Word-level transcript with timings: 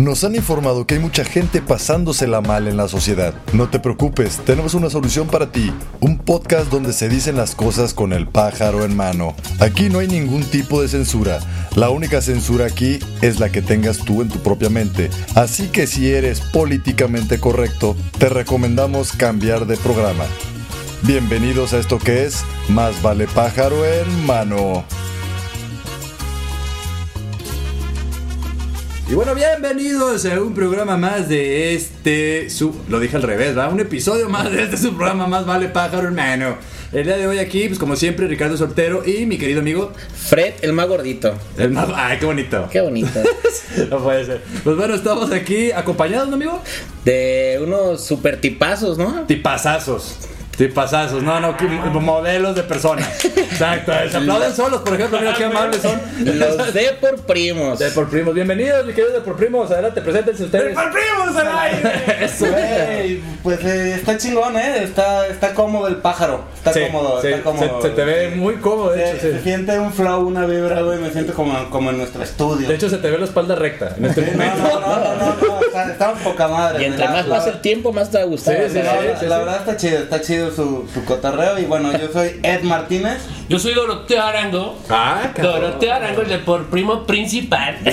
Nos 0.00 0.24
han 0.24 0.34
informado 0.34 0.86
que 0.86 0.94
hay 0.94 1.00
mucha 1.00 1.26
gente 1.26 1.60
pasándosela 1.60 2.40
mal 2.40 2.68
en 2.68 2.78
la 2.78 2.88
sociedad. 2.88 3.34
No 3.52 3.68
te 3.68 3.78
preocupes, 3.78 4.38
tenemos 4.46 4.72
una 4.72 4.88
solución 4.88 5.26
para 5.26 5.52
ti. 5.52 5.70
Un 6.00 6.16
podcast 6.16 6.70
donde 6.70 6.94
se 6.94 7.10
dicen 7.10 7.36
las 7.36 7.54
cosas 7.54 7.92
con 7.92 8.14
el 8.14 8.26
pájaro 8.26 8.86
en 8.86 8.96
mano. 8.96 9.34
Aquí 9.58 9.90
no 9.90 9.98
hay 9.98 10.08
ningún 10.08 10.42
tipo 10.44 10.80
de 10.80 10.88
censura. 10.88 11.40
La 11.76 11.90
única 11.90 12.22
censura 12.22 12.64
aquí 12.64 12.98
es 13.20 13.40
la 13.40 13.52
que 13.52 13.60
tengas 13.60 13.98
tú 13.98 14.22
en 14.22 14.30
tu 14.30 14.38
propia 14.38 14.70
mente. 14.70 15.10
Así 15.34 15.68
que 15.68 15.86
si 15.86 16.10
eres 16.10 16.40
políticamente 16.40 17.38
correcto, 17.38 17.94
te 18.18 18.30
recomendamos 18.30 19.12
cambiar 19.12 19.66
de 19.66 19.76
programa. 19.76 20.24
Bienvenidos 21.02 21.74
a 21.74 21.78
esto 21.78 21.98
que 21.98 22.24
es 22.24 22.42
Más 22.70 23.02
vale 23.02 23.26
pájaro 23.26 23.84
en 23.84 24.24
mano. 24.24 24.82
Y 29.10 29.14
bueno, 29.14 29.34
bienvenidos 29.34 30.24
a 30.24 30.40
un 30.40 30.54
programa 30.54 30.96
más 30.96 31.28
de 31.28 31.74
este, 31.74 32.48
su, 32.48 32.72
lo 32.88 33.00
dije 33.00 33.16
al 33.16 33.24
revés, 33.24 33.56
¿verdad? 33.56 33.72
Un 33.72 33.80
episodio 33.80 34.28
más 34.28 34.52
de 34.52 34.62
este 34.62 34.76
su 34.76 34.94
programa 34.94 35.26
más 35.26 35.44
vale 35.44 35.66
pájaro 35.66 36.06
hermano. 36.06 36.54
El 36.92 37.06
día 37.06 37.16
de 37.16 37.26
hoy 37.26 37.40
aquí, 37.40 37.66
pues 37.66 37.80
como 37.80 37.96
siempre, 37.96 38.28
Ricardo 38.28 38.56
Soltero 38.56 39.04
y 39.04 39.26
mi 39.26 39.36
querido 39.36 39.62
amigo 39.62 39.90
Fred, 40.14 40.54
el 40.62 40.74
más 40.74 40.86
gordito. 40.86 41.34
el 41.58 41.72
más, 41.72 41.88
ay, 41.92 42.18
qué 42.20 42.26
bonito. 42.26 42.68
Qué 42.70 42.80
bonito. 42.80 43.20
No 43.90 44.02
puede 44.02 44.26
ser. 44.26 44.42
Pues 44.64 44.76
bueno, 44.76 44.94
estamos 44.94 45.32
aquí 45.32 45.72
acompañados, 45.72 46.28
¿no, 46.28 46.34
amigo? 46.34 46.60
De 47.04 47.60
unos 47.62 48.04
super 48.04 48.40
tipazos, 48.40 48.98
¿no? 48.98 49.26
Tipazazos. 49.26 50.18
Tipazazos, 50.68 51.22
no, 51.22 51.40
no, 51.40 51.56
que- 51.56 51.64
modelos 51.66 52.54
de 52.54 52.62
personas. 52.64 53.08
Exacto, 53.24 53.92
se 54.10 54.16
aplauden 54.18 54.52
solos, 54.54 54.82
por 54.82 54.92
ejemplo, 54.92 55.18
mira 55.18 55.32
qué 55.34 55.44
amables 55.46 55.80
son. 55.80 55.98
Los 56.38 56.74
de 56.74 56.98
por 57.00 57.16
primos. 57.22 57.78
De 57.78 57.88
por 57.92 58.10
primos, 58.10 58.34
bienvenidos, 58.34 58.84
mi 58.84 58.92
querido 58.92 59.14
de 59.14 59.20
por 59.22 59.36
primos, 59.36 59.70
adelante, 59.70 60.02
preséntense 60.02 60.44
ustedes. 60.44 60.74
por 60.74 60.90
primos 60.92 61.34
al 61.34 61.58
aire! 61.58 61.92
Eso. 62.26 62.44
Güey, 62.46 63.20
pues 63.42 63.64
eh, 63.64 63.94
está 63.94 64.18
chingón, 64.18 64.54
¿eh? 64.58 64.82
Está, 64.82 65.26
está 65.28 65.54
cómodo 65.54 65.88
el 65.88 65.96
pájaro. 65.96 66.42
Está 66.54 66.74
Sí, 66.74 66.80
cómodo, 66.90 67.22
sí, 67.22 67.28
está 67.28 67.42
cómodo. 67.42 67.80
Se, 67.80 67.88
se 67.88 67.94
te 67.94 68.04
ve 68.04 68.28
muy 68.36 68.56
cómodo, 68.56 68.90
de 68.92 69.02
Se, 69.02 69.10
hecho, 69.12 69.20
se 69.22 69.32
sí. 69.38 69.40
siente 69.42 69.78
un 69.78 69.90
flow, 69.94 70.26
una 70.28 70.44
vibra, 70.44 70.82
güey. 70.82 70.98
Me 70.98 71.10
siento 71.10 71.32
como, 71.32 71.70
como 71.70 71.88
en 71.88 71.96
nuestro 71.96 72.22
estudio. 72.22 72.68
De 72.68 72.74
hecho, 72.74 72.90
se 72.90 72.98
te 72.98 73.08
ve 73.10 73.16
la 73.16 73.24
espalda 73.24 73.54
recta 73.54 73.94
en 73.96 74.04
este 74.04 74.24
Sí, 74.26 74.30
no, 74.32 74.36
momento. 74.44 74.80
no, 74.80 74.80
no, 74.80 74.96
no, 74.96 75.14
no, 75.14 75.36
no, 75.48 75.60
está- 75.62 75.90
estamos 75.90 76.18
poca 76.20 76.48
madre. 76.48 76.82
Y 76.82 76.84
entre 76.86 77.08
más 77.08 77.24
pasa 77.24 77.48
el 77.48 77.60
tiempo, 77.62 77.94
más 77.94 78.10
te 78.10 78.18
va 78.18 78.24
a 78.24 78.26
gustar. 78.26 78.56
Sí, 78.56 78.62
sí, 78.74 78.82
la, 78.82 78.90
sí, 78.92 78.98
sí, 79.14 79.16
sí. 79.20 79.26
verdad 79.26 79.56
está 79.56 79.76
chido, 79.78 79.98
está 80.00 80.20
chido 80.20 80.49
su, 80.50 80.88
su 80.92 81.04
cotorreo. 81.04 81.58
Y 81.58 81.64
bueno, 81.64 81.92
yo 81.96 82.12
soy 82.12 82.40
Ed 82.42 82.62
Martínez. 82.62 83.18
Yo 83.48 83.58
soy 83.58 83.74
Doroteo 83.74 84.22
Arango. 84.22 84.78
Ah. 84.88 85.32
Doroteo 85.40 85.92
Arango, 85.94 86.22
el 86.22 86.28
de 86.28 86.38
por 86.38 86.66
primo 86.66 87.04
principal. 87.04 87.78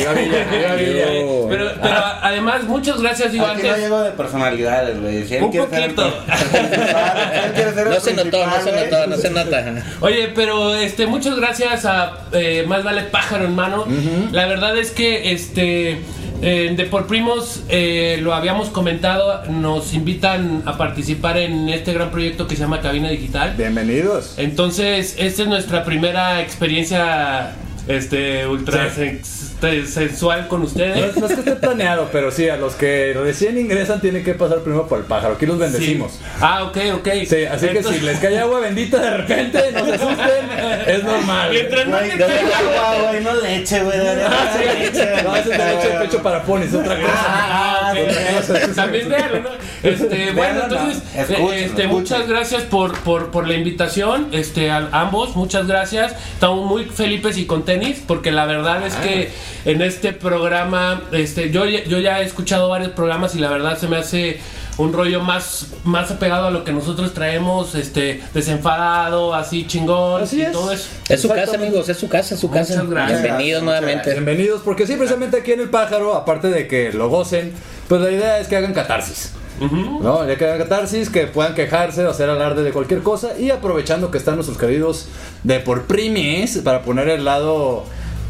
Pero, 1.70 1.82
pero 1.82 1.96
además, 2.22 2.64
muchas 2.64 3.02
gracias, 3.02 3.32
digo, 3.32 3.46
Aquí 3.46 3.62
no 3.64 3.70
antes. 3.70 3.84
llego 3.84 4.02
de 4.02 4.12
personalidades, 4.12 5.00
güey. 5.02 5.28
Si 5.28 5.36
Un 5.36 5.52
poquito. 5.52 6.14
el 6.54 7.90
No 7.90 8.00
se 8.00 8.14
notó, 8.14 8.46
no 8.48 8.62
se 8.62 8.72
notó, 8.72 9.08
no 9.08 9.18
se 9.18 9.30
nota. 9.30 9.66
Oye, 10.02 10.30
pero 10.36 10.76
este, 10.76 11.08
muchas 11.08 11.36
gracias 11.38 11.86
a 11.86 12.18
eh, 12.32 12.66
Más 12.68 12.84
Vale 12.84 13.04
Pájaro 13.04 13.46
en 13.46 13.56
Mano. 13.56 13.86
La 14.32 14.46
verdad 14.48 14.78
es 14.78 14.92
que 14.92 15.32
este. 15.32 16.02
eh, 16.42 16.74
de 16.76 16.86
por 16.86 17.08
primos 17.08 17.64
eh, 17.70 18.20
lo 18.22 18.34
habíamos 18.34 18.70
comentado, 18.70 19.44
nos 19.50 19.94
invitan 19.94 20.62
a 20.66 20.78
participar 20.78 21.38
en 21.38 21.68
este 21.70 21.94
gran 21.94 22.12
proyecto 22.12 22.48
que 22.48 22.56
se 22.56 22.62
llama 22.62 22.80
Cabina 22.82 23.10
Digital. 23.10 23.56
Bienvenidos. 23.58 24.36
Entonces, 24.38 25.16
esta 25.18 25.42
es 25.44 25.48
nuestra 25.48 25.84
primera 25.84 26.42
experiencia 26.42 27.52
este 27.88 28.46
ultra 28.48 28.90
Sí. 28.94 29.20
Sensual 29.60 30.48
con 30.48 30.62
ustedes. 30.62 31.12
es, 31.12 31.18
no 31.18 31.26
es 31.28 31.34
que 31.34 31.40
esté 31.40 31.56
planeado, 31.56 32.10
pero 32.12 32.32
sí, 32.32 32.48
a 32.50 32.58
los 32.58 32.76
que 32.76 33.14
recién 33.16 33.58
ingresan 33.58 34.00
tienen 34.02 34.24
que 34.24 34.34
pasar 34.34 34.60
primero 34.60 34.88
por 34.88 35.00
el 35.00 35.06
pájaro. 35.06 35.36
Aquí 35.36 35.46
los 35.46 35.58
bendecimos. 35.58 36.14
Sí. 36.14 36.20
Ah, 36.42 36.64
ok, 36.66 36.78
ok. 36.96 37.08
Sí, 37.28 37.46
así 37.46 37.68
que 37.70 37.84
si 37.84 38.00
les 38.02 38.20
cae 38.20 38.38
agua 38.40 38.60
bendita 38.60 39.00
de 39.00 39.18
repente, 39.18 39.72
no 39.72 39.86
se 39.86 39.94
asusten, 39.96 40.50
es 40.88 41.04
normal. 41.04 41.50
Mientras 41.52 41.88
no 41.88 41.92
no 41.92 42.08
caiga 42.08 42.58
agua, 42.60 43.10
güey, 43.10 43.24
no 43.24 43.36
leche, 43.36 43.84
güey. 43.84 43.98
Ah, 44.00 44.58
sí. 44.58 44.80
leche, 44.80 45.24
No, 45.24 45.36
es 45.36 45.46
de 45.46 45.58
leche 45.58 45.90
de 45.90 46.00
pecho 46.00 46.22
para 46.24 46.44
ponis, 46.44 46.74
otra 46.74 46.96
cosa. 46.96 47.14
Ah, 47.18 47.94
ok. 47.94 48.76
También 48.76 49.10
véanlo, 49.10 49.42
¿no? 49.42 49.50
Este, 49.84 50.32
bueno, 50.32 50.64
entonces, 50.64 51.04
eh, 51.16 51.66
este, 51.66 51.88
muchas 51.88 52.28
gracias 52.28 52.64
por, 52.64 52.98
por, 53.00 53.32
por 53.32 53.48
la 53.48 53.54
invitación, 53.54 54.30
este, 54.32 54.72
a 54.72 54.88
ambos, 54.92 55.36
muchas 55.36 55.68
gracias. 55.68 56.16
Estamos 56.34 56.66
muy 56.66 56.86
felices 56.86 57.38
y 57.38 57.46
con 57.46 57.64
tenis, 57.64 58.02
porque 58.06 58.32
la 58.32 58.46
verdad 58.46 58.86
es 58.86 58.96
que 58.96 59.32
en 59.66 59.82
este 59.82 60.14
programa, 60.14 61.04
este, 61.12 61.50
yo, 61.52 61.66
ya- 61.66 61.84
yo 61.86 62.00
ya 62.00 62.22
he 62.22 62.26
escuchado 62.26 62.70
varios 62.70 62.92
programas 62.92 63.36
y 63.36 63.40
la 63.40 63.50
verdad 63.50 63.78
se 63.78 63.88
me 63.88 63.98
hace 63.98 64.40
un 64.78 64.94
rollo 64.94 65.22
más, 65.22 65.68
más 65.86 66.12
apegado 66.12 66.48
a 66.48 66.52
lo 66.52 66.64
que 66.64 66.72
nosotros 66.72 67.14
traemos, 67.14 67.74
este, 67.76 68.22
desenfadado, 68.34 69.34
así 69.34 69.66
chingón 69.66 70.22
Así 70.24 70.38
y 70.38 70.42
es. 70.44 70.52
todo 70.52 70.72
eso. 70.72 70.88
Es 71.10 71.22
su 71.22 71.30
casa, 71.30 71.56
amigos, 71.56 71.90
es 71.90 71.98
su 71.98 72.08
casa, 72.08 72.36
es 72.36 72.40
su 72.40 72.48
Muchas 72.48 72.68
casa. 72.70 72.84
gracias. 72.88 73.24
Bienvenidos 73.24 73.64
nuevamente. 73.64 74.12
Bienvenidos, 74.12 74.62
porque 74.64 74.86
sí, 74.86 74.96
precisamente 74.96 75.38
aquí 75.38 75.52
en 75.54 75.62
el 75.62 75.70
pájaro, 75.70 76.14
aparte 76.16 76.50
de 76.50 76.68
que 76.68 76.92
lo 76.94 77.10
gocen, 77.10 77.54
pues 77.88 78.02
la 78.02 78.12
idea 78.12 78.40
es 78.40 78.48
que 78.48 78.56
hagan 78.58 78.74
catarsis. 78.74 79.32
¿No? 79.60 80.28
Ya 80.28 80.36
que 80.38 80.46
hagan 80.46 80.60
catarsis, 80.60 81.10
que 81.10 81.26
puedan 81.26 81.56
quejarse 81.56 82.06
o 82.06 82.12
hacer 82.12 82.30
alarde 82.30 82.62
de 82.62 82.72
cualquier 82.72 83.02
cosa. 83.02 83.30
Y 83.40 83.50
aprovechando 83.50 84.12
que 84.12 84.20
están 84.20 84.36
nuestros 84.36 84.56
queridos 84.60 85.08
de 85.42 85.60
por 85.60 85.86
primis, 85.86 86.60
para 86.60 86.84
poner 86.84 87.10
el 87.10 87.26
lado. 87.26 87.84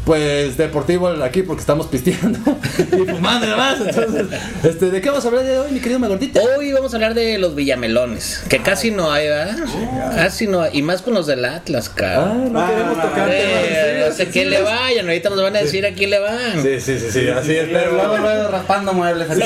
Pues 0.08 0.56
deportivo 0.56 1.08
aquí 1.22 1.42
porque 1.42 1.60
estamos 1.60 1.86
pisteando 1.88 2.38
y 2.78 3.04
fumando 3.04 3.44
y 3.46 3.50
demás. 3.50 3.76
Entonces, 3.78 4.26
este, 4.64 4.88
¿de 4.90 5.02
qué 5.02 5.10
vamos 5.10 5.22
a 5.22 5.28
hablar 5.28 5.44
de 5.44 5.58
hoy, 5.58 5.70
mi 5.70 5.80
querido 5.80 5.98
Magordita? 5.98 6.40
Hoy 6.56 6.72
vamos 6.72 6.94
a 6.94 6.96
hablar 6.96 7.12
de 7.12 7.36
los 7.36 7.54
villamelones, 7.54 8.42
que 8.48 8.62
casi 8.62 8.90
no 8.90 9.12
hay, 9.12 9.28
¿verdad? 9.28 9.58
Casi 10.14 10.46
no 10.46 10.62
hay, 10.62 10.78
y 10.78 10.80
más 10.80 11.02
con 11.02 11.12
los 11.12 11.26
del 11.26 11.44
Atlas, 11.44 11.90
Ah, 11.90 11.94
cabrón. 11.94 12.54
no 12.54 12.66
queremos 12.66 12.96
Ah, 12.98 13.02
tocar 13.02 13.28
Eh, 13.30 14.04
no 14.08 14.14
sé 14.14 14.28
quién 14.28 14.48
le 14.48 14.62
vayan, 14.62 15.04
ahorita 15.04 15.28
nos 15.28 15.42
van 15.42 15.56
a 15.56 15.58
decir 15.58 15.84
a 15.84 15.92
quién 15.92 16.08
le 16.08 16.20
van. 16.20 16.62
Sí, 16.62 16.80
sí, 16.80 16.98
sí, 16.98 17.10
sí, 17.10 17.28
así 17.28 17.56
es, 17.56 17.68
Pero 17.70 17.92
luego, 17.92 18.16
luego 18.16 18.48
raspando 18.48 18.94
muebles. 18.94 19.28
así. 19.28 19.42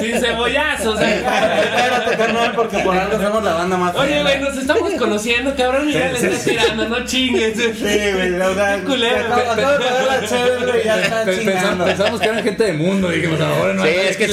Sin 0.00 0.20
cebollazos. 0.20 1.00
Espérate, 1.00 2.16
carnal, 2.16 2.52
porque 2.54 2.78
por 2.78 2.96
algo 2.96 3.20
somos 3.20 3.42
la 3.42 3.54
banda 3.54 3.76
más. 3.76 3.96
Oye, 3.96 4.22
güey, 4.22 4.38
nos 4.40 4.56
estamos 4.56 4.92
conociendo, 4.92 5.52
cabrón, 5.56 5.88
y 5.90 5.94
ya 5.94 6.12
le 6.12 6.18
estás 6.20 6.44
tirando, 6.44 6.88
no 6.88 7.04
chingues. 7.04 7.56
Sí, 7.56 7.72
güey, 7.82 8.40
o 8.40 8.54
sea, 8.54 8.76
Qué 8.76 8.84
culero. 8.84 9.31
Acabo- 9.32 9.50
acabo 9.52 9.72
de 9.72 9.78
pagar 9.84 10.04
la 10.20 10.28
chévere, 10.28 10.66
güey, 10.72 10.84
ya 10.84 11.00
están 11.00 11.24
Pe- 11.24 11.32
pensamos, 11.32 11.54
chingando. 11.60 11.84
pensamos 11.84 12.20
que 12.20 12.28
eran 12.28 12.44
gente 12.44 12.64
de 12.64 12.72
mundo, 12.72 13.08
dijimos, 13.10 13.40
ahora 13.40 13.74
no 13.74 13.82
Sí, 13.82 13.88
es 13.88 14.16
que, 14.16 14.28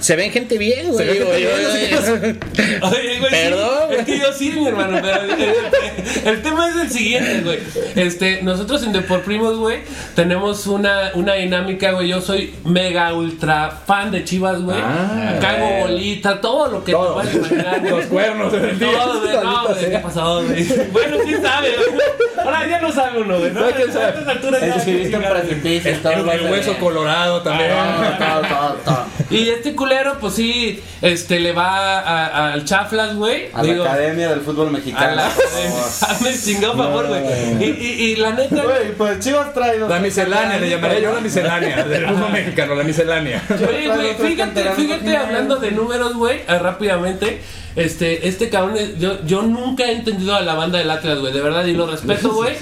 se, 0.00 0.16
ven 0.16 0.30
gente 0.32 0.58
bien, 0.58 0.88
güey. 0.92 0.98
Se 0.98 1.04
ven 1.04 1.14
digo, 1.14 1.26
gente 1.32 1.90
yo- 1.90 2.16
bien, 2.20 2.40
Oye, 2.82 3.18
güey, 3.18 3.30
sí, 3.30 3.36
Perdón, 3.36 3.92
es 3.98 4.04
que 4.06 4.18
yo 4.18 4.32
sí, 4.32 4.50
mi 4.50 4.66
hermano, 4.66 4.98
pero 5.02 5.20
el, 6.30 6.42
tema 6.42 6.68
es 6.68 6.76
el 6.76 6.90
siguiente, 6.90 7.40
güey. 7.42 7.58
Este, 7.96 8.42
nosotros 8.42 8.82
en 8.82 8.92
Depor 8.92 9.22
Primos, 9.22 9.56
güey, 9.58 9.78
tenemos 10.14 10.66
una, 10.66 11.10
una 11.14 11.34
dinámica, 11.34 11.92
güey. 11.92 12.08
Yo 12.08 12.20
soy 12.20 12.54
mega 12.64 13.12
ultra 13.14 13.70
fan 13.86 14.10
de 14.10 14.24
Chivas, 14.24 14.60
güey. 14.60 14.78
Ah, 14.80 15.36
Cago 15.40 15.68
bolita, 15.80 16.40
todo 16.40 16.68
lo 16.68 16.84
que 16.84 16.92
Todo. 16.92 17.20
te 17.20 17.28
puedas 17.30 17.34
imaginar. 17.34 17.82
Los 17.90 18.04
cuernos. 18.06 18.52
Todo, 18.52 19.20
güey, 19.20 19.34
no, 19.36 19.66
güey, 19.66 19.78
¿qué 19.80 19.86
sea. 19.90 20.02
pasó, 20.02 20.42
güey? 20.44 20.64
Bueno, 20.92 21.16
sí 21.24 21.34
sabe, 21.42 21.74
güey. 21.76 22.44
Ahora 22.44 22.66
ya 22.68 22.80
no 22.80 22.92
sabe 22.92 23.20
uno, 23.22 23.38
güey. 23.38 23.50
¿no? 23.52 23.60
No, 23.60 23.70
quién 23.72 23.92
sabe. 23.92 24.23
A 24.28 24.32
estas 24.32 24.36
alturas 24.36 24.60
ya- 24.60 24.74
Exhibiste 24.76 25.16
un 25.16 25.22
precipicio. 25.24 25.90
El, 25.90 26.00
todo 26.02 26.12
el- 26.12 26.28
el 26.40 26.50
hueso 26.52 26.70
bien. 26.70 26.80
colorado 26.80 27.42
también. 27.42 27.70
Todo, 28.18 28.40
todo, 28.42 28.74
todo. 28.84 29.04
Y 29.30 29.48
este 29.48 29.74
culero, 29.74 30.18
pues 30.20 30.34
sí, 30.34 30.82
este, 31.02 31.40
le 31.40 31.52
va 31.52 31.98
a- 32.00 32.26
a- 32.26 32.52
al 32.52 32.64
chaflas, 32.64 33.14
güey. 33.16 33.48
A 33.52 33.62
la 33.62 33.84
Academia 33.84 34.28
del 34.30 34.40
Fútbol 34.40 34.70
Mexicano. 34.70 35.22
Hazme 36.00 36.34
chingado 36.38 36.76
favor, 36.76 37.06
güey. 37.08 37.22
Y, 37.60 37.64
y, 37.64 38.02
y 38.12 38.16
la 38.16 38.32
neta, 38.32 38.62
Güey, 38.62 38.92
pues 38.96 39.20
Chivas 39.20 39.52
trae 39.54 39.78
La 39.78 39.98
miscelánea, 39.98 40.58
le 40.58 40.68
llamaré 40.70 41.00
yo 41.02 41.12
la 41.12 41.20
miscelánea 41.20 41.84
del 41.84 42.06
fútbol 42.06 42.32
mexicano, 42.32 42.74
la 42.74 42.84
miscelánea. 42.84 43.42
Oye, 43.50 43.88
güey, 43.88 44.14
fíjate, 44.14 44.64
fíjate, 44.70 45.16
hablando 45.16 45.56
de 45.56 45.70
números, 45.72 46.14
güey, 46.14 46.38
eh, 46.48 46.58
rápidamente. 46.58 47.40
Este, 47.76 48.28
este 48.28 48.50
cabrón, 48.50 48.76
es- 48.76 48.98
yo, 49.00 49.24
yo 49.26 49.42
nunca 49.42 49.84
he 49.86 49.92
entendido 49.92 50.34
a 50.36 50.40
la 50.42 50.54
banda 50.54 50.78
del 50.78 50.88
Atlas, 50.90 51.18
güey, 51.18 51.32
de 51.32 51.40
verdad, 51.40 51.64
y 51.66 51.72
lo 51.72 51.86
respeto, 51.86 52.32
güey. 52.34 52.52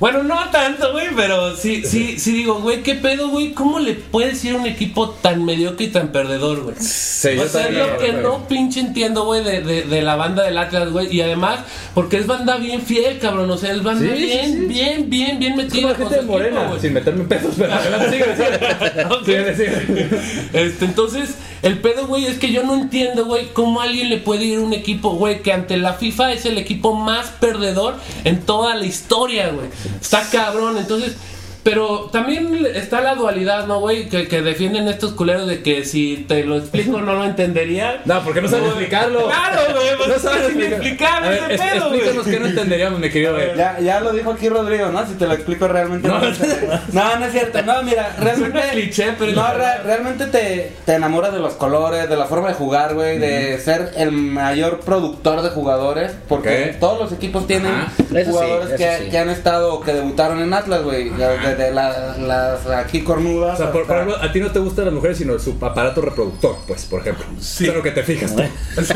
Bueno, 0.00 0.22
no 0.22 0.48
tanto, 0.50 0.92
güey, 0.92 1.08
pero 1.14 1.54
sí, 1.54 1.82
sí, 1.84 2.18
sí 2.18 2.32
digo, 2.32 2.62
güey, 2.62 2.82
¿qué 2.82 2.94
pedo, 2.94 3.28
güey? 3.28 3.52
¿Cómo 3.52 3.78
le 3.78 3.92
puedes 3.92 4.42
ir 4.46 4.54
a 4.54 4.56
un 4.56 4.66
equipo 4.66 5.10
tan 5.10 5.44
mediocre 5.44 5.84
y 5.84 5.88
tan 5.88 6.08
perdedor, 6.08 6.62
güey? 6.62 6.76
Sí, 6.80 7.36
o 7.38 7.46
sea, 7.46 7.68
es 7.68 7.74
lo 7.76 7.98
que 7.98 8.12
no 8.14 8.48
pinche 8.48 8.80
entiendo, 8.80 9.24
güey, 9.26 9.44
de, 9.44 9.60
de, 9.60 9.82
de 9.82 10.00
la 10.00 10.16
banda 10.16 10.42
del 10.44 10.56
Atlas, 10.56 10.90
güey. 10.90 11.14
Y 11.14 11.20
además, 11.20 11.60
porque 11.92 12.16
es 12.16 12.26
banda 12.26 12.56
bien 12.56 12.80
fiel, 12.80 13.18
cabrón. 13.18 13.50
O 13.50 13.58
sea, 13.58 13.72
es 13.74 13.82
banda 13.82 14.06
Sí, 14.16 14.22
bien, 14.22 14.52
sí. 14.52 14.66
bien, 14.68 15.10
bien, 15.10 15.38
bien 15.38 15.52
Como 15.52 15.64
metida 15.64 15.88
con 15.88 15.96
gente 15.96 16.14
su 16.14 16.20
de 16.22 16.26
Morena, 16.26 16.60
equipo, 16.62 16.80
sin 16.80 16.92
meterme 16.94 17.24
pesos, 17.24 17.54
pero 17.58 17.72
sigue, 18.10 18.24
sigue. 18.36 19.54
Sigue, 19.54 19.54
sigue. 19.54 20.08
Este, 20.54 20.84
entonces, 20.86 21.34
el 21.62 21.78
pedo, 21.78 22.06
güey, 22.06 22.26
es 22.26 22.38
que 22.38 22.52
yo 22.52 22.62
no 22.62 22.74
entiendo, 22.74 23.26
güey, 23.26 23.52
cómo 23.52 23.80
alguien 23.80 24.08
le 24.08 24.18
puede 24.18 24.44
ir 24.44 24.60
un 24.60 24.72
equipo, 24.72 25.10
güey, 25.10 25.42
que 25.42 25.52
ante 25.52 25.76
la 25.76 25.94
FIFA 25.94 26.32
es 26.32 26.46
el 26.46 26.58
equipo 26.58 26.94
más 26.94 27.28
perdedor 27.40 27.96
en 28.24 28.40
toda 28.40 28.74
la 28.74 28.86
historia, 28.86 29.50
güey. 29.50 29.68
Está 30.00 30.28
cabrón. 30.30 30.78
Entonces, 30.78 31.16
Pero 31.62 32.08
también 32.12 32.66
está 32.74 33.00
la 33.02 33.14
dualidad, 33.14 33.66
¿no, 33.66 33.80
güey? 33.80 34.08
Que, 34.08 34.26
que 34.28 34.40
defienden 34.40 34.88
estos 34.88 35.12
culeros 35.12 35.46
de 35.46 35.62
que 35.62 35.84
si 35.84 36.24
te 36.28 36.44
lo 36.44 36.56
explico 36.56 37.00
no 37.00 37.14
lo 37.14 37.24
entendería. 37.24 38.00
No, 38.10 38.22
porque 38.24 38.40
no 38.40 38.48
sabes 38.48 38.66
explicarlo. 38.68 39.26
Claro, 39.26 39.60
güey, 39.74 39.96
pues 39.96 40.24
No 40.24 40.30
sin 40.48 40.62
explicar 40.62 41.32
ese 41.32 41.54
es- 41.54 41.60
pedo, 41.60 41.86
explícanos 41.94 42.26
que 42.26 42.40
no 42.40 42.46
entenderíamos, 42.46 42.98
mi 43.00 43.10
querido. 43.10 43.34
güey. 43.34 43.56
Ya, 43.56 43.78
ya 43.80 44.00
lo 44.00 44.12
dijo 44.12 44.30
aquí 44.32 44.48
Rodrigo, 44.48 44.88
¿no? 44.88 45.06
Si 45.06 45.14
te 45.14 45.26
lo 45.26 45.34
explico 45.34 45.68
realmente. 45.68 46.08
No, 46.08 46.18
no, 46.20 47.16
no 47.18 47.24
es 47.26 47.32
cierto. 47.32 47.62
No, 47.62 47.82
mira, 47.82 48.16
realmente. 48.20 48.58
Suena 48.58 48.72
cliché, 48.72 49.12
pero 49.18 49.30
es 49.30 49.36
No, 49.36 49.52
re- 49.54 49.82
realmente 49.84 50.26
te, 50.26 50.72
te 50.84 50.94
enamoras 50.94 51.32
de 51.32 51.38
los 51.40 51.54
colores, 51.54 52.08
de 52.08 52.16
la 52.16 52.24
forma 52.26 52.48
de 52.48 52.54
jugar, 52.54 52.94
güey, 52.94 53.18
de 53.18 53.58
ser 53.58 53.92
el 53.96 54.12
mayor 54.12 54.80
productor 54.80 55.42
de 55.42 55.50
jugadores. 55.50 56.12
Porque 56.28 56.76
todos 56.80 56.98
los 56.98 57.12
equipos 57.12 57.46
tienen 57.46 57.72
Ajá. 57.72 57.92
Eso 57.98 58.14
sí, 58.14 58.30
jugadores 58.30 58.70
que, 58.78 58.98
sí. 59.04 59.10
que 59.10 59.18
han 59.18 59.30
estado 59.30 59.74
o 59.74 59.80
que 59.80 59.92
debutaron 59.92 60.40
en 60.40 60.52
Atlas, 60.54 60.82
güey. 60.82 61.10
La- 61.58 62.16
las 62.18 62.66
aquí 62.66 63.02
cornudas. 63.02 63.54
O 63.54 63.62
sea, 63.62 63.72
por, 63.72 63.82
ejemplo, 63.82 64.16
a 64.20 64.32
ti 64.32 64.40
no 64.40 64.50
te 64.50 64.58
gustan 64.58 64.86
las 64.86 64.94
mujeres, 64.94 65.18
sino 65.18 65.38
su 65.38 65.56
aparato 65.60 66.00
reproductor, 66.00 66.56
pues, 66.66 66.84
por 66.86 67.00
ejemplo. 67.00 67.24
Sí. 67.40 67.66
Es 67.68 67.74
lo 67.74 67.82
que 67.82 67.90
te 67.90 68.02
fijas 68.02 68.34
tú. 68.34 68.42
Sí. 68.82 68.94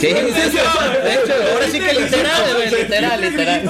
Sí, 0.00 0.06
de 0.06 0.20
hecho, 0.20 0.24
de 0.24 1.14
hecho, 1.14 1.32
ahora 1.52 1.66
sí 1.70 1.78
que 1.80 1.92
literal, 2.00 2.70
literal, 2.70 3.20
literal. 3.20 3.62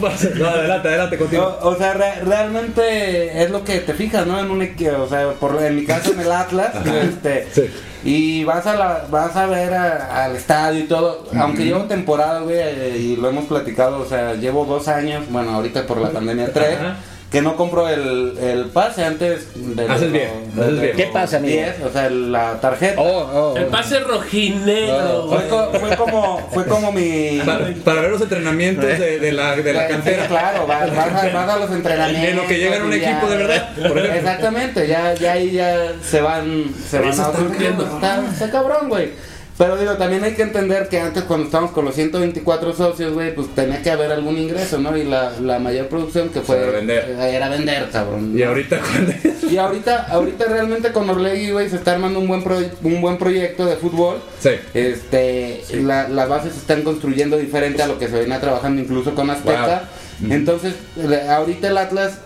pasa. 0.00 0.28
No, 0.34 0.48
adelante, 0.48 0.88
adelante, 0.88 1.18
continúa. 1.18 1.58
O, 1.62 1.68
o 1.70 1.76
sea, 1.76 1.92
re- 1.94 2.20
realmente 2.24 3.42
es 3.42 3.50
lo 3.50 3.64
que 3.64 3.80
te 3.80 3.94
fijas, 3.94 4.26
¿no? 4.26 4.38
En 4.40 4.50
un 4.50 4.62
o 5.00 5.08
sea, 5.08 5.32
por, 5.32 5.62
en 5.62 5.76
mi 5.76 5.84
caso 5.84 6.12
en 6.12 6.20
el 6.20 6.32
Atlas, 6.32 6.74
este, 6.86 7.48
Sí. 7.52 7.70
Y 8.04 8.44
vas 8.44 8.66
a 8.66 8.76
la, 8.76 9.06
vas 9.10 9.34
a 9.36 9.46
ver 9.46 9.72
a- 9.74 10.24
al 10.24 10.36
estadio 10.36 10.80
y 10.80 10.86
todo, 10.86 11.24
aunque 11.38 11.64
llevo 11.64 11.84
temporada, 11.84 12.40
güey, 12.40 12.56
eh, 12.58 12.96
y 12.98 13.16
lo 13.16 13.28
hemos 13.30 13.46
platicado, 13.46 14.00
o 14.00 14.04
sea, 14.06 14.34
llevo 14.34 14.64
dos 14.66 14.88
años, 14.88 15.24
bueno, 15.30 15.52
ahorita 15.54 15.86
por 15.86 15.98
la 15.98 16.10
pandemia 16.10 16.52
tres, 16.52 16.78
Ajá. 16.78 16.96
Que 17.34 17.42
no 17.42 17.56
compro 17.56 17.88
el, 17.88 18.38
el 18.40 18.66
pase 18.66 19.04
antes 19.04 19.48
de 19.56 19.88
Haces 19.88 20.12
bien, 20.12 20.30
haces 20.56 20.80
bien. 20.80 20.96
¿Qué 20.96 21.06
pasa, 21.12 21.38
amigo? 21.38 21.52
10, 21.56 21.80
o 21.84 21.90
sea, 21.92 22.08
la 22.08 22.60
tarjeta. 22.60 23.00
Oh, 23.00 23.52
oh, 23.52 23.56
El 23.56 23.64
oh. 23.64 23.68
pase 23.70 23.98
rojinegro, 23.98 25.26
Fue, 25.28 25.36
güey. 25.38 25.48
co- 25.48 25.70
fue 25.80 25.96
como, 25.96 26.38
fue 26.52 26.64
como 26.66 26.92
mi... 26.92 27.40
Para, 27.44 27.68
para 27.84 28.00
ver 28.02 28.10
los 28.12 28.20
entrenamientos 28.22 28.84
de, 28.84 29.18
de 29.18 29.32
la, 29.32 29.56
de 29.56 29.72
la 29.72 29.86
Sí, 29.88 29.92
cantera. 29.94 30.26
claro, 30.28 30.66
vas, 30.68 30.88
vas 30.96 31.24
a, 31.24 31.28
vas 31.30 31.48
a 31.48 31.58
los 31.58 31.70
entrenamientos. 31.72 32.28
De 32.30 32.34
lo 32.34 32.46
que 32.46 32.58
llega 32.58 32.76
en 32.76 32.82
un 32.84 32.92
y 32.92 33.00
ya- 33.00 33.10
equipo 33.10 33.30
de 33.30 33.36
verdad, 33.36 33.68
por 33.74 33.98
ejemplo. 33.98 34.12
Exactamente, 34.14 34.86
ya, 34.86 35.14
ya 35.14 35.32
ahí 35.32 35.50
ya 35.50 35.92
se 36.02 36.20
van, 36.20 36.66
se 36.88 37.00
van 37.00 37.08
a 37.20 37.54
equipos. 37.54 37.84
Está, 37.94 38.24
está 38.32 38.50
cabrón, 38.50 38.88
güey. 38.88 39.10
Pero 39.56 39.76
digo, 39.76 39.92
también 39.92 40.24
hay 40.24 40.32
que 40.34 40.42
entender 40.42 40.88
que 40.88 40.98
antes 40.98 41.22
cuando 41.24 41.46
estábamos 41.46 41.70
con 41.72 41.84
los 41.84 41.94
124 41.94 42.72
socios, 42.74 43.12
güey, 43.14 43.32
pues 43.36 43.54
tenía 43.54 43.80
que 43.82 43.90
haber 43.92 44.10
algún 44.10 44.36
ingreso, 44.36 44.78
¿no? 44.78 44.96
Y 44.96 45.04
la, 45.04 45.30
la 45.40 45.60
mayor 45.60 45.86
producción 45.86 46.30
que 46.30 46.40
fue... 46.40 46.56
Era 46.60 46.70
vender. 46.72 47.04
eh, 47.20 47.36
Era 47.36 47.48
vender, 47.48 47.88
cabrón. 47.92 48.36
Y 48.36 48.42
ahorita, 48.42 48.80
Y 49.50 49.56
ahorita, 49.56 50.06
ahorita 50.10 50.46
realmente 50.46 50.90
con 50.90 51.08
Orlegui, 51.08 51.52
güey, 51.52 51.70
se 51.70 51.76
está 51.76 51.92
armando 51.92 52.18
un 52.18 52.26
buen, 52.26 52.42
pro- 52.42 52.58
un 52.82 53.00
buen 53.00 53.16
proyecto 53.16 53.64
de 53.66 53.76
fútbol. 53.76 54.16
Sí. 54.40 54.50
Este, 54.74 55.62
la- 55.82 56.08
las 56.08 56.28
bases 56.28 56.52
se 56.54 56.58
están 56.58 56.82
construyendo 56.82 57.36
diferente 57.36 57.80
a 57.82 57.86
lo 57.86 57.96
que 57.96 58.08
se 58.08 58.18
venía 58.18 58.40
trabajando 58.40 58.82
incluso 58.82 59.14
con 59.14 59.30
Azteca. 59.30 59.88
Entonces, 60.30 60.74
eh, 60.96 61.28
ahorita 61.30 61.68
el 61.68 61.78
Atlas, 61.78 62.18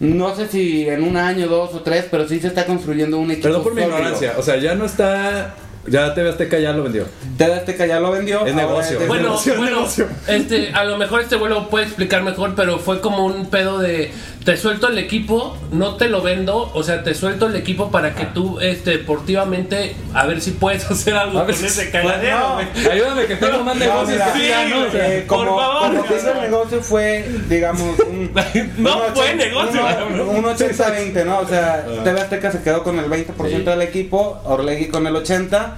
no 0.00 0.34
sé 0.36 0.48
si 0.48 0.86
en 0.86 1.02
un 1.02 1.16
año, 1.16 1.46
dos 1.48 1.72
o 1.74 1.80
tres, 1.80 2.04
pero 2.10 2.28
sí 2.28 2.40
se 2.40 2.48
está 2.48 2.66
construyendo 2.66 3.18
un 3.18 3.30
equipo. 3.30 3.48
Perdón 3.48 3.62
por 3.64 3.74
mi 3.74 3.80
ignorancia. 3.82 4.34
O 4.36 4.42
sea, 4.42 4.56
ya 4.56 4.74
no 4.74 4.84
está. 4.84 5.54
Ya 5.90 6.14
TV 6.14 6.28
Azteca 6.30 6.58
ya 6.58 6.72
lo 6.72 6.82
vendió. 6.84 7.04
TV 7.36 7.54
Azteca 7.54 7.86
ya 7.86 8.00
lo 8.00 8.10
vendió. 8.10 8.44
Es 8.46 8.54
negocio. 8.54 8.98
de- 8.98 9.06
Bueno, 9.06 9.22
negocio, 9.24 9.54
bueno, 9.56 9.76
negocio. 9.76 10.06
este, 10.26 10.72
a 10.72 10.84
lo 10.84 10.96
mejor 10.98 11.20
este 11.20 11.36
vuelo 11.36 11.68
puede 11.68 11.84
explicar 11.86 12.22
mejor, 12.22 12.54
pero 12.54 12.78
fue 12.78 13.00
como 13.00 13.24
un 13.26 13.46
pedo 13.50 13.78
de 13.78 14.10
te 14.48 14.56
suelto 14.56 14.88
el 14.88 14.96
equipo, 14.96 15.58
no 15.72 15.96
te 15.96 16.08
lo 16.08 16.22
vendo, 16.22 16.70
o 16.72 16.82
sea, 16.82 17.02
te 17.02 17.12
suelto 17.14 17.48
el 17.48 17.56
equipo 17.56 17.90
para 17.90 18.14
que 18.14 18.24
tú, 18.24 18.58
este, 18.60 18.92
deportivamente, 18.92 19.94
a 20.14 20.24
ver 20.24 20.40
si 20.40 20.52
puedes 20.52 20.84
hacer 20.90 21.12
algo 21.16 21.38
A 21.38 21.44
ver 21.44 21.54
con 21.54 21.60
si- 21.60 21.66
ese 21.66 21.90
cagadero, 21.90 22.38
no. 22.38 22.90
Ayúdame 22.90 23.26
que 23.26 23.36
tengo 23.36 23.62
más 23.62 23.76
No, 23.76 23.84
negocios 23.84 24.08
mira, 24.16 24.32
que 24.32 24.38
sí, 24.38 24.70
¿no? 24.70 24.86
O 24.86 24.90
sea, 24.90 25.14
eh, 25.14 25.24
como, 25.26 25.44
por 25.44 25.60
favor. 25.60 25.88
como 25.90 26.04
que 26.06 26.16
hizo 26.16 26.32
el 26.32 26.40
negocio 26.40 26.82
fue, 26.82 27.28
digamos, 27.50 27.98
un, 28.08 28.32
No 28.78 28.96
un 29.06 29.14
fue 29.14 29.26
ochen- 29.26 29.36
negocio, 29.36 29.82
un- 30.08 30.20
Un 30.38 30.44
80-20, 30.46 31.24
¿no? 31.26 31.40
O 31.40 31.46
sea, 31.46 31.84
Ah. 31.86 32.02
TV 32.04 32.18
Azteca 32.18 32.50
se 32.50 32.62
quedó 32.62 32.82
con 32.82 32.98
el 32.98 33.04
20% 33.10 33.64
del 33.70 33.82
equipo, 33.82 34.40
Orlegui 34.46 34.86
con 34.88 35.06
el 35.06 35.14
80%. 35.14 35.74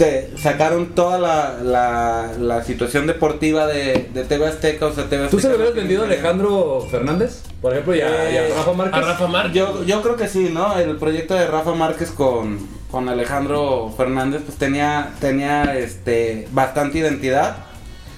Te 0.00 0.30
sacaron 0.38 0.94
toda 0.94 1.18
la, 1.18 1.58
la, 1.62 2.32
la 2.38 2.64
situación 2.64 3.06
deportiva 3.06 3.66
de, 3.66 4.08
de 4.14 4.24
TV 4.24 4.46
Azteca, 4.46 4.86
o 4.86 4.92
sea, 4.94 5.04
TV 5.10 5.28
¿Tú 5.28 5.38
se 5.38 5.50
lo 5.50 5.56
hubieras 5.56 5.74
vendido 5.74 6.04
a. 6.04 6.06
Alejandro 6.06 6.86
Fernández? 6.90 7.42
Por 7.60 7.72
ejemplo, 7.72 7.94
y 7.94 8.00
a, 8.00 8.30
y 8.32 8.36
a 8.38 8.48
Eh, 8.48 8.54
Rafa 8.56 8.72
Márquez. 8.72 8.94
A 8.98 9.00
Rafa 9.06 9.26
Márquez. 9.26 9.54
Yo, 9.54 9.84
yo 9.84 10.00
creo 10.00 10.16
que 10.16 10.26
sí, 10.26 10.48
¿no? 10.54 10.78
El 10.78 10.96
proyecto 10.96 11.34
de 11.34 11.46
Rafa 11.46 11.74
Márquez 11.74 12.12
con, 12.12 12.66
con 12.90 13.10
Alejandro 13.10 13.92
Fernández, 13.94 14.40
pues 14.46 14.56
tenía, 14.56 15.10
tenía 15.20 15.76
este, 15.76 16.48
bastante 16.50 16.96
identidad. 16.96 17.58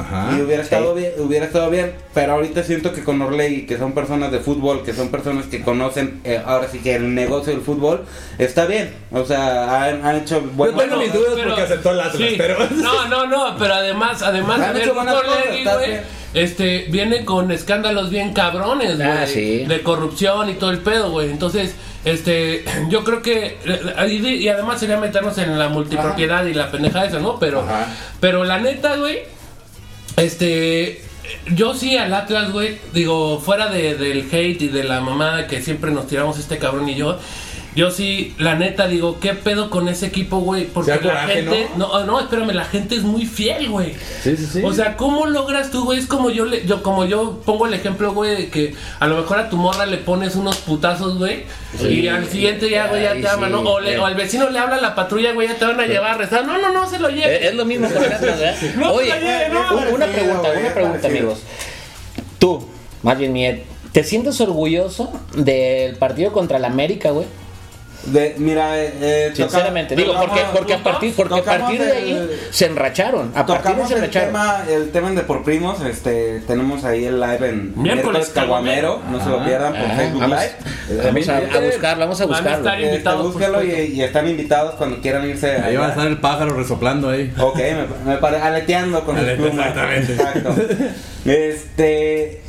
Ajá. 0.02 0.36
y 0.36 0.42
hubiera 0.42 0.62
sí. 0.62 0.74
estado 0.74 0.94
bien, 0.94 1.12
hubiera 1.18 1.46
estado 1.46 1.70
bien, 1.70 1.92
pero 2.14 2.32
ahorita 2.34 2.62
siento 2.62 2.92
que 2.92 3.02
con 3.04 3.20
Orley, 3.22 3.66
que 3.66 3.78
son 3.78 3.92
personas 3.92 4.30
de 4.32 4.40
fútbol, 4.40 4.82
que 4.84 4.92
son 4.92 5.08
personas 5.10 5.46
que 5.46 5.62
conocen 5.62 6.20
eh, 6.24 6.40
ahora 6.44 6.68
sí 6.70 6.78
que 6.80 6.94
el 6.96 7.14
negocio 7.14 7.52
del 7.52 7.62
fútbol, 7.62 8.04
está 8.38 8.66
bien. 8.66 8.92
O 9.12 9.24
sea, 9.24 9.84
han, 9.84 10.04
han 10.04 10.16
hecho 10.16 10.40
buen 10.40 10.72
Yo 10.72 10.78
tengo 10.78 10.96
mis 10.96 11.12
dudas 11.12 11.34
porque 11.46 11.62
aceptó 11.62 11.90
el 11.90 12.00
Atlas, 12.00 12.16
sí. 12.16 12.34
pero- 12.36 12.56
No, 12.70 13.08
no, 13.08 13.26
no, 13.26 13.56
pero 13.58 13.74
además, 13.74 14.22
además, 14.22 14.60
Han 14.60 14.76
hecho 14.76 14.94
buenas 14.94 15.14
cosas, 15.14 15.44
este, 16.34 16.86
viene 16.88 17.24
con 17.26 17.50
escándalos 17.50 18.08
bien 18.08 18.32
cabrones, 18.32 18.96
güey. 18.96 19.08
Ah, 19.08 19.26
sí. 19.26 19.64
De 19.66 19.82
corrupción 19.82 20.48
y 20.48 20.54
todo 20.54 20.70
el 20.70 20.78
pedo, 20.78 21.10
güey. 21.10 21.30
Entonces, 21.30 21.74
este, 22.06 22.64
yo 22.88 23.04
creo 23.04 23.20
que, 23.20 23.58
y, 24.08 24.26
y 24.26 24.48
además 24.48 24.80
sería 24.80 24.96
meternos 24.96 25.36
en 25.38 25.58
la 25.58 25.68
multipropiedad 25.68 26.44
y 26.46 26.54
la 26.54 26.70
pendejada 26.70 27.04
esa, 27.06 27.18
¿no? 27.18 27.38
Pero, 27.38 27.60
Ajá. 27.60 27.86
pero 28.20 28.44
la 28.44 28.58
neta, 28.60 28.96
güey, 28.96 29.20
este, 30.16 31.02
yo 31.54 31.74
sí 31.74 31.96
al 31.96 32.12
Atlas, 32.14 32.52
güey, 32.52 32.78
digo, 32.92 33.40
fuera 33.40 33.68
de, 33.68 33.94
del 33.96 34.28
hate 34.30 34.62
y 34.62 34.68
de 34.68 34.84
la 34.84 35.00
mamada 35.00 35.46
que 35.46 35.62
siempre 35.62 35.90
nos 35.90 36.06
tiramos 36.06 36.38
este 36.38 36.58
cabrón 36.58 36.88
y 36.88 36.94
yo, 36.94 37.18
yo 37.74 37.90
sí, 37.90 38.34
la 38.38 38.54
neta, 38.54 38.86
digo, 38.86 39.18
¿qué 39.18 39.32
pedo 39.34 39.70
con 39.70 39.88
ese 39.88 40.06
equipo, 40.06 40.38
güey? 40.40 40.66
Porque 40.66 40.90
la 41.02 41.26
gente, 41.26 41.68
no, 41.76 42.04
no, 42.04 42.20
espérame, 42.20 42.50
la 42.52 42.64
gente 42.66 42.96
es 42.96 43.02
muy 43.02 43.24
fiel, 43.26 43.70
güey. 43.70 43.94
Sí, 44.22 44.36
sí, 44.36 44.46
sí. 44.46 44.62
O 44.62 44.72
sea, 44.74 44.96
¿cómo 44.98 45.26
logras 45.26 45.70
tú, 45.70 45.84
güey? 45.84 45.98
Es 45.98 46.06
como 46.06 46.28
yo, 46.30 46.44
le, 46.44 46.66
yo, 46.66 46.82
como 46.82 47.04
yo 47.06 47.40
pongo 47.46 47.66
el 47.66 47.74
ejemplo, 47.74 48.12
güey, 48.12 48.36
de 48.36 48.48
que 48.50 48.74
a 49.00 49.06
lo 49.06 49.16
mejor 49.16 49.38
a 49.38 49.48
tu 49.48 49.56
morra 49.56 49.86
le 49.86 49.96
pones 49.96 50.36
unos 50.36 50.58
putazos, 50.58 51.16
güey, 51.18 51.44
y 51.80 52.06
al 52.08 52.26
siguiente 52.28 52.68
ya, 52.68 52.88
güey, 52.88 53.02
ya 53.04 53.14
te 53.14 53.26
ama, 53.28 53.46
sí, 53.46 53.52
¿no? 53.52 53.60
O, 53.60 53.80
le- 53.80 53.92
sí. 53.92 53.96
o 53.98 54.04
al 54.04 54.14
vecino 54.16 54.50
le 54.50 54.58
habla 54.58 54.76
a 54.76 54.80
la 54.80 54.94
patrulla, 54.94 55.32
güey, 55.32 55.48
ya 55.48 55.54
te 55.56 55.64
van 55.64 55.80
a 55.80 55.86
llevar 55.86 56.10
a 56.12 56.18
rezar. 56.18 56.44
No, 56.44 56.58
no, 56.58 56.72
no, 56.72 56.88
se 56.90 56.98
lo 56.98 57.08
Eh, 57.08 57.12
lleve. 57.14 57.48
Es 57.48 57.54
lo 57.54 57.64
mismo 57.64 57.88
con 57.88 58.02
¿verdad? 58.02 58.54
No, 58.76 58.92
Oye, 58.92 59.12
no, 59.50 59.76
un- 59.78 59.94
una 59.94 60.06
pregunta, 60.06 60.48
una 60.60 60.74
pregunta, 60.74 61.08
amigos. 61.08 61.38
Tú, 62.38 62.68
más 63.02 63.16
bien 63.18 63.32
Miet, 63.32 63.64
¿te 63.92 64.04
sientes 64.04 64.40
orgulloso 64.40 65.10
del 65.34 65.96
partido 65.96 66.32
contra 66.32 66.58
el 66.58 66.64
América, 66.64 67.10
güey? 67.10 67.26
De, 68.04 68.34
mira, 68.38 68.80
eh, 68.82 68.92
eh, 69.00 69.32
toca- 69.36 69.48
Sinceramente, 69.50 69.94
digo, 69.94 70.12
porque, 70.18 70.40
porque 70.52 70.74
a 70.74 70.82
partir, 70.82 71.14
porque 71.14 71.38
a 71.38 71.44
partir 71.44 71.80
de 71.80 71.92
ahí 71.92 72.10
el- 72.12 72.30
se 72.50 72.66
enracharon. 72.66 73.30
A 73.34 73.46
partir 73.46 73.76
de 73.76 73.86
se 73.86 73.92
el 73.92 73.98
enracharon. 74.00 74.28
tema, 74.30 74.64
el 74.68 74.90
tema 74.90 75.08
en 75.08 75.14
Deporprimos, 75.14 75.80
este, 75.82 76.40
tenemos 76.40 76.84
ahí 76.84 77.04
el 77.04 77.20
live 77.20 77.48
en 77.48 77.80
Miércoles 77.80 78.30
Caguamero, 78.34 79.00
no 79.10 79.22
se 79.22 79.30
lo 79.30 79.44
pierdan 79.44 79.72
por 79.74 79.96
Facebook 79.96 80.20
vamos, 80.20 80.38
Live. 80.40 81.02
vamos 81.04 81.28
a, 81.28 81.36
a 81.36 81.60
buscarlo, 81.60 82.00
vamos 82.04 82.20
a 82.20 82.26
Van 82.26 82.34
a 82.34 82.38
buscarlo. 82.38 82.58
estar 82.58 82.80
Este, 82.80 82.92
invitados, 82.94 83.20
por 83.22 83.32
búsquelo 83.32 83.62
y, 83.64 84.02
están 84.02 84.28
invitados 84.28 84.74
cuando 84.74 85.00
quieran 85.00 85.28
irse. 85.28 85.52
Ahí 85.52 85.76
va 85.76 85.86
a 85.86 85.90
estar 85.90 86.06
el 86.08 86.18
pájaro 86.18 86.54
resoplando 86.54 87.08
ahí. 87.10 87.32
Ok, 87.38 87.56
me, 88.04 88.12
me 88.14 88.18
parece 88.18 88.42
aleteando 88.42 89.04
con 89.04 89.16
el 89.16 89.28
exactamente. 89.28 90.12
Exacto. 90.14 90.54
Este 91.24 92.42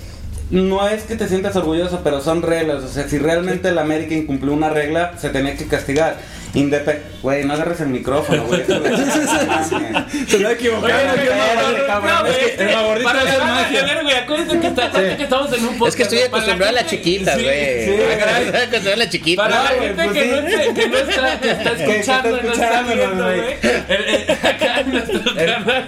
no 0.53 0.88
es 0.88 1.03
que 1.03 1.15
te 1.15 1.27
sientas 1.27 1.55
orgulloso, 1.55 2.01
pero 2.03 2.22
son 2.22 2.41
reglas. 2.41 2.83
O 2.83 2.88
sea, 2.88 3.07
si 3.07 3.17
realmente 3.17 3.69
el 3.69 3.77
América 3.77 4.13
incumplió 4.13 4.53
una 4.53 4.69
regla, 4.69 5.13
se 5.17 5.29
tenía 5.29 5.55
que 5.57 5.67
castigar. 5.67 6.17
Independ 6.55 7.00
güey, 7.24 7.43
no 7.45 7.53
agarres 7.53 7.81
el 7.81 7.88
micrófono, 7.88 8.43
güey. 8.45 8.62
Se 10.27 10.38
me 10.39 10.48
ha 10.48 10.51
equivocado. 10.51 10.86
Oye, 10.93 11.10
aquí, 11.10 11.27
no, 11.27 11.33
no, 11.33 11.41
cabrón. 11.57 11.77
no, 11.79 11.88
cabrón. 11.88 12.12
no, 12.13 12.25
Es 12.27 12.38
güey, 12.38 12.55
que 12.57 12.63
el 12.63 12.75
magordito 12.75 13.03
para 13.10 13.19
es 13.19 13.25
el 13.25 13.31
dejar 13.33 13.48
de 13.48 13.53
magia. 13.63 13.83
ver, 13.95 14.03
güey, 14.03 14.15
acuérdate 14.15 14.60
que, 14.60 14.67
está- 14.67 14.86
acuérdate 14.86 15.17
que 15.17 15.24
estamos 15.24 15.53
en 15.53 15.65
un 15.65 15.77
podcast. 15.79 15.88
Es 15.89 15.95
que 15.95 16.03
estoy 16.03 16.19
acostumbrado 16.27 16.69
a 16.69 16.74
la 16.74 16.79
gente- 16.83 16.95
chiquita, 16.98 17.33
güey. 17.33 17.45
sí, 17.86 17.91
Estoy 17.91 18.62
acostumbrado 18.62 18.93
a 18.93 18.95
la 18.98 19.10
chiquita. 19.10 19.43
Para 19.43 19.63
la 19.63 19.69
gente 19.69 19.93
pues 20.03 20.12
que, 20.13 20.22
sí. 20.24 20.29
no 20.29 20.36
está, 20.38 20.74
que 20.74 20.88
no 20.89 20.98
está, 20.98 21.39
que 21.39 21.50
está 21.51 21.74
que 21.77 22.00
está 22.00 22.19
escuchando, 22.22 22.41
no 22.43 22.53
está 22.53 22.81
viendo, 22.83 23.24
güey. 23.24 23.41
güey. 23.41 23.55
El- 23.89 24.05
el- 24.05 24.31
Acá 24.43 24.83
nuestro. 24.83 25.22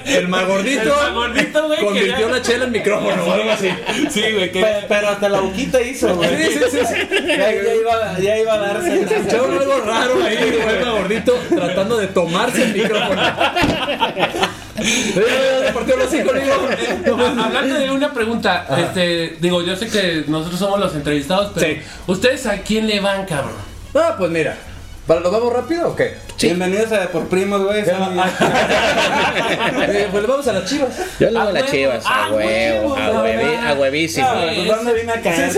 El 0.05 0.27
magordito, 0.29 0.95
convirtió 1.79 2.29
la 2.29 2.41
chela 2.41 2.65
en 2.65 2.71
micrófono 2.71 3.23
o 3.23 3.31
algo 3.33 3.51
así. 3.51 3.69
Sí, 4.09 4.23
güey, 4.33 4.51
que. 4.59 4.61
Pe- 4.61 4.85
Pero 4.87 5.09
hasta 5.09 5.29
la 5.29 5.39
boquita 5.41 5.81
hizo, 5.81 6.15
güey. 6.15 6.29
Sí, 6.29 6.53
sí, 6.53 6.59
sí, 6.71 6.79
sí. 6.87 7.17
Ya, 7.27 7.51
ya 7.51 7.75
iba, 7.75 8.19
ya 8.19 8.37
iba 8.39 8.53
a 8.53 8.57
darse. 8.57 9.01
Escucharon 9.01 9.57
algo 9.59 9.79
raro 9.81 10.23
ahí, 10.23 10.35
güey, 10.37 10.77
el 10.77 10.85
magordito 10.85 11.33
tratando 11.49 11.97
de 11.97 12.07
tomarse 12.07 12.63
el 12.63 12.73
micrófono. 12.73 13.21
Hablando 17.43 17.75
de 17.79 17.91
una 17.91 18.13
pregunta, 18.13 18.65
este, 18.77 19.37
digo, 19.39 19.63
yo 19.63 19.75
sé 19.75 19.87
que 19.87 20.23
nosotros 20.27 20.59
somos 20.59 20.79
los 20.79 20.93
entrevistados, 20.95 21.51
pero 21.55 21.65
Sí. 21.67 21.81
¿ustedes 22.07 22.45
a 22.45 22.57
quién 22.61 22.87
le 22.87 22.99
van, 22.99 23.25
cabrón? 23.25 23.53
Ah, 23.93 24.15
pues 24.17 24.29
mira. 24.31 24.57
¿Para 25.07 25.19
¿Lo 25.19 25.29
vamos 25.29 25.53
rápido 25.53 25.89
o 25.89 25.95
qué? 25.95 26.15
Bienvenidos 26.41 26.91
a 26.91 27.07
Por 27.09 27.27
Primos, 27.27 27.61
güey. 27.63 27.83
Eh, 29.87 30.07
pues 30.11 30.23
le 30.23 30.27
vamos 30.27 30.47
a 30.47 30.53
las 30.53 30.65
chivas. 30.69 30.89
Yo 31.19 31.27
le 31.29 31.33
doy 31.39 31.47
A 31.47 31.51
las 31.51 31.71
chivas, 31.71 32.05
a 32.05 32.25
a 32.25 32.31
huevo, 32.31 32.95
a, 32.95 33.11
huevi- 33.11 33.67
a 33.67 33.73
huevísimo. 33.75 34.27
Pues 34.33 34.67
¿dónde 34.67 34.93
viene 34.93 35.11
a 35.11 35.21
caer? 35.21 35.51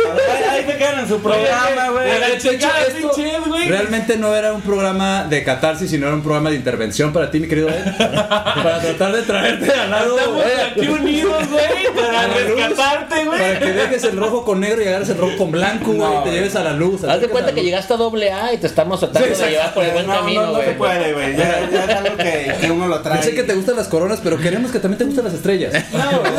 Ahí 0.51 0.65
se 0.65 0.77
quedan 0.77 0.99
en 0.99 1.07
su 1.07 1.19
programa, 1.21 1.89
güey. 1.91 3.67
Realmente 3.69 4.17
no 4.17 4.35
era 4.35 4.51
un 4.53 4.61
programa 4.61 5.23
de 5.23 5.43
catarsis, 5.43 5.89
sino 5.91 6.07
era 6.07 6.15
un 6.15 6.23
programa 6.23 6.49
de 6.49 6.57
intervención 6.57 7.13
para 7.13 7.31
ti, 7.31 7.39
mi 7.39 7.47
querido 7.47 7.69
Ed. 7.69 7.85
para 7.97 8.79
tratar 8.81 9.13
de 9.13 9.21
traerte 9.21 9.71
al 9.71 9.89
lado. 9.89 10.17
Estamos 10.19 10.43
aquí 10.71 10.87
unidos, 10.87 11.47
güey, 11.49 11.95
para 11.95 12.27
rescatarte, 12.27 13.25
güey. 13.25 13.39
Para 13.39 13.59
que 13.59 13.71
dejes 13.73 14.03
el 14.03 14.17
rojo 14.17 14.43
con 14.43 14.59
negro 14.59 14.83
y 14.83 14.87
agarres 14.87 15.09
el 15.09 15.17
rojo 15.17 15.37
con 15.37 15.51
blanco, 15.51 15.93
güey, 15.93 16.19
y 16.19 16.23
te 16.25 16.31
lleves 16.31 16.55
a 16.55 16.63
la 16.63 16.73
luz. 16.73 17.03
Haz 17.05 17.21
de 17.21 17.29
cuenta 17.29 17.53
que 17.53 17.63
llegaste 17.63 17.93
a 17.93 17.97
doble 17.97 18.31
A 18.31 18.53
y 18.53 18.57
te 18.57 18.67
estamos 18.67 18.99
tratando 18.99 19.36
Sí, 19.37 19.43
de 19.45 19.49
llevar 19.51 19.73
por 19.73 19.83
el 19.83 19.91
buen 19.91 20.07
No, 20.07 20.13
camino, 20.15 20.41
no, 20.41 20.51
no 20.51 20.57
se 20.59 20.63
güey. 20.65 20.77
puede, 20.77 21.13
güey. 21.13 21.35
Ya, 21.37 21.69
ya 21.71 21.83
es 21.85 21.89
algo 21.89 22.17
que, 22.17 22.55
que 22.61 22.71
uno 22.71 22.87
lo 22.87 23.01
trae. 23.01 23.17
Yo 23.17 23.23
sé 23.23 23.35
que 23.35 23.43
te 23.43 23.53
gustan 23.53 23.75
las 23.75 23.87
coronas, 23.87 24.19
pero 24.23 24.37
queremos 24.37 24.71
que 24.71 24.79
también 24.79 24.97
te 24.97 25.05
gusten 25.05 25.23
las 25.25 25.33
estrellas. 25.33 25.73
No, 25.93 26.19
güey, 26.19 26.33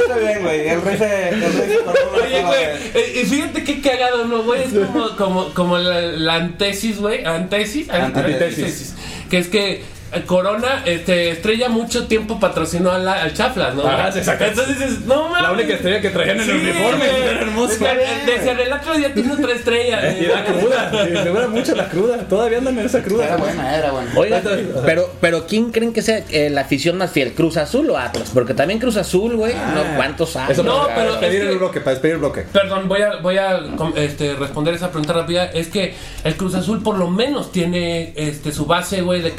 está 0.00 0.16
bien, 0.18 0.42
güey. 0.42 0.68
El 0.68 0.82
rey 0.82 0.98
se, 0.98 1.28
el 1.30 1.40
rey 1.40 1.52
se 1.52 1.78
Oye, 2.24 2.42
güey, 2.42 2.62
eh, 2.64 3.12
eh, 3.20 3.26
fíjate 3.28 3.64
qué 3.64 3.80
cagado, 3.80 4.24
¿no, 4.26 4.42
güey? 4.42 4.62
Es 4.62 4.72
como, 4.72 5.16
como, 5.16 5.54
como 5.54 5.78
la, 5.78 6.00
la 6.00 6.34
antesis, 6.34 6.98
güey. 6.98 7.24
Antesis, 7.24 7.88
Antítesis. 7.90 8.94
Que 9.30 9.38
es 9.38 9.48
que 9.48 9.82
Corona, 10.22 10.82
este, 10.84 11.30
Estrella 11.30 11.68
mucho 11.68 12.06
tiempo 12.06 12.38
patrocinó 12.40 12.90
a 12.92 12.98
la- 12.98 13.22
al 13.22 13.34
Chaflas, 13.34 13.74
¿no? 13.74 13.82
Ah. 13.86 14.10
Entonces 14.14 14.68
dices, 14.68 15.00
no 15.06 15.28
mames. 15.28 15.42
La 15.42 15.52
única 15.52 15.74
estrella 15.74 16.00
que 16.00 16.10
traían 16.10 16.40
en 16.40 16.50
el 16.50 16.56
uniforme, 16.56 17.08
güey. 17.08 17.22
era 17.22 17.40
hermoso. 17.40 17.68
Decían, 17.72 17.96
decían, 18.26 18.60
el 18.60 18.72
otro 18.72 18.94
día 18.94 19.12
tiene 19.14 19.32
otra 19.32 19.52
estrella. 19.52 20.00
Y 20.20 20.26
la 20.26 20.44
cruda, 20.44 20.90
dura 21.24 21.48
mucho 21.48 21.74
la 21.74 21.88
cruda. 21.88 22.18
Todavía 22.28 22.58
andan 22.58 22.78
en 22.78 22.86
esa 22.86 23.02
cruda. 23.02 23.24
Era 23.26 23.36
buena, 23.36 23.76
era 23.76 23.90
buena. 23.90 24.10
Oiga, 24.16 24.42
pero, 24.86 25.10
pero 25.20 25.46
¿quién 25.46 25.70
creen 25.72 25.92
que 25.92 26.02
sea 26.02 26.22
eh, 26.30 26.50
la 26.50 26.62
afición 26.62 26.96
más 26.98 27.10
fiel? 27.10 27.32
¿Cruz 27.32 27.56
Azul 27.56 27.90
o 27.90 27.98
Atlas? 27.98 28.30
Porque 28.32 28.54
también 28.54 28.78
Cruz 28.78 28.96
Azul, 28.96 29.36
güey, 29.36 29.54
no 29.54 29.96
cuántos. 29.96 30.36
Eso 30.48 30.62
No, 30.62 30.82
para 30.84 30.94
pero 30.94 31.10
despedir 31.12 31.40
es 31.40 31.46
que- 31.46 31.52
el 31.52 31.58
bloque, 31.58 31.80
para 31.80 31.90
despedir 31.92 32.14
el 32.14 32.20
bloque. 32.20 32.42
Perdón, 32.52 32.88
voy 32.88 33.02
a, 33.02 33.16
voy 33.16 33.38
a 33.38 33.60
com- 33.76 33.92
este, 33.96 34.34
responder 34.34 34.74
esa 34.74 34.90
pregunta 34.90 35.12
rápida. 35.12 35.46
Es 35.46 35.68
que 35.68 35.94
el 36.24 36.36
Cruz 36.36 36.54
Azul 36.54 36.82
por 36.82 36.96
lo 36.98 37.08
menos 37.10 37.50
tiene 37.52 38.12
este, 38.16 38.52
su 38.52 38.66
base, 38.66 39.00
güey, 39.02 39.20
de 39.22 39.32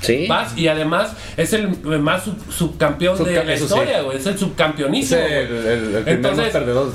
Sí. 0.00 0.28
Y 0.56 0.68
además 0.68 1.12
es 1.36 1.52
el 1.52 1.68
más 2.00 2.24
sub- 2.24 2.52
subcampeón 2.52 3.22
de 3.24 3.44
la 3.44 3.54
historia, 3.54 4.02
güey. 4.02 4.18
Es 4.18 4.26
el 4.26 4.38
subcampeonísimo. 4.38 5.20
el, 5.20 5.26
el, 5.26 5.46
el 5.46 5.88
primer 5.90 6.08
Entonces- 6.08 6.52
perdedor. 6.52 6.92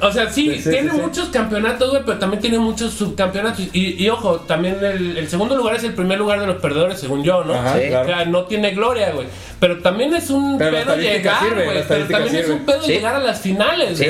O 0.00 0.12
sea, 0.12 0.30
sí, 0.30 0.60
tiene 0.62 0.92
muchos 0.92 1.28
campeonatos, 1.28 1.90
güey, 1.90 2.02
pero 2.06 2.18
también 2.18 2.40
tiene 2.40 2.58
muchos 2.58 2.92
subcampeonatos. 2.94 3.66
Y, 3.72 4.02
y 4.02 4.08
ojo, 4.08 4.40
también 4.40 4.78
el, 4.82 5.16
el 5.16 5.28
segundo 5.28 5.56
lugar 5.56 5.74
es 5.76 5.84
el 5.84 5.94
primer 5.94 6.18
lugar 6.18 6.40
de 6.40 6.46
los 6.46 6.56
perdedores, 6.56 6.98
según 7.00 7.22
yo, 7.24 7.44
¿no? 7.44 7.54
Ajá, 7.54 7.78
Sí. 7.78 7.88
claro. 7.88 8.02
O 8.04 8.14
sea, 8.14 8.24
no 8.26 8.44
tiene 8.44 8.70
gloria, 8.72 9.10
güey. 9.12 9.26
Pero 9.58 9.78
también 9.80 10.14
es 10.14 10.30
un 10.30 10.56
Pero 10.56 10.76
pedo 10.76 10.96
llegar, 10.96 11.54
güey. 11.54 11.82
Pero 11.86 12.06
también 12.06 12.36
es 12.36 12.48
un 12.48 12.64
pedo 12.64 12.86
llegar 12.86 13.14
a 13.16 13.18
las 13.20 13.40
finales, 13.40 14.00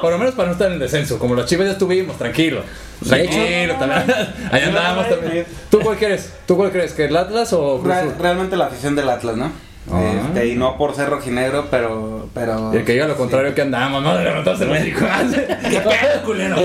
por 0.00 0.12
lo 0.12 0.18
menos 0.18 0.34
para 0.34 0.46
no 0.48 0.52
estar 0.52 0.68
en 0.68 0.74
el 0.74 0.78
descenso. 0.78 1.18
Como 1.18 1.34
los 1.34 1.46
chivas 1.46 1.66
ya 1.66 1.72
estuvimos, 1.72 2.16
tranquilo. 2.18 2.62
De 3.04 3.22
hecho- 3.24 3.32
Tranquilo, 3.34 3.74
también. 3.76 4.16
Allá 4.50 4.66
andábamos 4.68 5.08
también. 5.08 5.46
¿Tú 5.70 5.80
cuál 5.80 5.96
quieres? 5.96 6.32
¿Tú 6.46 6.56
cuál 6.56 6.70
crees? 6.70 6.92
¿Que 6.92 7.04
el 7.06 7.16
Atlas 7.16 7.52
o 7.52 7.78
Cruz 7.80 7.86
Real- 7.94 8.08
Azul? 8.08 8.14
realmente 8.20 8.56
la 8.56 8.66
afición 8.66 8.94
del 8.96 9.08
Atlas, 9.08 9.36
¿no? 9.36 9.50
Ah. 9.90 10.00
Este, 10.28 10.46
y 10.46 10.54
no 10.54 10.78
por 10.78 10.94
ser 10.94 11.08
rojinegro, 11.10 11.66
pero. 11.68 12.28
pero 12.32 12.70
Y 12.72 12.76
el 12.76 12.84
que 12.84 12.92
diga 12.92 13.08
lo 13.08 13.16
contrario 13.16 13.52
que 13.52 13.62
andamos, 13.62 14.00
¿no? 14.02 14.16
De 14.16 14.22
levantarse 14.24 14.62
el 14.62 14.70
médico. 14.70 15.00
¿Qué 15.70 15.80
pedo, 15.80 16.22
culero? 16.24 16.56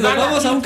Vamos 0.00 0.46
a 0.46 0.52
un 0.52 0.62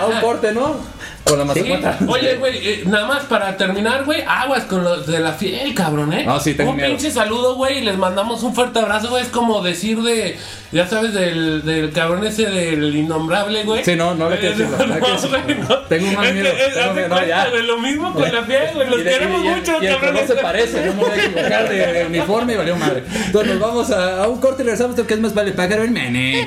a 0.00 0.06
un 0.06 0.20
corte, 0.20 0.52
¿no? 0.52 0.76
Con 1.24 1.38
la 1.38 1.54
Sí. 1.54 1.62
mazacuata. 1.62 1.98
Oye, 2.06 2.36
güey, 2.36 2.68
eh, 2.68 2.82
nada 2.86 3.06
más 3.06 3.24
para 3.24 3.56
terminar, 3.56 4.04
güey, 4.04 4.22
aguas 4.28 4.64
con 4.64 4.84
los 4.84 5.06
de 5.06 5.20
la 5.20 5.32
fiel, 5.32 5.72
cabrón, 5.74 6.12
¿eh? 6.12 6.24
No, 6.26 6.38
sí, 6.38 6.52
tengo 6.52 6.70
Un 6.72 6.76
miedo. 6.76 6.90
pinche 6.90 7.10
saludo, 7.10 7.54
güey, 7.54 7.78
y 7.78 7.80
les 7.80 7.96
mandamos 7.96 8.42
un 8.42 8.54
fuerte 8.54 8.78
abrazo, 8.80 9.08
güey. 9.08 9.22
Es 9.22 9.30
como 9.30 9.62
decir 9.62 10.02
de, 10.02 10.36
ya 10.70 10.86
sabes, 10.86 11.14
del, 11.14 11.64
del 11.64 11.92
cabrón 11.92 12.26
ese 12.26 12.44
del 12.50 12.94
innombrable, 12.94 13.62
güey. 13.64 13.82
Sí, 13.82 13.96
no, 13.96 14.14
no 14.14 14.28
hay 14.28 14.38
que 14.38 14.48
Eh, 14.48 14.50
decirlo, 14.50 14.76
no 14.76 14.86
güey, 14.86 15.58
no. 15.58 15.78
Tengo 15.88 16.12
más 16.12 16.26
Es 16.26 16.34
miedo, 16.34 16.50
tengo 16.50 16.62
haz 16.66 16.74
de 16.88 16.92
miedo, 16.94 17.08
no, 17.08 17.14
cuenta, 17.16 17.26
ya. 17.26 17.48
güey, 17.48 17.62
lo 17.62 17.78
mismo 17.78 18.12
con 18.12 18.22
la 18.32 18.42
fiel, 18.42 18.68
güey, 18.74 18.90
los 18.90 19.00
Y 19.00 19.02
de- 19.04 19.10
queremos 19.10 19.44
y- 19.44 19.48
mucho, 19.48 19.72
y 19.82 19.86
el 19.86 19.92
cabrón. 19.94 20.12
color 20.14 20.26
se 20.28 20.34
parece, 20.42 20.86
no 20.86 20.92
me 20.92 21.00
voy 21.04 21.10
a 21.10 21.24
equivocar 21.24 21.68
de, 21.70 21.86
de 21.92 22.04
uniforme 22.06 22.52
y 22.52 22.56
valió 22.56 22.76
madre. 22.76 23.02
Entonces 23.26 23.50
nos 23.54 23.60
vamos 23.60 23.90
a, 23.90 24.24
a 24.24 24.28
un 24.28 24.40
corte 24.42 24.62
y 24.62 24.66
regresamos 24.66 24.98
lo 24.98 25.06
que 25.06 25.14
es 25.14 25.20
más 25.20 25.32
vale 25.32 25.52
pájaro 25.52 25.84
el 25.84 25.90
mene. 25.90 26.46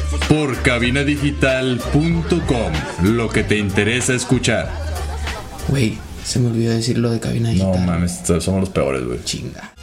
por 0.27 0.61
cabinadigital.com. 0.61 2.73
Lo 3.03 3.29
que 3.29 3.43
te 3.43 3.57
interesa 3.57 4.13
escuchar. 4.13 4.69
Güey, 5.67 5.97
se 6.23 6.39
me 6.39 6.47
olvidó 6.47 6.73
decir 6.73 6.97
lo 6.97 7.11
de 7.11 7.19
cabina 7.19 7.49
digital. 7.49 7.71
No 7.71 7.77
mames, 7.77 8.21
somos 8.39 8.61
los 8.61 8.69
peores, 8.69 9.05
güey. 9.05 9.23
Chinga. 9.23 9.73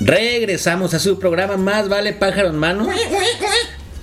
Regresamos 0.00 0.94
a 0.94 1.00
su 1.00 1.18
programa 1.18 1.56
Más 1.56 1.88
Vale 1.88 2.12
Pájaro 2.12 2.50
en 2.50 2.56
Mano. 2.56 2.86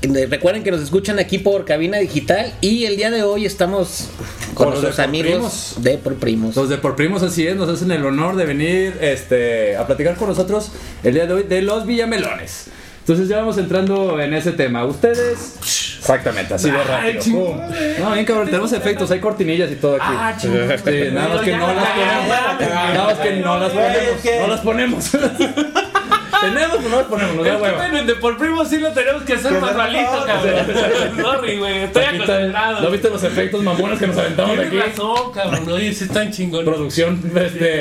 Recuerden 0.03 0.63
que 0.63 0.71
nos 0.71 0.81
escuchan 0.81 1.17
aquí 1.17 1.37
por 1.37 1.63
Cabina 1.63 1.97
Digital 1.97 2.53
y 2.59 2.85
el 2.85 2.97
día 2.97 3.09
de 3.09 3.23
hoy 3.23 3.45
estamos 3.45 4.09
con, 4.53 4.71
los 4.71 4.81
de 4.81 4.87
nuestros 4.87 4.95
Por 4.95 5.05
amigos 5.05 5.27
Primos. 5.29 5.75
de 5.77 5.97
Por 5.97 6.15
Primos. 6.15 6.55
Los 6.57 6.67
de 6.69 6.77
por 6.77 6.95
primos 6.97 7.23
así 7.23 7.47
es, 7.47 7.55
nos 7.55 7.69
hacen 7.69 7.89
el 7.89 8.05
honor 8.05 8.35
de 8.35 8.45
venir 8.45 8.97
este, 8.99 9.77
a 9.77 9.87
platicar 9.87 10.17
con 10.17 10.27
nosotros 10.27 10.73
el 11.03 11.13
día 11.13 11.25
de 11.25 11.33
hoy 11.33 11.43
de 11.43 11.61
los 11.61 11.85
Villamelones. 11.85 12.65
Entonces 12.99 13.29
ya 13.29 13.37
vamos 13.37 13.57
entrando 13.57 14.19
en 14.19 14.33
ese 14.33 14.51
tema. 14.51 14.83
Ustedes. 14.85 15.55
Exactamente, 15.99 16.53
así 16.53 16.69
de 16.69 16.83
rápido. 16.83 17.23
Pum. 17.23 17.57
No, 17.99 18.11
bien 18.11 18.25
cabrón, 18.25 18.47
tenemos 18.47 18.73
efectos, 18.73 19.09
hay 19.09 19.21
cortinillas 19.21 19.71
y 19.71 19.75
todo 19.75 19.95
aquí. 19.95 20.05
Ah. 20.05 20.37
Sí, 20.37 20.49
nada 20.49 21.29
más 21.29 21.41
que 21.41 21.55
no 21.55 21.67
la 21.67 21.73
las 21.75 21.89
ponemos. 21.89 22.27
Nada 22.59 23.05
más 23.05 23.19
que 23.19 23.35
no 23.37 23.57
las 23.57 23.71
ponemos. 23.71 24.41
No 24.41 24.47
las 24.47 24.61
ponemos. 24.61 25.11
Tenemos, 26.43 26.77
pero 26.77 26.89
no 26.89 26.97
las 26.97 27.05
ponemos, 27.07 27.35
nos 27.35 27.45
da 27.45 27.51
Es 27.51 27.57
que, 27.57 27.63
hueva. 27.63 27.77
bueno, 27.77 28.03
de 28.03 28.15
por 28.15 28.37
primo 28.37 28.65
sí 28.65 28.77
lo 28.79 28.91
tenemos 28.91 29.23
que 29.23 29.33
hacer 29.33 29.53
Que 29.53 29.59
más 29.59 29.71
no, 29.71 29.77
malito, 29.77 30.11
no, 30.19 30.25
cabrón. 30.25 30.65
Sorry, 31.21 31.57
güey. 31.59 31.77
Estoy 31.83 32.03
Aquí 32.03 32.15
acostumbrado. 32.15 32.81
¿No 32.81 32.91
viste 32.91 33.09
los 33.09 33.23
efectos 33.23 33.63
mamones 33.63 33.99
que 33.99 34.07
nos 34.07 34.17
aventamos 34.17 34.57
de 34.57 34.65
Tienes 34.65 34.81
aquí? 34.83 34.91
razón, 34.91 35.31
cabrón. 35.33 35.71
Oye, 35.71 35.93
sí 35.93 36.03
están 36.05 36.31
chingones. 36.31 36.67
Producción 36.67 37.21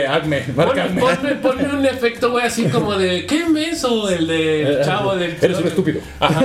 Acme, 0.09 0.45
marca 0.55 0.85
Ponme, 0.85 1.11
Acme. 1.11 1.35
ponme, 1.37 1.63
ponme 1.65 1.79
un 1.79 1.87
efecto, 1.87 2.31
güey, 2.31 2.47
así 2.47 2.65
como 2.69 2.97
de. 2.97 3.27
¿Qué 3.27 3.47
menso? 3.49 4.09
El 4.09 4.27
de 4.27 4.81
chavo 4.85 5.15
del. 5.17 5.37
Eres 5.41 5.59
un 5.59 5.67
estúpido. 5.69 6.01
Ajá. 6.21 6.41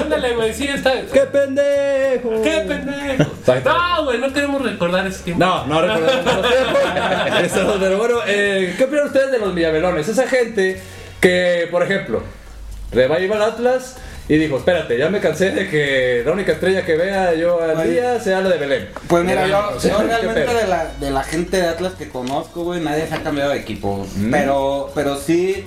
Ándale, 0.00 0.34
güey, 0.34 0.52
sí 0.54 0.66
está. 0.66 0.92
¡Qué 1.12 1.20
pendejo! 1.20 2.42
¡Qué 2.42 2.64
pendejo! 2.66 3.30
No, 3.64 4.04
güey, 4.04 4.18
no 4.18 4.32
queremos 4.32 4.62
recordar 4.62 5.06
ese 5.06 5.22
tiempo. 5.24 5.44
No, 5.44 5.66
no 5.66 5.80
recordamos 5.82 6.46
Pero 7.80 7.98
bueno, 7.98 8.18
eh, 8.26 8.74
¿qué 8.76 8.84
opinan 8.84 9.06
ustedes 9.06 9.30
de 9.32 9.38
los 9.38 9.54
Villamelones? 9.54 10.08
Esa 10.08 10.26
gente 10.28 10.80
que, 11.22 11.68
por 11.70 11.82
ejemplo, 11.82 12.22
le 12.92 13.08
va 13.08 13.16
a 13.16 13.18
al 13.18 13.42
Atlas 13.42 13.96
y 14.28 14.36
dijo, 14.36 14.56
espérate, 14.58 14.98
ya 14.98 15.08
me 15.08 15.20
cansé 15.20 15.50
de 15.50 15.68
que 15.68 16.22
la 16.26 16.32
única 16.32 16.52
estrella 16.52 16.84
que 16.84 16.96
vea 16.96 17.34
yo 17.34 17.62
al 17.62 17.90
día 17.90 18.20
sea 18.20 18.40
la 18.40 18.50
de 18.50 18.58
Belén. 18.58 18.88
Pues 19.08 19.24
mira, 19.24 19.46
yo, 19.46 19.70
O 19.76 19.80
sea, 19.80 19.92
yo 19.92 19.98
¿qué 19.98 20.04
realmente 20.04 20.54
de 20.54 20.66
la, 20.68 20.92
de 21.00 21.10
la 21.10 21.22
gente 21.24 21.56
de 21.56 21.68
Atlas 21.68 21.94
que 21.98 22.08
conozco, 22.08 22.64
güey, 22.64 22.80
nadie 22.80 23.06
se 23.06 23.14
ha 23.14 23.22
cambiado 23.22 23.50
de 23.52 23.58
equipo. 23.58 24.06
Mm. 24.16 24.30
Pero, 24.30 24.90
pero 24.94 25.16
sí, 25.16 25.64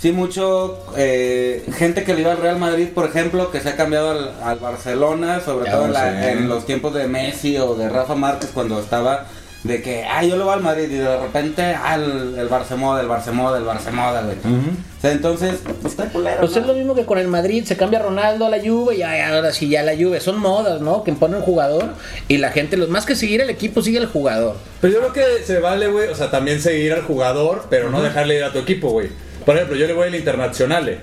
sí 0.00 0.12
mucho 0.12 0.84
eh, 0.96 1.64
gente 1.76 2.04
que 2.04 2.14
le 2.14 2.22
iba 2.22 2.32
al 2.32 2.38
Real 2.38 2.58
Madrid, 2.58 2.88
por 2.94 3.06
ejemplo, 3.06 3.50
que 3.50 3.60
se 3.60 3.70
ha 3.70 3.76
cambiado 3.76 4.10
al, 4.10 4.32
al 4.42 4.58
Barcelona, 4.58 5.40
sobre 5.40 5.66
Ya 5.66 5.72
todo 5.72 5.86
en, 5.86 5.92
la- 5.92 6.30
en 6.32 6.48
los 6.48 6.64
tiempos 6.66 6.94
de 6.94 7.06
Messi 7.06 7.56
o 7.58 7.74
de 7.74 7.88
Rafa 7.88 8.14
Márquez 8.14 8.50
cuando 8.54 8.80
estaba 8.80 9.26
De 9.64 9.80
que, 9.80 10.04
ah, 10.04 10.24
yo 10.24 10.36
le 10.36 10.42
voy 10.42 10.54
al 10.54 10.60
Madrid 10.60 10.90
y 10.90 10.96
de 10.96 11.18
repente, 11.18 11.62
ah, 11.62 11.94
el, 11.94 12.36
el 12.36 12.48
Barcemoda, 12.48 13.00
el 13.00 13.06
Barcemoda, 13.06 13.58
el 13.58 13.64
Barcemoda, 13.64 14.22
güey. 14.22 14.36
O 14.36 15.00
sea, 15.00 15.12
entonces, 15.12 15.60
pues 15.64 15.92
está 15.92 16.06
culero. 16.06 16.40
Pues 16.40 16.50
¿no? 16.52 16.60
es 16.60 16.66
lo 16.66 16.74
mismo 16.74 16.94
que 16.96 17.06
con 17.06 17.18
el 17.18 17.28
Madrid, 17.28 17.64
se 17.64 17.76
cambia 17.76 18.00
Ronaldo 18.00 18.46
a 18.46 18.50
la 18.50 18.58
Juve 18.58 18.96
y 18.96 18.98
ya, 18.98 19.28
ahora 19.28 19.52
sí 19.52 19.68
ya 19.68 19.84
la 19.84 19.96
Juve. 19.96 20.18
Son 20.18 20.40
modas, 20.40 20.80
¿no? 20.80 21.04
Que 21.04 21.12
ponen 21.12 21.42
jugador 21.42 21.90
y 22.26 22.38
la 22.38 22.50
gente, 22.50 22.76
los 22.76 22.88
más 22.88 23.06
que 23.06 23.14
seguir 23.14 23.40
el 23.40 23.50
equipo, 23.50 23.82
sigue 23.82 23.98
el 23.98 24.06
jugador. 24.06 24.56
Pero 24.80 24.94
yo 24.94 24.98
creo 25.00 25.12
que 25.12 25.44
se 25.44 25.60
vale, 25.60 25.86
güey, 25.86 26.08
o 26.08 26.14
sea, 26.16 26.28
también 26.28 26.60
seguir 26.60 26.92
al 26.92 27.02
jugador, 27.02 27.66
pero 27.70 27.88
no 27.88 28.02
dejarle 28.02 28.38
ir 28.38 28.44
a 28.44 28.52
tu 28.52 28.58
equipo, 28.58 28.90
güey. 28.90 29.10
Por 29.46 29.54
ejemplo, 29.54 29.76
yo 29.76 29.86
le 29.86 29.92
voy 29.92 30.08
al 30.08 30.14
Internazionale 30.16 30.98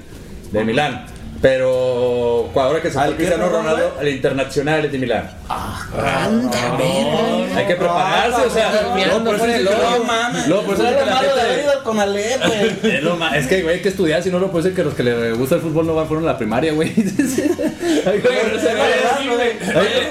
de 0.51 0.65
Milán. 0.65 1.05
Pero 1.41 2.49
ahora 2.55 2.81
que 2.81 2.89
se 2.89 2.95
fue 2.95 3.03
¿Al 3.03 3.11
qué, 3.11 3.15
Cristiano 3.17 3.47
Ronaldo, 3.49 3.95
al 3.97 4.07
Internazionale 4.09 4.89
de 4.89 4.97
Milán. 4.97 5.29
Anda, 5.47 6.75
verga. 6.77 7.57
Hay 7.57 7.65
que 7.65 7.75
prepararse, 7.75 8.41
o 8.41 8.49
sea, 8.49 8.91
Mirando 8.93 9.31
no, 9.31 9.37
por 9.37 9.49
eso 9.49 9.57
es. 9.57 9.63
No 9.63 10.03
mames. 10.03 10.47
No, 10.47 10.61
por 10.61 10.73
eso 10.75 10.85
es 10.87 10.93
lo 10.93 11.05
la 11.05 11.15
malo 11.15 11.35
de 11.35 11.41
gente- 11.41 11.53
haber 11.53 11.63
ido 11.63 11.83
con 11.83 11.99
Ale, 11.99 12.37
güey. 12.37 12.59
Es, 12.99 13.03
lo 13.03 13.17
que, 13.47 13.61
güey, 13.61 13.75
hay 13.75 13.81
que 13.81 13.89
estudiar, 13.89 14.21
si 14.21 14.29
no, 14.29 14.39
no 14.39 14.51
puede 14.51 14.65
ser 14.65 14.73
que 14.73 14.83
los 14.83 14.93
que 14.93 15.03
le 15.03 15.31
gusta 15.33 15.55
el 15.55 15.61
fútbol 15.61 15.87
no 15.87 15.95
van 15.95 16.07
fueron 16.07 16.25
a 16.27 16.33
la 16.33 16.37
primaria, 16.37 16.73
güey. 16.73 16.93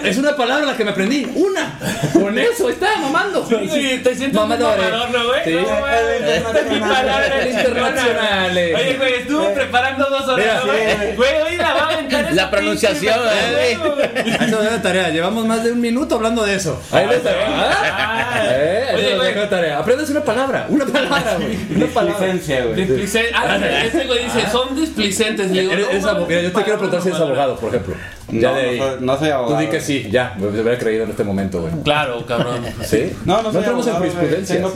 Es 0.04 0.16
una 0.16 0.35
palabra 0.37 0.64
la 0.66 0.76
que 0.76 0.85
me 0.85 0.90
aprendí. 0.92 1.30
Una. 1.35 1.78
Con 2.12 2.38
eso, 2.38 2.68
está 2.70 2.97
mamando. 2.99 3.47
Sí, 3.47 4.00
te 4.02 4.11
un 4.26 4.32
mamador, 4.32 4.78
¿no, 5.12 5.26
güey? 5.26 5.44
Sí. 5.44 5.52
No, 5.54 5.80
güey, 5.80 6.32
esta 6.37 6.58
es 6.61 6.70
mi 6.70 6.80
palabra 6.80 7.49
Internacional. 7.49 8.50
Oye, 8.50 8.97
güey, 8.97 9.14
estuve 9.14 9.49
preparando 9.50 10.08
dos 10.08 10.28
horas, 10.28 10.64
¿no, 10.64 10.73
Mira, 10.73 10.94
güey. 10.97 11.17
Güey, 11.18 11.42
hoy 11.42 11.56
la 11.56 11.75
va 11.75 11.80
a 11.80 11.88
aventar 11.92 12.32
La 12.32 12.50
pronunciación, 12.50 13.18
¿eh, 13.18 13.76
güey? 13.76 13.96
Ahí 14.25 14.38
se 14.38 14.46
nos 14.46 14.62
deja 14.62 14.76
de 14.76 14.82
tarea. 14.82 15.08
Llevamos 15.10 15.44
más 15.46 15.64
de 15.64 15.72
un 15.72 15.80
minuto 15.80 16.14
hablando 16.14 16.44
de 16.44 16.54
eso. 16.54 16.80
Ahí 16.92 17.06
les 17.08 17.22
dejo. 17.25 17.37
Ah. 17.46 18.40
¿Eh? 18.44 18.84
Ahí 18.88 18.94
Oye, 18.94 19.04
se 19.04 19.10
nos 19.10 19.18
güey. 19.18 19.28
deja 19.28 19.40
de 19.42 19.46
tarea. 19.48 19.78
Aprendes 19.78 20.10
una 20.10 20.20
palabra. 20.22 20.66
Una 20.68 20.87
palabra, 20.87 21.34
güey. 21.38 21.58
Una 21.76 21.87
palabra. 21.87 22.26
Displicencia, 22.32 22.64
güey. 22.64 22.87
Displicen- 22.87 23.26
Ah, 23.34 23.58
este 23.84 24.06
güey 24.06 24.25
dice, 24.25 24.48
son 24.50 24.75
displicentes. 24.76 25.50
Le 25.50 25.60
digo, 25.62 25.72
Eres- 25.72 25.84
no, 25.87 25.90
eres 25.90 26.02
mames, 26.04 26.16
abogado. 26.16 26.26
Mira, 26.28 26.40
yo 26.42 26.52
te 26.52 26.62
quiero 26.62 26.78
preguntar 26.78 27.02
si 27.02 27.08
eres 27.08 27.20
abogado, 27.20 27.56
por 27.56 27.68
ejemplo. 27.70 27.94
No, 28.30 28.40
Ya 28.40 28.52
de 28.52 28.61
ahí. 28.70 28.78
no 28.78 28.87
soy- 28.87 28.97
no 29.00 29.18
soy 29.18 29.28
abogado. 29.30 29.54
Tú 29.56 29.61
di 29.62 29.66
que 29.68 29.80
sí, 29.80 30.08
ya. 30.11 30.35
Me 30.38 30.47
hubiera 30.49 30.78
creído 30.78 31.04
en 31.04 31.11
este 31.11 31.25
momento, 31.25 31.61
güey. 31.62 31.73
Claro, 31.82 32.25
cabrón. 32.26 32.64
¿Sí? 32.85 33.12
No, 33.25 33.42
no 33.42 33.50
soy 33.52 33.64
abogado, 33.64 33.99
güey. 33.99 34.11
jurisprudencia. 34.11 34.56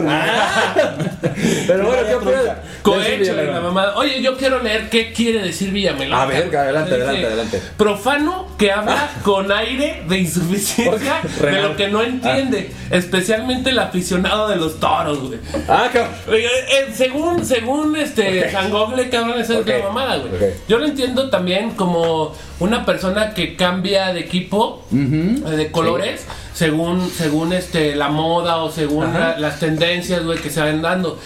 Pero 1.67 1.87
bueno, 1.87 2.03
¿qué 2.07 2.15
opinas? 2.15 2.57
Cohecho 2.83 3.35
la 3.35 3.61
mamada. 3.61 3.97
Oye, 3.97 4.23
yo 4.23 4.37
quiero 4.37 4.63
leer 4.63 4.89
qué 4.91 5.13
quiere 5.13 5.43
decir 5.43 5.71
Villamelón. 5.71 6.19
A 6.19 6.27
ver, 6.27 6.55
adelante, 6.57 6.91
Dice, 6.91 7.03
adelante, 7.03 7.27
adelante. 7.27 7.63
Profano 7.77 8.47
que 8.59 8.73
habla 8.73 9.11
con 9.23 9.51
aire 9.53 10.03
de 10.09 10.19
insuficiencia 10.19 11.21
de 11.41 11.63
lo 11.63 11.77
que 11.77 11.89
no 11.89 12.03
entiende, 12.03 12.71
especialmente 12.91 13.71
el 13.71 13.79
aficionado 13.79 14.49
de 14.49 14.57
los 14.57 14.79
toros, 14.81 15.21
güey. 15.21 15.39
Ah, 15.69 15.89
cabrón. 15.93 16.13
Oye, 16.29 16.47
eh, 16.47 16.93
según, 16.95 17.45
según 17.45 17.97
este 17.97 18.51
San 18.51 18.71
Google, 18.71 19.09
cabrón, 19.09 19.41
esa 19.41 19.59
es 19.59 19.67
la 19.67 19.79
mamada, 19.79 20.17
güey. 20.19 20.53
Yo 20.69 20.79
lo 20.79 20.87
entiendo 20.87 21.31
también 21.31 21.71
como 21.73 22.35
una 22.61 22.85
persona 22.85 23.35
que 23.35 23.42
cambia 23.57 24.13
de 24.13 24.21
equipo, 24.21 24.83
de 24.91 25.71
colores, 25.71 26.27
según, 26.55 27.09
según 27.11 27.53
este, 27.53 27.95
la 27.97 28.09
moda 28.09 28.57
o 28.59 28.71
según 28.71 29.05
la- 29.13 29.39
las 29.39 29.59
tendencias, 29.61 30.25
güey, 30.25 30.39
que 30.39 30.51
se 30.51 30.61
van 30.61 30.83
dando. 30.83 31.19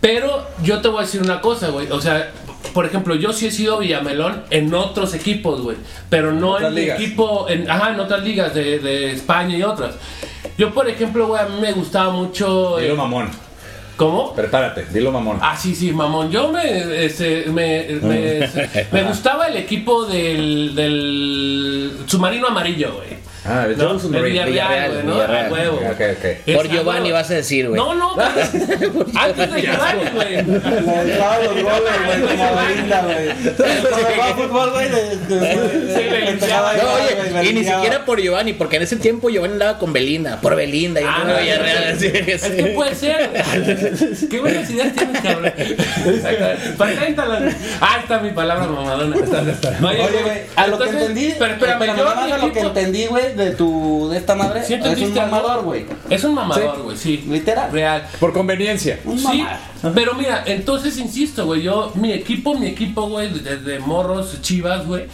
Pero 0.00 0.46
yo 0.62 0.80
te 0.80 0.88
voy 0.88 0.98
a 0.98 1.06
decir 1.06 1.20
una 1.22 1.40
cosa, 1.40 1.68
güey. 1.68 1.90
O 1.90 2.00
sea, 2.00 2.30
por 2.72 2.86
ejemplo, 2.86 3.14
yo 3.14 3.32
sí 3.32 3.46
he 3.48 3.50
sido 3.50 3.78
Villamelón 3.78 4.42
en 4.50 4.72
otros 4.74 5.12
equipos, 5.14 5.60
güey. 5.60 5.76
Pero 6.08 6.32
no 6.32 6.50
otras 6.52 6.68
en 6.68 6.74
mi 6.74 6.80
equipo, 6.94 7.48
en, 7.48 7.70
ajá, 7.70 7.90
en 7.90 8.00
otras 8.00 8.22
ligas 8.22 8.54
de, 8.54 8.78
de 8.78 9.12
España 9.12 9.56
y 9.56 9.62
otras. 9.62 9.94
Yo, 10.56 10.72
por 10.72 10.88
ejemplo, 10.88 11.26
güey, 11.26 11.42
a 11.42 11.46
mí 11.46 11.60
me 11.60 11.72
gustaba 11.72 12.12
mucho. 12.12 12.78
eh, 12.78 12.82
Dilo 12.84 12.96
mamón. 12.96 13.28
¿Cómo? 14.00 14.34
Prepárate, 14.34 14.86
dilo 14.94 15.12
mamón. 15.12 15.36
Ah, 15.42 15.54
sí, 15.54 15.74
sí, 15.74 15.92
mamón. 15.92 16.30
Yo 16.30 16.50
me, 16.50 16.86
me, 17.48 18.00
me, 18.00 18.48
me 18.92 19.02
gustaba 19.04 19.48
el 19.48 19.58
equipo 19.58 20.06
del, 20.06 20.74
del 20.74 21.98
submarino 22.06 22.46
amarillo, 22.46 22.94
güey. 22.94 23.10
Ah, 23.42 23.64
el 23.66 23.74
Villarreal, 24.22 24.92
güey, 24.92 25.02
¿no? 25.04 25.12
Villarreal. 25.14 25.46
A 25.46 25.50
huevo. 25.52 25.76
Ok, 25.76 26.00
ok. 26.18 26.54
Por 26.56 26.68
Giovanni 26.68 27.00
güey. 27.00 27.12
vas 27.12 27.30
a 27.30 27.34
decir, 27.34 27.68
güey. 27.68 27.80
No, 27.80 27.94
no, 27.94 28.14
antes 29.18 29.54
de 29.54 29.62
Giovanni, 29.62 30.02
güey. 30.14 30.30
Le 30.34 31.00
entraba 31.12 31.38
los 31.38 31.54
goles, 31.54 31.92
güey, 32.06 32.20
como 32.36 32.56
Belinda, 32.56 33.02
güey. 33.02 33.54
Cuando 33.56 33.96
jugaba 33.96 34.34
fútbol, 34.34 34.70
güey, 34.72 34.88
de- 34.90 35.16
de- 35.16 35.94
Sí, 35.94 36.02
le 36.04 36.10
le 36.10 36.30
limpiaba. 36.32 36.72
pegaba 36.72 36.74
No, 36.74 37.40
oye, 37.40 37.48
y 37.50 37.52
ni 37.54 37.64
siquiera 37.64 38.04
por 38.04 38.20
Giovanni, 38.20 38.52
porque 38.52 38.76
en 38.76 38.82
ese 38.82 38.96
tiempo 38.96 39.30
Giovanni 39.30 39.54
andaba 39.54 39.78
con 39.78 39.92
Belinda, 39.92 40.40
por 40.40 40.54
Belinda, 40.54 41.00
y 41.00 41.04
Ah, 41.06 41.22
no 41.24 41.32
no, 41.32 41.38
Villarreal, 41.40 41.84
Es 42.04 42.44
que 42.44 42.66
puede 42.74 42.94
ser. 42.94 43.30
Qué 44.30 44.38
buenas 44.40 44.68
ideas 44.70 44.92
tienes, 44.94 45.22
cabrón. 45.22 45.52
Paténtalas. 46.76 47.54
Ah, 47.80 47.98
está 48.02 48.18
mi 48.20 48.30
palabra 48.30 48.66
mamadona. 48.66 49.16
Oye, 49.16 50.22
güey, 50.22 50.38
a 50.56 50.66
lo 50.66 50.78
que 50.78 50.88
entendí, 50.90 51.34
Pero 51.38 51.52
espérame, 51.54 51.96
yo 51.96 52.08
a 52.08 52.38
lo 52.38 52.52
que 52.52 52.60
entendí, 52.60 53.06
güey, 53.06 53.29
de 53.36 53.50
tu, 53.52 54.08
de 54.10 54.18
esta 54.18 54.34
madre, 54.34 54.62
¿Sí 54.64 54.74
es 54.74 54.98
un 55.00 55.14
mamador, 55.14 55.62
güey. 55.64 55.86
Es 56.08 56.24
un 56.24 56.34
mamador, 56.34 56.82
güey, 56.82 56.96
sí. 56.96 57.24
Literal. 57.28 57.70
Real. 57.72 58.06
Por 58.18 58.32
conveniencia. 58.32 58.98
Un 59.04 59.18
Sí, 59.18 59.24
mamador. 59.24 59.94
pero 59.94 60.14
mira, 60.14 60.42
entonces 60.46 60.96
insisto, 60.98 61.46
güey, 61.46 61.62
yo, 61.62 61.92
mi 61.94 62.12
equipo, 62.12 62.54
mi 62.54 62.66
equipo, 62.66 63.08
güey, 63.08 63.28
desde 63.30 63.78
morros, 63.80 64.40
chivas, 64.42 64.86
güey, 64.86 65.04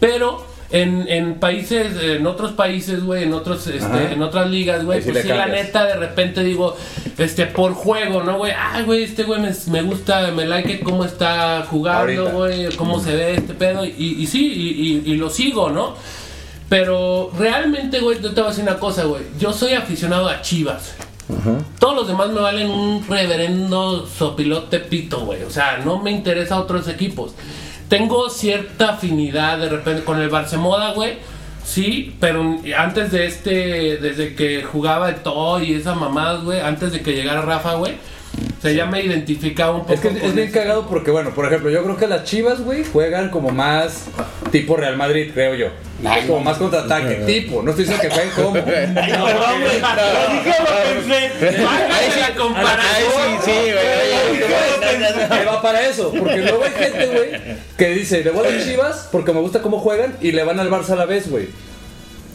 pero 0.00 0.46
en, 0.70 1.06
en 1.08 1.34
países, 1.38 1.92
en 2.02 2.26
otros 2.26 2.52
países, 2.52 3.04
güey, 3.04 3.22
en 3.24 3.32
otros, 3.34 3.66
este, 3.68 4.12
en 4.12 4.22
otras 4.22 4.50
ligas, 4.50 4.84
güey, 4.84 5.00
pues 5.02 5.22
sí, 5.22 5.28
la 5.28 5.46
neta, 5.46 5.84
de 5.86 5.94
repente 5.94 6.42
digo, 6.42 6.76
este, 7.16 7.46
por 7.46 7.74
juego, 7.74 8.22
¿no, 8.24 8.38
güey? 8.38 8.52
Ay, 8.58 8.82
güey, 8.84 9.04
este 9.04 9.22
güey 9.22 9.40
me, 9.40 9.50
me 9.70 9.82
gusta, 9.82 10.32
me 10.32 10.46
like 10.46 10.80
cómo 10.80 11.04
está 11.04 11.64
jugando, 11.70 12.30
güey, 12.30 12.74
cómo 12.76 12.98
se 12.98 13.14
ve 13.14 13.34
este 13.36 13.54
pedo, 13.54 13.84
y, 13.84 14.16
y 14.18 14.26
sí, 14.26 14.46
y, 14.52 15.10
y- 15.10 15.12
y 15.12 15.16
lo 15.16 15.30
sigo, 15.30 15.70
¿no? 15.70 15.94
Pero 16.74 17.30
realmente, 17.38 18.00
güey, 18.00 18.20
yo 18.20 18.34
te 18.34 18.40
voy 18.40 18.46
a 18.46 18.50
decir 18.50 18.64
una 18.64 18.80
cosa, 18.80 19.04
güey. 19.04 19.22
Yo 19.38 19.52
soy 19.52 19.74
aficionado 19.74 20.28
a 20.28 20.42
Chivas. 20.42 20.96
Todos 21.78 21.94
los 21.94 22.08
demás 22.08 22.30
me 22.30 22.40
valen 22.40 22.68
un 22.68 23.06
reverendo 23.08 24.04
sopilote 24.08 24.80
pito, 24.80 25.20
güey. 25.20 25.44
O 25.44 25.50
sea, 25.50 25.78
no 25.84 26.02
me 26.02 26.10
interesa 26.10 26.58
otros 26.58 26.88
equipos. 26.88 27.36
Tengo 27.88 28.28
cierta 28.28 28.94
afinidad 28.94 29.58
de 29.58 29.68
repente 29.68 30.02
con 30.02 30.20
el 30.20 30.28
Barcemoda, 30.30 30.94
güey. 30.94 31.18
Sí, 31.64 32.16
pero 32.18 32.58
antes 32.76 33.12
de 33.12 33.26
este, 33.26 33.98
desde 33.98 34.34
que 34.34 34.64
jugaba 34.64 35.10
el 35.10 35.22
Toy 35.22 35.70
y 35.70 35.74
esa 35.74 35.94
mamada, 35.94 36.40
güey, 36.40 36.58
antes 36.58 36.90
de 36.90 37.02
que 37.02 37.12
llegara 37.12 37.42
Rafa, 37.42 37.74
güey, 37.74 37.92
o 38.58 38.60
sea, 38.60 38.72
ya 38.72 38.86
me 38.86 39.00
identificaba 39.00 39.76
un 39.76 39.82
poco 39.82 39.92
Es 39.92 40.00
que 40.00 40.08
con 40.08 40.16
es 40.16 40.34
bien 40.34 40.50
cagado 40.50 40.88
porque, 40.88 41.12
bueno, 41.12 41.30
por 41.36 41.46
ejemplo, 41.46 41.70
yo 41.70 41.84
creo 41.84 41.96
que 41.96 42.08
las 42.08 42.24
chivas, 42.24 42.62
güey, 42.62 42.84
juegan 42.84 43.30
como 43.30 43.50
más 43.50 44.06
tipo 44.50 44.76
Real 44.76 44.96
Madrid, 44.96 45.30
creo 45.32 45.54
yo. 45.54 45.68
Es 46.04 46.26
como 46.26 46.40
más 46.40 46.58
contraataque, 46.58 47.14
tipo. 47.26 47.62
No 47.62 47.70
estoy 47.70 47.86
diciendo 47.86 48.02
que 48.02 48.14
jueguen 48.14 48.32
como. 48.34 48.52
Perdón, 48.52 49.60
güey. 49.60 49.80
Lo 49.80 50.34
dije, 50.34 50.54
lo 50.60 51.38
pensé. 51.40 51.62
Bájale 51.62 52.20
la 52.20 52.34
comparación. 52.36 53.38
sí, 53.44 53.50
güey. 53.50 55.38
Que 55.38 55.44
va 55.44 55.62
para 55.62 55.86
eso. 55.86 56.12
Porque 56.12 56.38
luego 56.38 56.64
hay 56.64 56.72
gente, 56.72 57.06
güey, 57.06 57.30
que 57.76 57.88
dice, 57.90 58.22
le 58.22 58.30
voy 58.30 58.46
a 58.46 58.50
las 58.50 58.64
chivas 58.64 59.08
porque 59.10 59.32
me 59.32 59.40
gusta 59.40 59.62
cómo 59.62 59.78
juegan 59.80 60.16
y 60.20 60.32
le 60.32 60.44
van 60.44 60.60
al 60.60 60.70
Barça 60.70 60.90
a 60.90 60.96
la 60.96 61.06
vez, 61.06 61.30
güey. 61.30 61.48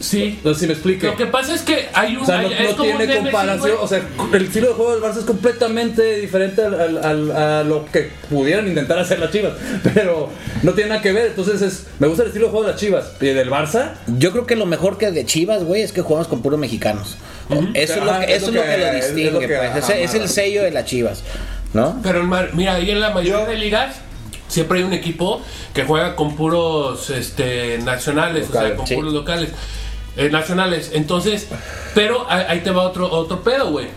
Sí. 0.00 0.40
No 0.42 0.54
sé 0.54 0.60
si 0.60 0.66
me 0.66 0.72
explique. 0.72 1.06
Lo 1.06 1.14
que 1.16 1.26
pasa 1.26 1.54
es 1.54 1.60
que 1.62 1.88
hay 1.92 2.16
un. 2.16 2.22
O 2.22 2.26
sea, 2.26 2.40
no, 2.40 2.48
es 2.48 2.70
no 2.70 2.76
como 2.76 2.90
un 2.92 2.96
tiene 2.98 3.16
comparación. 3.18 3.72
O 3.80 3.86
sea, 3.86 4.00
el 4.32 4.42
estilo 4.44 4.68
de 4.68 4.72
juego 4.74 4.92
del 4.94 5.02
Barça 5.02 5.18
es 5.18 5.24
completamente 5.24 6.16
diferente 6.16 6.62
al, 6.64 6.74
al- 6.80 7.04
al- 7.04 7.30
a 7.36 7.62
lo 7.64 7.84
que 7.84 8.10
pudieran 8.30 8.66
intentar 8.66 8.98
hacer 8.98 9.18
las 9.18 9.30
chivas. 9.30 9.52
Pero 9.94 10.30
no 10.62 10.72
tiene 10.72 10.88
nada 10.90 11.02
que 11.02 11.12
ver. 11.12 11.26
Entonces, 11.26 11.60
es, 11.60 11.86
me 11.98 12.06
gusta 12.08 12.22
el 12.22 12.28
estilo 12.28 12.46
de 12.46 12.50
juego 12.50 12.66
de 12.66 12.72
las 12.72 12.80
chivas. 12.80 13.12
Y 13.20 13.26
del 13.26 13.50
Barça, 13.50 13.92
Yo 14.18 14.32
creo 14.32 14.46
que 14.46 14.56
lo 14.56 14.64
mejor 14.66 14.96
que 14.96 15.10
de 15.10 15.26
Chivas, 15.26 15.64
güey, 15.64 15.82
es 15.82 15.92
que 15.92 16.00
jugamos 16.00 16.28
con 16.28 16.40
puros 16.40 16.58
mexicanos. 16.58 17.18
Eso, 17.74 17.94
es 17.94 18.04
lo 18.04 18.18
que, 18.20 18.24
es 18.24 18.42
eso 18.42 18.46
es 18.48 18.54
lo 18.54 18.62
que 18.62 18.78
lo 18.78 18.92
distingue, 18.94 19.30
lo 19.32 19.40
que- 19.40 19.48
pues. 19.48 19.90
es 19.90 20.14
el 20.14 20.28
sello 20.28 20.62
de 20.62 20.70
las 20.70 20.84
Chivas, 20.86 21.22
¿no? 21.74 22.00
Pero 22.02 22.22
mira, 22.54 22.74
ahí 22.76 22.90
en 22.90 23.00
la 23.00 23.10
mayoría 23.10 23.40
Yo- 23.44 23.50
de 23.50 23.56
ligas 23.56 23.96
siempre 24.48 24.78
hay 24.78 24.84
un 24.84 24.92
equipo 24.92 25.42
que 25.74 25.84
juega 25.84 26.14
con 26.16 26.36
puros 26.36 27.10
este, 27.10 27.78
nacionales, 27.78 28.48
o 28.48 28.52
sea, 28.52 28.74
con 28.76 28.86
sí. 28.86 28.94
puros 28.94 29.12
locales. 29.12 29.50
Eh, 30.16 30.28
nacionales. 30.30 30.90
Entonces, 30.92 31.48
pero 31.94 32.26
ahí 32.28 32.60
te 32.60 32.70
va 32.70 32.82
otro, 32.82 33.10
otro 33.10 33.42
pedo, 33.42 33.70
güey. 33.70 33.88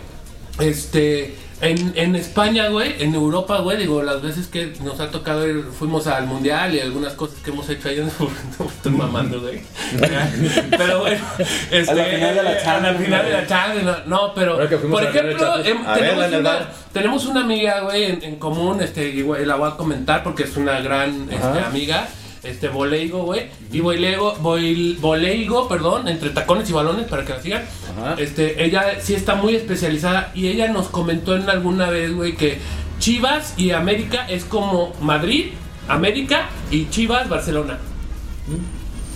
Este. 0.58 1.36
En, 1.60 1.92
en 1.96 2.14
España, 2.16 2.68
güey, 2.68 3.02
en 3.02 3.14
Europa, 3.14 3.60
güey, 3.60 3.78
digo, 3.78 4.02
las 4.02 4.20
veces 4.20 4.48
que 4.48 4.74
nos 4.82 5.00
ha 5.00 5.10
tocado 5.10 5.48
ir, 5.48 5.64
fuimos 5.64 6.06
al 6.08 6.26
mundial 6.26 6.74
y 6.74 6.80
algunas 6.80 7.14
cosas 7.14 7.38
que 7.42 7.50
hemos 7.50 7.70
hecho 7.70 7.88
ahí, 7.88 7.96
no 8.58 8.66
estoy 8.66 8.92
mamando, 8.92 9.40
güey. 9.40 9.62
Pero 10.70 11.00
bueno, 11.00 11.24
este, 11.70 11.90
A 11.90 11.94
la 11.94 12.04
final 12.04 12.34
de 12.34 12.42
la 12.42 12.50
a 12.50 12.62
Champions, 12.62 13.04
final 13.04 13.24
de 13.24 13.32
la. 13.32 13.46
Champions, 13.46 13.84
no, 13.84 13.96
no, 14.04 14.34
pero, 14.34 14.56
por 14.90 15.02
la 15.02 15.08
ejemplo, 15.08 15.64
em, 15.64 15.78
tenemos 15.94 16.26
una, 16.26 16.38
bar. 16.40 16.72
tenemos 16.92 17.26
una 17.26 17.40
amiga, 17.42 17.80
güey, 17.80 18.04
en, 18.04 18.22
en 18.24 18.36
común, 18.36 18.82
este, 18.82 19.08
igual 19.08 19.46
la 19.46 19.54
voy 19.54 19.70
a 19.70 19.76
comentar 19.76 20.22
porque 20.22 20.42
es 20.42 20.56
una 20.56 20.80
gran 20.80 21.28
este, 21.30 21.60
amiga. 21.60 22.08
Este 22.44 22.68
Boleigo, 22.68 23.22
güey. 23.24 23.46
Y 23.72 23.80
Boleigo, 23.80 24.36
Boil- 24.36 24.98
Boleigo, 25.00 25.68
perdón, 25.68 26.08
entre 26.08 26.30
tacones 26.30 26.68
y 26.70 26.72
balones, 26.72 27.06
para 27.06 27.24
que 27.24 27.32
la 27.32 27.40
sigan. 27.42 27.64
Ajá. 27.98 28.14
Este, 28.18 28.64
ella 28.64 28.96
sí 29.00 29.14
está 29.14 29.34
muy 29.34 29.54
especializada 29.56 30.30
y 30.34 30.48
ella 30.48 30.68
nos 30.68 30.88
comentó 30.88 31.34
en 31.36 31.48
alguna 31.50 31.90
vez, 31.90 32.12
güey, 32.14 32.34
que 32.36 32.58
Chivas 32.98 33.54
y 33.56 33.70
América 33.72 34.26
es 34.28 34.44
como 34.44 34.92
Madrid, 35.00 35.46
América 35.88 36.48
y 36.70 36.88
Chivas, 36.90 37.28
Barcelona. 37.28 37.78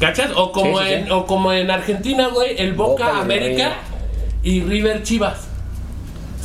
¿Cachas? 0.00 0.30
O 0.36 0.52
como, 0.52 0.78
Sí, 0.78 0.84
sí, 0.86 0.92
en, 0.94 1.12
o 1.12 1.26
como 1.26 1.52
en 1.52 1.70
Argentina, 1.70 2.28
güey, 2.28 2.54
el 2.58 2.72
Boca, 2.74 3.06
Boca 3.08 3.20
América 3.20 3.72
y 4.42 4.62
River 4.62 5.02
Chivas. 5.02 5.47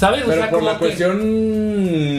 ¿Sabes? 0.03 0.21
Pero 0.25 0.33
o 0.33 0.35
sea, 0.37 0.49
por 0.49 0.59
como 0.59 0.71
la 0.71 0.77
que- 0.77 0.85
cuestión 0.85 1.17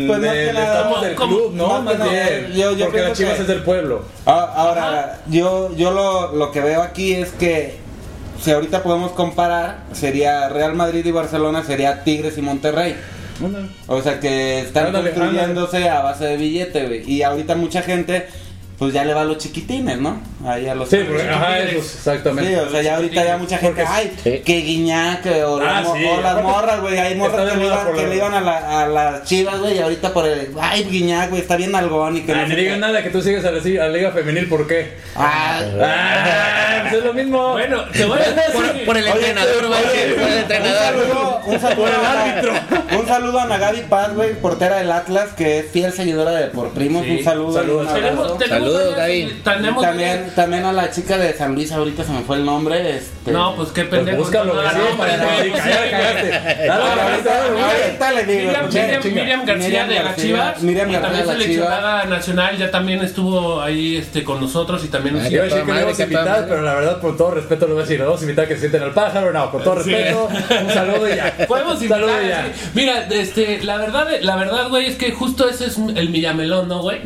Pues 0.06 0.20
de, 0.22 0.28
que 0.28 0.34
de 0.34 0.48
estatus 0.50 1.02
del 1.02 1.14
como- 1.16 1.36
club, 1.36 1.52
¿no? 1.54 1.82
más 1.82 2.10
bien. 2.10 2.52
yo- 2.54 2.72
yo 2.76 2.84
porque 2.86 3.00
la 3.02 3.12
Chivas 3.12 3.34
que- 3.34 3.42
es 3.42 3.46
del 3.48 3.62
pueblo. 3.62 4.04
Ah, 4.26 4.52
Ahora, 4.56 5.18
yo, 5.28 5.74
yo 5.76 5.90
lo, 5.90 6.32
lo 6.34 6.50
que 6.50 6.60
veo 6.60 6.82
aquí 6.82 7.12
es 7.12 7.30
que 7.32 7.76
si 8.40 8.50
ahorita 8.52 8.82
podemos 8.82 9.12
comparar, 9.12 9.80
sería 9.92 10.48
Real 10.48 10.74
Madrid 10.74 11.04
y 11.04 11.10
Barcelona, 11.10 11.62
sería 11.62 12.04
Tigres 12.04 12.38
y 12.38 12.42
Monterrey. 12.42 12.96
O 13.88 14.00
sea 14.00 14.20
que 14.20 14.60
están 14.60 14.86
Ándale, 14.86 15.10
construyéndose 15.10 15.88
a 15.88 16.00
base 16.02 16.24
de 16.24 16.36
billete, 16.36 16.86
güey. 16.86 17.10
Y 17.10 17.22
ahorita 17.22 17.54
mucha 17.56 17.82
gente, 17.82 18.28
pues 18.78 18.92
ya 18.92 19.04
le 19.04 19.14
va 19.14 19.20
a 19.22 19.24
los 19.24 19.38
chiquitines, 19.38 19.98
¿no? 19.98 20.20
Ahí 20.46 20.66
a 20.66 20.74
los 20.74 20.88
Sí, 20.90 20.98
porque, 21.06 21.22
ajá, 21.28 21.56
Tigres. 21.58 21.72
eso, 21.74 21.80
exactamente. 22.10 22.50
Sí, 22.50 22.56
o 22.60 22.70
sea, 22.70 22.82
ya 22.82 22.96
ahorita 22.96 23.24
ya 23.24 23.36
mucha 23.38 23.58
gente, 23.58 23.82
Porque- 23.84 23.94
ay, 23.96 24.12
Sí. 24.22 24.42
que 24.44 24.56
guiñac, 24.60 25.26
o, 25.46 25.58
Ah, 25.60 25.64
las 25.80 25.84
mo- 25.84 25.94
sí. 25.96 26.04
o 26.04 26.20
las 26.20 26.42
morras, 26.42 26.80
güey, 26.80 26.98
hay 26.98 27.14
morras 27.14 27.50
que 27.52 27.56
le, 27.56 27.64
iban, 27.66 27.86
por 27.86 27.96
que 27.96 28.06
le 28.08 28.16
iban 28.16 28.34
a, 28.34 28.40
la- 28.40 28.82
a 28.82 28.86
las 28.88 29.24
chivas, 29.24 29.60
güey, 29.60 29.76
y 29.76 29.78
ahorita 29.78 30.12
por 30.12 30.26
el, 30.26 30.48
ay, 30.60 30.84
guiñac, 30.90 31.30
güey, 31.30 31.40
está 31.42 31.56
bien 31.56 31.74
algón 31.74 32.16
y 32.16 32.22
que 32.22 32.32
Ah, 32.32 32.46
no 32.48 32.54
digas 32.56 32.74
qué. 32.74 32.80
nada 32.80 33.02
que 33.02 33.10
tú 33.10 33.22
sigues 33.22 33.44
a 33.44 33.50
la, 33.52 33.58
a 33.60 33.88
la 33.88 33.96
Liga 33.96 34.10
Femenil, 34.10 34.48
¿por 34.48 34.66
qué? 34.66 34.94
Ah, 35.16 35.60
Ah, 35.80 36.78
pues 36.82 36.94
es 36.94 37.04
lo 37.04 37.12
mismo. 37.14 37.52
Bueno, 37.52 37.84
te 37.92 38.04
voy 38.04 38.18
a 38.18 38.52
Por, 38.52 38.84
por 38.84 38.96
el 38.96 39.04
Oye, 39.04 39.12
entrenador, 39.28 39.66
güey. 39.68 39.82
Por 39.82 39.94
el 39.96 40.32
Un 40.32 40.38
entrenador. 40.38 40.82
saludo, 40.82 41.40
un 41.46 41.60
saludo, 41.60 41.86
a, 41.86 42.96
un 42.98 43.06
saludo 43.06 43.40
a 43.40 43.46
Nagabi 43.46 43.80
Paz, 43.88 44.14
güey, 44.14 44.34
portera 44.34 44.76
del 44.78 44.90
Atlas, 44.92 45.30
que 45.36 45.60
es 45.60 45.70
fiel 45.70 45.92
seguidora 45.92 46.32
de 46.32 46.48
Por 46.48 46.70
Primos. 46.70 47.04
Sí, 47.04 47.18
un 47.18 47.24
saludo. 47.24 47.52
saludos. 47.54 47.88
Saludos, 48.64 48.96
Gaby. 48.96 49.40
tenemos- 49.44 49.82
También, 49.82 50.32
también 50.34 50.64
a 50.64 50.72
la 50.72 50.90
chica 50.90 51.16
de 51.18 51.32
San 51.34 51.54
Luis, 51.54 51.72
ahorita 51.72 52.04
se 52.04 52.12
me 52.12 52.20
fue 52.22 52.36
el 52.36 52.44
nombre. 52.44 52.96
Este... 52.96 53.30
No, 53.32 53.54
pues 53.56 53.70
qué 53.70 53.84
Pues 53.84 53.98
pendejo. 54.00 54.18
búscalo, 54.18 54.54
no, 54.54 54.62
no, 54.62 54.70
sí, 54.70 54.76
no, 54.90 54.96
para 54.98 55.16
güey, 55.16 55.42
sí, 55.44 55.50
pues, 55.50 55.64
No, 55.64 55.70
dale, 55.70 55.96
ahorita- 55.96 57.30
dale, 57.34 57.54
dale. 57.54 57.82
Ahorita 57.84 58.12
le 58.12 58.24
digo. 58.24 58.52
Miriam, 59.04 59.44
García 59.46 59.68
Miriam 59.68 59.88
de 59.88 59.94
las 59.94 60.04
García, 60.04 60.24
Chivas 60.24 60.62
Miriam 60.62 60.86
García 60.92 61.00
también 61.02 61.20
de 61.22 61.26
las 61.26 61.36
seleccionada 61.42 62.04
nacional 62.04 62.58
ya 62.58 62.70
también 62.70 63.00
estuvo 63.02 63.60
ahí 63.60 63.96
este 63.96 64.24
con 64.24 64.40
nosotros 64.40 64.84
y 64.84 64.88
también 64.88 65.16
Ay, 65.16 65.30
Yo 65.30 65.36
iba 65.36 65.42
a 65.44 65.84
decir 65.86 66.06
que 66.08 66.14
no 66.14 66.24
madre. 66.24 66.46
pero 66.48 66.62
la 66.62 66.74
verdad, 66.74 67.00
por 67.00 67.16
todo 67.16 67.30
respeto, 67.32 67.66
le 67.66 67.72
voy 67.74 67.82
a 67.82 67.86
decir, 67.86 68.00
vamos 68.02 68.20
a 68.20 68.24
invitar 68.24 68.44
a 68.44 68.48
que 68.48 68.54
se 68.54 68.60
sienten 68.60 68.82
al 68.82 68.92
pájaro, 68.92 69.32
no, 69.32 69.50
con 69.50 69.62
todo 69.64 69.76
respeto, 69.76 70.28
un 70.28 70.70
saludo 70.72 71.08
y 71.08 71.16
ya. 71.16 71.34
Podemos 71.48 71.74
invitar. 71.76 72.04
Mira, 72.74 73.06
este, 73.10 73.62
la 73.62 73.76
verdad, 73.76 74.08
la 74.20 74.36
verdad, 74.36 74.68
güey, 74.68 74.86
es 74.86 74.96
que 74.96 75.12
justo 75.12 75.48
ese 75.48 75.66
es 75.66 75.78
el 75.94 76.10
Millamelón, 76.10 76.68
¿no, 76.68 76.80
güey? 76.82 77.00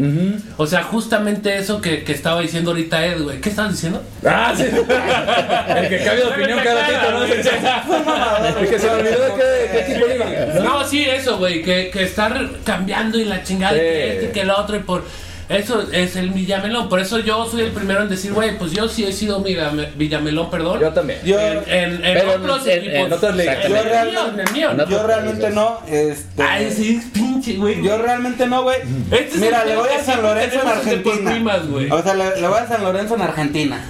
O 0.57 0.67
sea, 0.67 0.83
justamente 0.83 1.48
eso 1.57 1.81
que, 1.81 2.05
que 2.05 2.13
estaba 2.13 2.41
diciendo 2.41 2.71
ahorita 2.71 3.07
Ed, 3.07 3.23
güey. 3.23 3.41
¿Qué 3.41 3.49
estabas 3.49 3.73
diciendo? 3.73 4.03
Ah, 4.25 4.53
sí. 4.57 4.65
El 4.65 5.89
que 5.89 6.05
cambia 6.05 6.15
de 6.15 6.25
opinión 6.25 6.61
cada 6.63 6.89
ratito, 6.89 7.13
¿no? 7.13 7.25
El 7.25 8.69
que 8.69 8.79
se 8.79 8.91
olvidó 8.91 9.25
de 9.25 9.33
qué, 9.35 9.71
qué 9.73 9.93
equipo 9.93 10.07
iba. 10.15 10.61
No, 10.63 10.85
sí, 10.87 11.05
eso, 11.05 11.39
güey, 11.39 11.63
que, 11.63 11.91
que 11.91 12.03
estar 12.03 12.49
cambiando 12.65 13.19
y 13.19 13.25
la 13.25 13.43
chingada 13.43 13.77
y 13.77 13.81
que 13.81 14.13
este 14.13 14.25
y 14.27 14.29
que 14.29 14.41
el 14.43 14.51
otro 14.51 14.77
y 14.77 14.81
por... 14.81 15.05
Eso 15.49 15.83
es 15.93 16.15
el 16.17 16.29
Villamelón, 16.31 16.91
por 16.91 17.01
eso 17.01 17.19
yo 17.21 17.47
soy 17.51 17.63
el 17.63 17.71
primero 17.71 18.03
en 18.03 18.11
decir, 18.11 18.35
güey, 18.35 18.59
pues 18.59 18.73
yo 18.73 18.87
sí 18.87 19.05
he 19.07 19.13
sido 19.15 19.43
Villame- 19.43 19.89
Villamelón, 19.97 20.51
perdón. 20.51 20.79
Yo 20.79 20.93
también. 20.93 21.21
Yo, 21.25 21.41
en, 21.41 21.65
en, 21.69 22.05
en 22.05 22.29
otros 22.29 22.67
en- 22.67 22.79
equipos. 22.79 22.95
En 22.95 23.11
Yo 23.11 23.27
el 23.29 23.35
mío, 23.35 23.83
realmente- 23.83 24.21
en 24.29 24.41
el 24.47 24.53
mío. 24.53 24.71
en 24.71 24.81
otros 24.81 24.91
yo 25.01 25.07
realmente 25.07 25.51
no. 25.51 25.81
Este, 25.89 26.43
Ay, 26.43 26.71
sí, 26.71 27.01
pinche, 27.15 27.55
güey. 27.57 27.83
Yo 27.83 27.97
realmente 27.97 28.47
no, 28.47 28.63
güey. 28.63 28.79
Este 29.11 29.37
es 29.37 29.41
Mira, 29.41 29.63
el 29.63 29.69
le 29.71 29.77
voy 29.77 29.89
que 29.89 29.95
a 29.95 30.05
San 30.05 30.23
Lorenzo 30.23 30.61
en 30.61 30.69
Argentina. 30.69 31.31
primas. 31.31 31.61
O 31.91 32.03
sea, 32.03 32.15
le, 32.15 32.41
le 32.41 32.49
voy 32.49 32.59
a 32.59 32.67
San 32.69 32.83
Lorenzo 32.85 33.15
en 33.15 33.23
Argentina. 33.23 33.81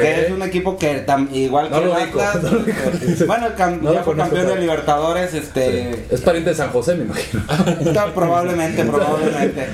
Que 0.00 0.26
es 0.26 0.30
un 0.30 0.42
equipo 0.42 0.76
que 0.76 1.04
tam- 1.06 1.28
igual 1.32 1.70
No 1.70 1.80
que 1.80 1.86
lo 1.86 1.96
el 1.96 2.02
Atlas, 2.02 2.34
no 2.42 2.50
lo 2.50 2.58
ubico. 2.60 2.78
este, 3.04 3.24
bueno, 3.24 3.46
el 3.46 3.54
cam- 3.56 3.80
No 3.80 3.88
lo 3.90 3.94
ya 3.94 4.02
fue 4.04 4.16
campeón 4.16 4.46
de 4.46 4.56
Libertadores, 4.60 5.34
este 5.34 6.06
Es 6.10 6.20
pariente 6.20 6.50
de 6.50 6.56
San 6.56 6.70
José, 6.70 6.94
me 6.94 7.04
imagino. 7.04 7.42
está 7.80 8.06
probablemente, 8.14 8.84
probablemente. 8.84 9.66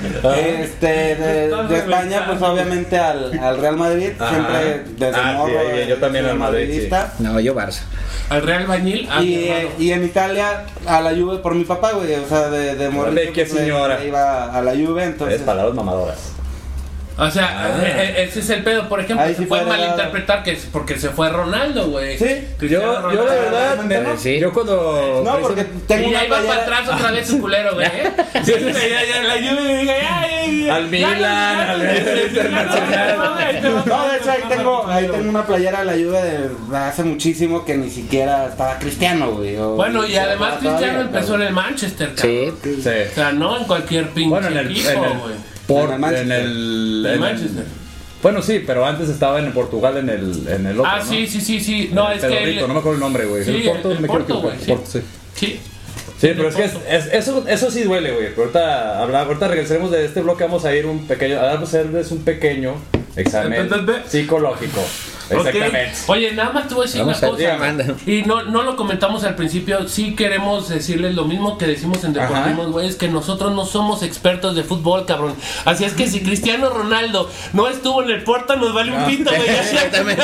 Este 0.62 0.86
de, 0.86 1.48
de 1.68 1.76
España, 1.76 2.24
pues 2.26 2.40
obviamente 2.42 2.96
al, 2.98 3.38
al 3.38 3.58
Real 3.60 3.76
Madrid, 3.76 4.12
Ajá. 4.18 4.30
siempre 4.30 4.84
desde 4.96 5.16
Ah, 5.20 5.32
sí, 5.32 5.36
morro. 5.52 5.58
ahí, 5.58 5.86
yo 5.88 5.96
también 5.98 6.24
al 6.26 6.38
Madrid, 6.38 6.60
sí. 6.62 6.66
madridista. 6.88 7.12
No, 7.18 7.40
yo 7.40 7.54
Barça. 7.54 7.80
Al 8.30 8.42
Real 8.42 8.66
Bañil, 8.66 9.08
a 9.10 9.20
mi 9.20 9.26
Y, 9.26 9.48
hermano. 9.48 9.74
y 9.78 9.92
en 9.92 10.04
Italia 10.04 10.64
a 10.86 11.00
la 11.00 11.10
Juve 11.10 11.38
por 11.38 11.54
mi 11.54 11.64
papá, 11.64 11.92
güey, 11.92 12.14
o 12.14 12.28
sea, 12.28 12.48
de, 12.50 12.74
de 12.76 13.32
qué 13.32 13.44
pues, 13.46 13.52
señora. 13.60 14.04
iba 14.04 14.54
a 14.56 14.62
la 14.62 14.72
Juve, 14.72 15.04
entonces 15.04 15.40
Es 15.40 15.46
palabras 15.46 15.74
mamadoras. 15.74 16.32
O 17.20 17.30
sea, 17.32 17.74
eh, 17.82 18.14
eh, 18.16 18.24
ese 18.28 18.40
es 18.40 18.50
el 18.50 18.62
pedo. 18.62 18.88
Por 18.88 19.00
ejemplo, 19.00 19.26
Ahí 19.26 19.34
se 19.34 19.40
sí 19.42 19.46
puede 19.46 19.62
fue 19.64 19.70
malinterpretar 19.76 20.42
que 20.44 20.52
es 20.52 20.68
porque 20.72 20.96
se 20.98 21.08
fueRonaldo, 21.08 21.88
güey. 21.88 22.16
Sí. 22.16 22.44
Cristiano 22.58 22.84
Yo, 22.84 22.92
yo 22.92 22.92
la 22.92 23.00
Ronaldo. 23.00 23.24
verdad, 23.24 23.50
realmente 23.74 24.00
me- 24.00 24.08
no. 24.08 24.16
Sí. 24.16 24.38
yo 24.38 24.52
cuando... 24.52 25.22
No, 25.24 25.38
porque 25.40 25.64
tengo 25.88 26.06
Y 26.06 26.10
una 26.10 26.20
ahí 26.20 26.28
va 26.28 26.36
playera- 26.38 26.64
para 26.64 26.78
atrás 26.78 26.96
otra 26.96 27.10
vez 27.10 27.26
su 27.26 27.40
culero, 27.40 27.74
güey. 27.74 27.86
¿eh? 27.88 28.12
Sí, 28.44 28.52
sí, 28.52 28.88
ya, 28.88 29.04
ya, 29.04 29.22
la 29.24 29.36
lluvia 29.36 29.78
diga, 29.80 29.94
ya. 30.00 30.74
Al 30.76 30.86
Milan, 30.88 31.24
al 31.24 31.82
Internacional. 32.28 33.18
No, 33.86 34.08
de 34.08 34.16
hecho 34.18 34.30
ahí 34.30 34.42
tengo, 34.48 34.86
ahí 34.86 35.08
tengo 35.08 35.28
una 35.30 35.44
playera 35.46 35.80
de 35.80 35.84
la 35.86 35.92
Juve 35.92 36.22
de 36.22 36.76
hace 36.76 37.02
muchísimo 37.04 37.64
que 37.64 37.76
ni 37.76 37.90
siquiera 37.90 38.46
estaba 38.46 38.78
Cristiano, 38.78 39.32
güey. 39.32 39.56
Bueno, 39.56 40.06
y 40.06 40.16
además 40.16 40.54
Cristiano 40.60 41.00
empezó 41.00 41.34
en 41.34 41.42
el 41.42 41.52
Manchester, 41.52 42.12
Sí. 42.16 42.52
Sí. 42.62 42.78
O 43.10 43.14
sea, 43.14 43.32
no 43.32 43.56
en 43.58 43.64
cualquier 43.64 44.10
pinche 44.10 44.30
Bueno, 44.30 44.48
en 44.48 44.56
el, 44.56 44.70
equipo, 44.70 45.00
güey. 45.00 45.34
Por- 45.68 45.84
En 45.90 45.92
el 45.94 45.98
Manchester. 46.00 46.26
en 46.26 46.32
el, 46.46 47.06
En 47.06 47.12
el- 47.12 47.20
Manchester. 47.20 47.64
Bueno, 48.20 48.42
sí, 48.42 48.64
pero 48.66 48.84
antes 48.84 49.08
estaba 49.08 49.38
en 49.38 49.52
Portugal 49.52 49.96
en 49.98 50.08
el, 50.08 50.48
en 50.48 50.66
el 50.66 50.80
otro, 50.80 50.90
Ah, 50.92 50.98
¿no? 50.98 51.04
sí, 51.08 51.24
sí, 51.28 51.40
sí, 51.40 51.60
sí. 51.60 51.90
No, 51.92 52.10
El 52.10 52.18
es 52.18 52.24
que. 52.24 52.42
él- 52.42 52.58
no 52.60 52.66
me 52.74 52.80
acuerdo 52.80 52.94
el 52.94 53.00
nombre, 53.00 53.26
güey. 53.26 53.44
Sí, 53.44 53.50
el 53.54 53.62
Porto, 53.70 53.92
el 53.92 54.00
me 54.00 54.08
quiero 54.08 54.26
Porto, 54.26 54.40
güey, 54.42 54.58
sí. 54.58 54.66
Porto, 54.72 54.86
sí. 54.90 55.00
Sí. 55.36 55.60
Sí, 56.20 56.32
pero 56.36 56.48
es 56.48 56.56
que 56.56 56.64
es, 56.64 56.72
es- 56.90 57.12
eso, 57.12 57.44
eso 57.46 57.70
sí 57.70 57.84
duele, 57.84 58.10
güey. 58.10 58.30
Pero 58.30 58.42
ahorita, 58.42 58.98
ahorita 59.22 59.46
regresaremos 59.46 59.92
de 59.92 60.04
este 60.04 60.20
bloque, 60.20 60.42
vamos 60.42 60.64
a 60.64 60.74
ir 60.74 60.86
un 60.86 61.06
pequeño, 61.06 61.38
a 61.38 61.52
hacerles 61.52 62.10
un 62.10 62.24
pequeño 62.24 62.74
examen 63.14 63.68
psicológico. 64.08 64.80
Exactamente. 65.30 65.92
Oye, 66.06 66.32
nada 66.32 66.52
más 66.52 66.68
te 66.68 66.74
voy 66.74 66.84
a 66.84 66.86
decir 66.86 67.00
Vamos 67.02 67.22
una 67.22 67.30
cosa. 67.30 67.94
Y 68.06 68.22
no, 68.22 68.44
no 68.44 68.62
lo 68.62 68.76
comentamos 68.76 69.24
al 69.24 69.34
principio. 69.34 69.88
Sí 69.88 70.14
queremos 70.14 70.68
decirles 70.68 71.14
lo 71.14 71.24
mismo 71.24 71.58
que 71.58 71.66
decimos 71.66 72.02
en 72.04 72.12
Deportimos, 72.12 72.70
güey. 72.70 72.88
Es 72.88 72.96
que 72.96 73.08
nosotros 73.08 73.52
no 73.54 73.64
somos 73.64 74.02
expertos 74.02 74.56
de 74.56 74.62
fútbol, 74.64 75.06
cabrón. 75.06 75.34
Así 75.64 75.84
es 75.84 75.92
que 75.92 76.06
si 76.06 76.20
Cristiano 76.20 76.70
Ronaldo 76.70 77.30
no 77.52 77.68
estuvo 77.68 78.02
en 78.02 78.10
el 78.10 78.22
Porto, 78.22 78.56
nos 78.56 78.72
vale 78.72 78.92
un 78.92 79.04
pito, 79.06 79.30
güey. 79.30 79.48
Exactamente. 79.48 80.22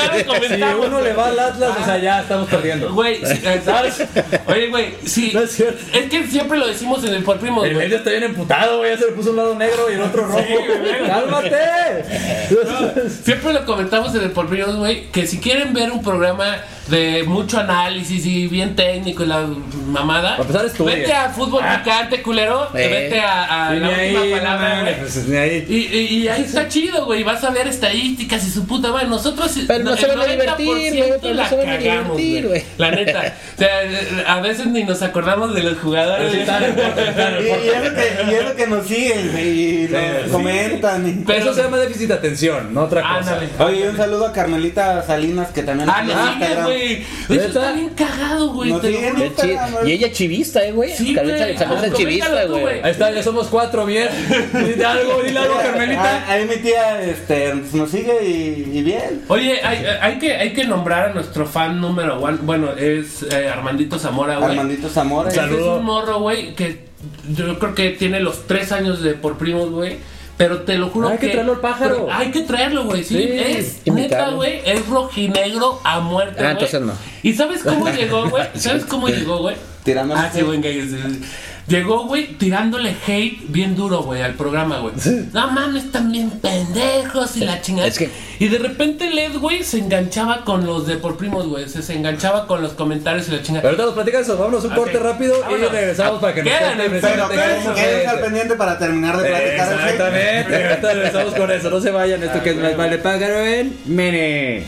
Si 0.49 0.63
uno 0.63 1.01
le 1.01 1.13
va 1.13 1.29
al 1.29 1.39
Atlas, 1.39 1.77
o 1.81 1.85
sea, 1.85 1.99
ya 1.99 2.21
estamos 2.21 2.49
perdiendo. 2.49 2.93
Güey, 2.93 3.25
sí, 3.25 3.41
¿sabes? 3.65 4.05
Oye, 4.47 4.69
güey, 4.69 4.95
sí. 5.05 5.33
No 5.35 5.43
es 5.43 5.53
cierto. 5.53 5.83
Es 5.93 6.09
que 6.11 6.27
siempre 6.27 6.59
lo 6.59 6.67
decimos 6.67 7.03
en 7.05 7.15
el 7.15 7.25
Deportimos, 7.25 7.65
El 7.65 7.75
güey. 7.75 7.87
medio 7.87 7.99
está 7.99 8.11
bien 8.11 8.25
emputado, 8.25 8.79
güey. 8.79 8.91
Ya 8.91 8.99
se 8.99 9.07
le 9.07 9.13
puso 9.13 9.31
un 9.31 9.37
lado 9.37 9.55
negro 9.55 9.91
y 9.91 9.95
el 9.95 10.03
otro 10.03 10.27
rojo. 10.27 10.45
¡Cálmate! 11.07 12.05
Siempre 13.25 13.53
lo 13.53 13.65
comentamos 13.65 14.15
en 14.15 14.23
el 14.23 14.31
Polpillos, 14.31 14.77
güey, 14.77 14.94
que 15.03 15.27
si 15.27 15.39
quieren 15.39 15.73
ver 15.73 15.91
un 15.91 16.03
programa 16.03 16.59
de 16.89 17.23
mucho 17.27 17.59
análisis 17.59 18.25
y 18.27 18.47
bien 18.47 18.77
técnico 18.77 19.23
y 19.25 19.27
la 19.27 19.47
mamada, 19.87 20.37
empezar, 20.39 20.67
estudien. 20.67 20.99
vete 21.01 21.13
a 21.15 21.31
fútbol 21.31 21.63
picante, 21.79 22.23
culero, 22.23 22.69
Eh. 22.75 22.89
vete 23.11 23.21
a, 23.21 23.69
a 23.69 23.73
Sí, 23.75 23.81
la 23.81 23.89
ahí, 23.89 24.15
última 24.17 24.37
palabra, 24.39 24.81
güey. 24.83 24.99
pues. 24.99 25.17
Y, 25.69 25.75
y- 25.75 26.05
y 26.19 26.29
ahí 26.29 26.43
está 26.43 26.69
chido, 26.69 27.07
güey. 27.07 27.23
Vas 27.23 27.43
a 27.45 27.51
ver 27.51 27.67
estadísticas 27.69 28.47
y 28.47 28.51
su 28.51 28.67
puta 28.67 28.93
madre. 28.93 29.07
Nosotros. 29.09 29.51
Pero 29.67 29.85
no 29.85 29.93
el 29.93 29.99
se 29.99 30.07
van 30.07 30.21
a 30.21 30.27
divertir, 30.27 30.67
90% 30.69 30.97
güey, 31.07 31.21
pero 31.21 31.35
no 31.35 31.43
la 31.43 31.49
se 31.49 31.57
van 31.57 31.69
a 31.69 31.79
cagamos, 31.79 32.17
divertir, 32.17 32.49
güey. 32.49 32.65
La 32.79 32.91
neta. 32.91 33.35
O 33.55 33.59
sea, 33.59 34.35
a 34.35 34.41
veces 34.41 34.67
ni 34.67 34.85
nos 34.85 35.03
acordamos 35.03 35.55
de 35.55 35.63
los 35.63 35.79
jugadores. 35.79 36.33
Sí, 36.33 36.39
Y, 36.45 37.69
es 37.69 37.85
lo 37.85 37.95
que, 37.95 38.31
y 38.31 38.35
es 38.35 38.45
lo 38.45 38.57
que 38.57 38.67
nos 38.67 38.87
siguen, 38.87 39.31
güey, 39.33 39.85
y 39.85 39.89
nos 39.89 40.25
sí. 40.27 40.31
comentan. 40.31 41.09
y- 41.09 41.25
Pero- 41.25 41.39
Eso 41.45 41.55
se 41.55 41.63
llama 41.63 41.79
déficit 41.79 42.09
de 42.09 42.15
atención, 42.15 42.73
no 42.75 42.83
otra 42.83 43.03
cosa. 43.03 43.19
Ándale. 43.19 43.49
Oye, 43.59 43.89
un 43.89 43.97
saludo 43.97 44.27
a 44.27 44.33
Carmelita 44.33 45.03
Salinas 45.03 45.49
que 45.51 45.63
también 45.63 45.89
Ah, 45.89 46.03
no. 46.03 46.13
Güey. 46.75 47.39
Eso 47.39 47.47
está 47.49 47.73
bien 47.73 47.89
cagado, 47.91 48.53
güey. 48.53 48.73
Chi- 48.81 49.57
Y 49.87 49.93
ella 49.93 50.13
chivista, 50.13 50.65
eh, 50.65 50.73
güey. 50.73 50.91
Sí, 50.93 51.15
Carlita 51.15 51.45
güey. 51.45 51.57
Salinas 51.59 51.85
es 51.85 51.93
chivista, 51.95 52.45
güey. 52.47 52.81
Ahí 52.83 52.91
está, 52.91 53.11
ya 53.11 53.23
somos 53.23 53.49
cuatro, 53.49 53.87
bien. 53.87 54.09
Dile 54.53 54.85
algo, 54.85 55.23
dile 55.23 55.39
algo, 55.39 55.57
Carmelita. 55.57 56.25
Ah, 56.27 56.33
Ahí 56.33 56.47
mi 56.47 56.57
tía 56.57 57.03
este, 57.03 57.55
nos 57.73 57.91
sigue 57.91 58.25
y, 58.25 58.79
y 58.79 58.83
bien. 58.83 59.23
Oye, 59.29 59.61
hay, 59.63 59.85
hay, 60.01 60.19
que, 60.19 60.35
hay 60.35 60.53
que 60.53 60.65
nombrar 60.65 61.11
a 61.11 61.15
nuestro 61.15 61.47
fan 61.47 61.81
número 61.81 62.21
one. 62.21 62.39
Bueno, 62.43 62.73
es 62.73 63.23
eh, 63.25 63.49
Armandito 63.49 63.99
Zamora, 63.99 64.37
güey. 64.39 64.51
Armandito 64.51 64.89
Zamora. 64.89 65.29
Ese 65.29 65.41
Saludo. 65.41 65.75
Es 65.75 65.79
un 65.81 65.85
morro, 65.85 66.21
güey, 66.21 66.55
que 66.55 66.85
yo 67.37 67.59
creo 67.59 67.75
que 67.75 67.91
tiene 67.91 68.21
los 68.21 68.47
tres 68.47 68.73
años 68.73 69.03
de 69.03 69.15
por 69.15 69.37
primos, 69.39 69.71
güey. 69.71 69.97
Pero 70.37 70.63
te 70.63 70.77
lo 70.79 70.89
juro 70.89 71.09
Hay 71.09 71.19
que 71.19 71.29
traerlo 71.29 71.53
al 71.53 71.61
pájaro. 71.61 72.09
Hay 72.11 72.31
que 72.31 72.41
traerlo, 72.41 72.85
güey. 72.85 73.05
Sí, 73.05 73.15
Sí, 73.17 73.23
es 73.87 73.87
neta, 73.87 74.31
güey. 74.31 74.61
Es 74.65 74.87
rojinegro 74.89 75.81
a 75.85 76.01
muerte. 76.01 76.37
Ah, 76.39 76.43
güey. 76.43 76.53
entonces 76.53 76.81
no. 76.81 76.93
¿Y 77.23 77.33
sabes 77.35 77.63
cómo 77.63 77.89
llegó, 77.89 78.29
güey? 78.29 78.45
¿Sabes 78.55 78.85
cómo 78.85 79.09
llegó, 79.09 79.39
güey? 79.39 79.57
Tirándole 79.85 80.21
Ah, 80.21 80.31
sí, 80.33 80.43
güey. 80.43 80.61
que- 80.61 80.85
Llegó, 81.67 82.05
güey, 82.07 82.35
tirándole 82.35 82.95
hate 83.07 83.39
bien 83.49 83.75
duro, 83.75 84.03
güey, 84.03 84.21
al 84.21 84.35
programa, 84.35 84.81
güey. 84.81 84.93
No 85.33 85.51
mames, 85.51 85.85
están 85.85 86.13
bien 86.13 86.31
pendejos 86.31 87.37
y 87.39 87.41
la 87.47 87.63
chingada. 87.63 87.89
Es 87.89 87.99
que- 87.99 88.11
Y 88.39 88.49
de 88.49 88.59
repente 88.59 89.09
Led, 89.11 89.39
güey, 89.39 89.63
se 89.65 89.79
enganchaba 89.79 90.45
con 90.45 90.67
los 90.67 90.87
de 90.87 90.97
por 90.97 91.17
primos, 91.17 91.47
güey. 91.49 91.67
Se, 91.69 91.83
se 91.83 91.95
enganchaba 91.95 92.47
con 92.47 92.61
los 92.61 92.73
comentarios 92.73 93.29
y 93.29 93.33
la 93.33 93.43
chingada. 93.43 93.67
Ahorita 93.67 93.85
nos 93.87 93.95
platica 93.95 94.19
eso, 94.19 94.37
vámonos 94.37 94.65
un 94.65 94.75
corte 94.75 94.99
rápido 94.99 95.41
Vámonos. 95.41 95.69
y 95.71 95.73
regresamos 95.75 96.21
para 96.21 96.35
que 96.35 96.43
nos 96.43 96.53
Quedan 96.53 96.77
cuente 96.77 96.97
en- 96.97 97.01
Pero 97.01 97.29
quédense 97.29 98.07
al 98.09 98.21
pendiente 98.21 98.55
para 98.57 98.79
terminar 98.79 99.17
de 99.17 99.29
platicar. 99.31 99.73
Exactamente, 99.73 100.67
ahorita 100.69 100.93
regresamos 100.95 101.35
con 101.35 101.51
eso, 101.51 101.71
no 101.71 101.81
se 101.81 101.91
vayan, 101.91 102.23
esto 102.23 102.43
que 102.43 102.51
es 102.51 102.57
más 102.57 102.77
vale 102.77 102.99
pájaro 102.99 103.39
en 103.41 103.75
Mene. 103.87 104.65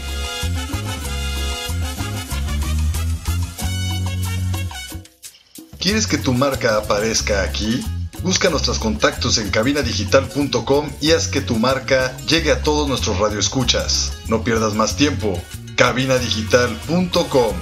¿Quieres 5.79 6.07
que 6.07 6.19
tu 6.19 6.33
marca 6.33 6.77
aparezca 6.79 7.43
aquí? 7.43 7.85
Busca 8.23 8.51
nuestros 8.51 8.79
contactos 8.79 9.39
en 9.39 9.51
cabinadigital.com 9.51 10.91
y 11.01 11.13
haz 11.13 11.29
que 11.29 11.41
tu 11.41 11.57
marca 11.57 12.17
llegue 12.27 12.51
a 12.51 12.63
todos 12.63 12.89
nuestros 12.89 13.19
radioescuchas. 13.19 14.13
No 14.29 14.43
pierdas 14.43 14.75
más 14.75 14.97
tiempo. 14.97 15.41
cabinadigital.com 15.77 17.55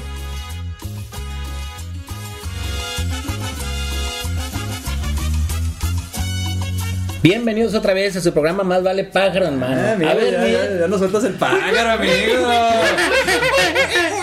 Bienvenidos 7.23 7.75
otra 7.75 7.95
vez 7.95 8.15
a 8.17 8.21
su 8.21 8.33
programa 8.33 8.65
Más 8.65 8.83
Vale 8.83 9.05
Pájaro, 9.05 9.47
hermano. 9.47 9.81
Ah, 9.81 9.95
mira, 9.99 10.11
a 10.11 10.15
ver, 10.15 10.33
ya, 10.33 10.39
mira. 10.41 10.65
ya, 10.65 10.81
ya 10.81 10.89
nos 10.89 10.99
sueltas 10.99 11.25
el 11.25 11.35
pájaro, 11.35 11.91
amigo. 11.93 12.11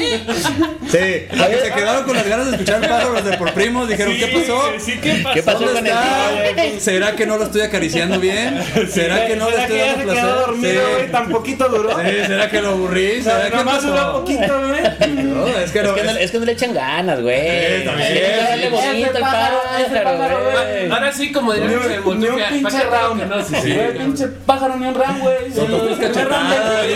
Sí, 0.00 0.98
que 0.98 1.58
se 1.62 1.70
quedaron 1.72 2.04
con 2.04 2.16
las 2.16 2.26
ganas 2.26 2.46
de 2.46 2.52
escuchar 2.52 2.80
pájaros 2.80 3.24
de 3.24 3.36
por 3.36 3.52
primos, 3.52 3.88
dijeron, 3.88 4.14
¿qué 4.16 4.26
pasó? 4.26 4.62
Sí, 4.78 4.98
¿qué 5.00 5.20
pasó? 5.22 5.34
¿Qué 5.34 5.42
pasó 5.42 5.58
¿Dónde 5.60 5.74
con 5.74 5.86
el 5.86 5.92
está? 5.92 6.80
¿Será 6.80 7.12
que 7.16 7.26
no 7.26 7.36
lo 7.36 7.44
estoy 7.44 7.60
acariciando 7.62 8.18
bien? 8.18 8.60
¿Será 8.90 9.26
que 9.26 9.36
no 9.36 9.50
le 9.50 9.56
¿Será 9.56 9.64
estoy 9.66 9.78
dando 9.78 9.98
se 9.98 10.02
placer? 10.04 10.22
quedó 10.24 10.40
dormido, 10.40 10.70
Sí. 10.72 10.92
güey? 10.96 11.10
Tan 11.12 11.28
poquito 11.28 11.68
duró. 11.68 11.90
Sí, 12.00 12.16
¿será 12.26 12.50
que 12.50 12.60
lo 12.60 12.68
aburrí? 12.70 13.22
¿Será 13.22 13.50
que 13.50 13.56
Nomás 13.56 13.82
duró 13.82 14.12
poquito, 14.20 14.68
güey. 14.68 14.80
No, 15.30 15.46
es 15.46 15.70
que 15.70 15.78
Es 15.80 15.84
no. 15.86 15.94
que, 15.94 16.02
no, 16.02 16.10
es 16.10 16.30
que 16.30 16.38
no 16.38 16.44
le 16.44 16.52
echan 16.52 16.74
ganas, 16.74 17.20
güey. 17.20 17.84
también. 17.84 18.70
Bonito 18.70 19.10
al 19.16 19.20
pájaro, 19.22 19.58
ese 19.78 20.00
pájaro, 20.00 20.18
pájaro, 20.18 20.50
güey. 20.50 20.90
Ahora 20.90 21.12
sí, 21.12 21.32
como 21.32 21.52
diría 21.52 21.68
Ni 21.68 21.74
un- 21.76 21.82
el 21.82 22.20
ni 22.20 22.26
un 22.28 22.36
pinche 22.36 22.62
¿para 22.62 22.78
qué 22.78 22.84
digo 22.84 22.96
round. 22.96 23.22
no? 23.28 23.44
Sí, 23.44 23.54
sí. 23.62 23.78
Pinche 23.98 24.26
pájaro 24.46 24.76
ni 24.76 24.86
un 24.86 24.94
round, 24.94 25.20
güey. 25.20 25.52
Son 25.54 25.70
dos 25.70 25.82
tres 25.86 25.98
cachetadas, 25.98 26.88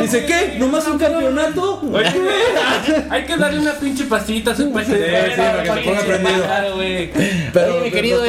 dice. 0.00 0.26
¿qué? 0.26 0.54
¿Nomás 0.58 0.86
un 0.86 0.98
campeonato? 0.98 1.80
Oye, 1.92 2.15
hay 3.10 3.24
que 3.24 3.36
darle 3.36 3.60
una 3.60 3.72
pinche 3.72 4.04
pastillita 4.04 4.52
a 4.52 4.56
su 4.56 4.72
país. 4.72 4.88
sí, 4.88 4.94
para 5.36 5.62
que 5.62 5.72
se 5.72 5.80
ponga 5.80 6.00
prendido. 6.00 6.74
güey. 6.74 7.10
Pero, 7.52 7.74
Oye, 7.74 7.84
mi 7.84 7.90
querido, 7.90 8.22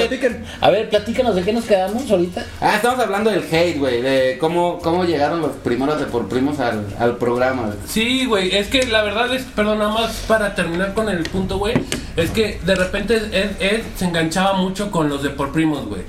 a 0.61 0.69
ver, 0.69 0.89
platícanos 0.89 1.35
de 1.35 1.43
qué 1.43 1.53
nos 1.53 1.65
quedamos 1.65 2.09
ahorita. 2.09 2.45
Ah, 2.61 2.75
estamos 2.75 2.99
hablando 2.99 3.29
del 3.29 3.43
hate, 3.51 3.77
güey, 3.77 4.01
de 4.01 4.37
cómo, 4.39 4.79
cómo 4.79 5.03
llegaron 5.05 5.41
los 5.41 5.51
primeros 5.51 5.99
de 5.99 6.05
por 6.05 6.27
primos 6.27 6.59
al, 6.59 6.85
al 6.99 7.17
programa. 7.17 7.73
Sí, 7.87 8.25
güey, 8.25 8.55
es 8.55 8.67
que 8.67 8.85
la 8.87 9.03
verdad 9.03 9.33
es, 9.33 9.43
perdón, 9.43 9.79
nada 9.79 9.91
más 9.91 10.11
para 10.27 10.55
terminar 10.55 10.93
con 10.93 11.09
el 11.09 11.23
punto, 11.23 11.57
güey, 11.57 11.75
es 12.15 12.31
que 12.31 12.59
de 12.63 12.75
repente 12.75 13.15
Ed, 13.17 13.51
Ed 13.59 13.81
se 13.95 14.05
enganchaba 14.05 14.53
mucho 14.53 14.91
con 14.91 15.09
los 15.09 15.23
de 15.23 15.29
por 15.29 15.51
primos, 15.51 15.85
güey. 15.87 16.01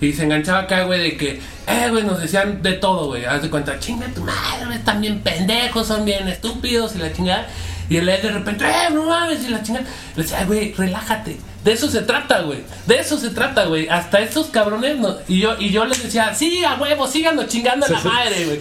Y 0.00 0.12
se 0.12 0.24
enganchaba 0.24 0.60
acá, 0.60 0.84
güey, 0.84 1.00
de 1.02 1.16
que, 1.16 1.40
eh, 1.66 1.88
güey, 1.90 2.04
nos 2.04 2.20
decían 2.20 2.62
de 2.62 2.72
todo, 2.74 3.08
güey. 3.08 3.24
Haz 3.26 3.42
de 3.42 3.50
cuenta, 3.50 3.78
chinga 3.78 4.06
tu 4.08 4.22
madre, 4.22 4.64
güey, 4.66 4.78
están 4.78 5.00
bien 5.00 5.20
pendejos, 5.20 5.86
son 5.86 6.04
bien 6.04 6.26
estúpidos 6.28 6.94
y 6.96 6.98
la 6.98 7.12
chingada. 7.12 7.46
Y 7.90 7.96
el 7.96 8.08
Ed 8.08 8.22
de 8.22 8.30
repente, 8.30 8.64
eh, 8.64 8.90
no 8.92 9.04
mames, 9.06 9.44
y 9.44 9.48
la 9.48 9.62
chingada. 9.62 9.84
Le 10.16 10.22
decía, 10.22 10.38
"Ay, 10.38 10.46
güey, 10.46 10.72
relájate. 10.74 11.36
De 11.64 11.72
eso 11.72 11.90
se 11.90 12.00
trata, 12.02 12.40
güey. 12.42 12.60
De 12.86 12.98
eso 13.00 13.18
se 13.18 13.30
trata, 13.30 13.64
güey. 13.66 13.88
Hasta 13.88 14.20
estos 14.20 14.46
cabrones. 14.46 14.96
no- 14.96 15.16
y, 15.28 15.40
yo, 15.40 15.56
y 15.58 15.70
yo 15.70 15.84
les 15.84 16.02
decía, 16.02 16.32
sí, 16.34 16.64
a 16.64 16.76
huevo, 16.76 17.06
síganos 17.08 17.48
chingando 17.48 17.84
a 17.84 17.88
la 17.90 18.00
madre, 18.00 18.44
güey. 18.46 18.58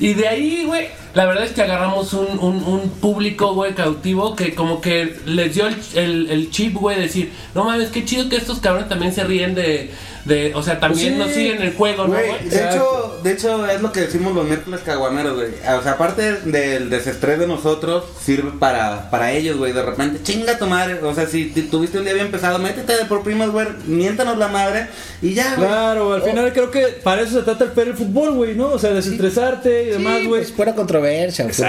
Y 0.00 0.14
de 0.14 0.26
ahí, 0.26 0.64
güey, 0.64 0.88
la 1.14 1.26
verdad 1.26 1.44
es 1.44 1.52
que 1.52 1.62
agarramos 1.62 2.12
un, 2.14 2.38
un, 2.40 2.64
un 2.64 2.90
público, 2.90 3.54
güey, 3.54 3.74
cautivo 3.74 4.34
que 4.34 4.54
como 4.54 4.80
que 4.80 5.20
les 5.26 5.54
dio 5.54 5.66
el, 5.68 5.76
el, 5.94 6.30
el 6.30 6.50
chip, 6.50 6.74
güey, 6.74 6.96
de 6.96 7.02
decir, 7.02 7.32
no 7.54 7.64
mames, 7.64 7.90
qué 7.90 8.04
chido 8.04 8.28
que 8.28 8.36
estos 8.36 8.58
cabrones 8.60 8.88
también 8.88 9.14
se 9.14 9.22
ríen 9.24 9.54
de. 9.54 9.92
De 10.24 10.52
o 10.54 10.62
sea, 10.62 10.78
también 10.80 11.14
Sí. 11.14 11.18
nos 11.18 11.30
siguen 11.32 11.62
el 11.62 11.74
juego, 11.74 12.04
¿no, 12.06 12.14
Güey, 12.14 12.48
de 12.48 12.64
hecho, 12.68 13.20
de 13.22 13.32
hecho 13.32 13.66
es 13.70 13.80
lo 13.80 13.90
que 13.92 14.00
decimos 14.00 14.34
los 14.34 14.44
miércoles 14.46 14.80
caguameros, 14.84 15.34
güey. 15.34 15.48
O 15.78 15.82
sea, 15.82 15.92
aparte 15.92 16.32
del 16.44 16.90
desestrés 16.90 17.38
de 17.38 17.46
nosotros, 17.46 18.04
sirve 18.22 18.52
para, 18.58 19.10
para 19.10 19.32
ellos, 19.32 19.56
güey. 19.56 19.72
De 19.72 19.82
repente, 19.82 20.20
chinga 20.22 20.58
tu 20.58 20.66
madre. 20.66 20.94
O 21.02 21.14
sea, 21.14 21.26
si 21.26 21.46
tuviste 21.46 21.98
un 21.98 22.04
día 22.04 22.14
bien 22.14 22.30
pesado, 22.30 22.58
métete 22.58 22.96
de 22.96 23.04
por 23.06 23.22
primas, 23.22 23.50
güey. 23.50 23.66
Miéntanos 23.86 24.36
la 24.38 24.48
madre 24.48 24.86
y 25.22 25.34
ya, 25.34 25.54
güey. 25.56 25.68
Claro, 25.68 26.12
al 26.14 26.22
final 26.22 26.52
creo 26.52 26.70
que 26.70 26.82
para 27.02 27.22
eso 27.22 27.38
se 27.38 27.42
trata 27.44 27.64
el, 27.64 27.88
el 27.88 27.94
fútbol, 27.94 28.32
güey, 28.34 28.54
¿no? 28.54 28.68
O 28.68 28.78
sea, 28.78 28.90
desestresarte 28.90 29.84
y 29.84 29.86
demás, 29.86 30.18
Sí, 30.20 30.26
güey. 30.26 30.40
pues 30.42 30.52
fuera 30.52 30.74
controversia. 30.74 31.44
pues. 31.46 31.62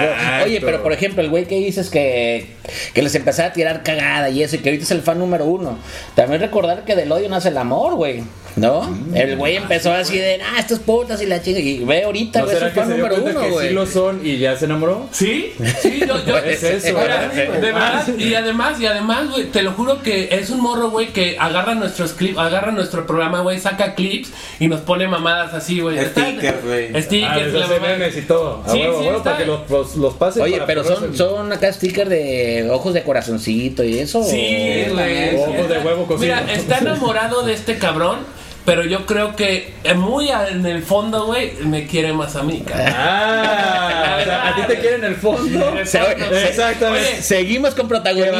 Oye, 0.46 0.60
pero 0.62 0.84
por 0.84 0.94
ejemplo, 0.94 1.22
el 1.22 1.30
güey 1.30 1.46
que 1.46 1.56
dices 1.56 1.90
que, 1.90 2.56
que 2.94 3.02
les 3.02 3.16
empezaba 3.16 3.50
a 3.50 3.54
tirar 3.54 3.84
cagada 3.84 4.30
y 4.30 4.44
eso, 4.44 4.56
y 4.56 4.60
que 4.60 4.70
ahorita 4.70 4.84
es 4.86 4.92
el 4.92 5.02
fan 5.02 5.20
número 5.20 5.46
uno. 5.46 5.78
También 6.16 6.42
recordar 6.42 6.84
que 6.86 6.96
del 6.96 7.12
odio 7.12 7.30
nace 7.30 7.50
el 7.50 7.58
amor, 7.58 7.96
güey. 7.96 8.24
¿No? 8.56 8.84
Mm. 8.84 9.16
El 9.16 9.38
güey 9.38 9.56
empezó 9.56 9.94
así 9.94 10.18
de, 10.18 10.40
ah, 10.42 10.60
estos 10.60 10.80
putas 10.80 11.22
y 11.22 11.26
la 11.26 11.42
chinga. 11.42 11.60
Y 11.60 11.84
ve 11.86 12.04
ahorita, 12.04 12.40
¿No 12.40 12.46
güey, 12.46 12.56
es 12.56 12.60
será 12.60 12.68
el 12.70 12.74
que 12.74 12.80
fan 12.82 12.90
se 12.90 12.96
dio 12.96 13.08
número 13.08 13.24
uno, 13.24 13.40
que 13.40 13.46
sí 13.48 13.52
güey. 13.54 13.74
lo 13.74 13.86
son 13.86 14.26
y 14.26 14.38
ya 14.38 14.56
se 14.58 14.66
enamoró? 14.66 15.08
Sí, 15.12 15.54
sí, 15.82 16.02
yo, 16.06 16.26
yo 16.26 16.38
Es 16.38 16.64
eso, 16.64 16.96
¿verdad? 16.96 17.32
de 17.32 17.48
verdad, 17.72 18.08
y 18.18 18.34
además, 18.34 18.80
y 18.80 18.86
además, 18.86 19.30
güey, 19.30 19.46
te 19.46 19.62
lo 19.64 19.72
juro 19.72 20.02
que 20.02 20.30
es 20.32 20.50
un 20.50 20.62
morro, 20.62 20.90
güey, 20.90 21.08
que 21.14 21.38
agarra 21.40 21.76
nuestros 21.76 22.14
clips, 22.14 22.38
agarra 22.38 22.72
nuestro 22.72 23.08
programa, 23.08 23.42
güey, 23.42 23.60
saca 23.60 23.96
clips 23.96 24.32
y 24.60 24.68
nos 24.68 24.82
pone 24.82 25.08
mamadas 25.08 25.54
así, 25.54 25.80
güey. 25.80 25.98
Stickers, 26.00 26.64
güey. 26.66 26.90
Ah, 26.96 27.02
Stickers, 27.02 27.54
les 27.54 27.54
la 27.54 27.68
mamá. 27.68 27.88
memes 27.88 28.18
y 28.18 28.22
todo. 28.24 28.64
A 28.66 28.72
Sí, 28.72 28.80
huevo, 28.80 29.00
sí, 29.02 29.08
huevo, 29.08 29.24
para 29.24 29.38
que 29.38 29.46
los, 29.46 29.70
los, 29.70 29.96
los 29.96 30.14
pasen. 30.16 30.44
Oye, 30.44 30.54
para 30.56 30.66
pero 30.66 30.84
son, 30.84 31.16
son 31.16 31.52
acá 31.54 31.72
stickers 31.72 32.10
de 32.10 32.68
ojos 32.72 32.94
de 32.94 33.04
corazoncito 33.04 33.84
y 33.84 34.00
eso. 34.00 34.24
Sí, 34.24 34.86
güey. 34.92 35.36
Ojos 35.38 35.70
de 35.70 35.78
huevo 35.80 36.06
cocido. 36.06 36.20
Mira, 36.36 36.52
está 36.54 36.80
enamorado 36.80 37.44
de 37.44 37.54
este 37.54 37.78
cabrón, 37.78 38.20
pero 38.65 38.84
yo 38.84 39.06
creo 39.06 39.36
que 39.36 39.74
eh, 39.84 39.93
muy 39.93 40.30
a- 40.30 40.47
en 40.50 40.65
el 40.65 40.84
fondo, 40.84 41.26
güey, 41.26 41.54
me 41.63 41.88
quiere 41.88 42.13
más 42.13 42.36
a 42.36 42.43
mí, 42.43 42.62
cabrón. 42.67 42.93
Ah, 42.95 44.17
o 44.19 44.24
sea, 44.24 44.47
a 44.50 44.56
ti 44.56 44.62
te 44.67 44.80
quieren 44.80 45.04
en 45.04 45.12
el 45.12 45.15
fondo. 45.15 45.76
Exactamente. 45.80 46.86
Oye, 46.86 47.21
Seguimos 47.21 47.74
con 47.76 47.88
protagonismo. 47.88 48.38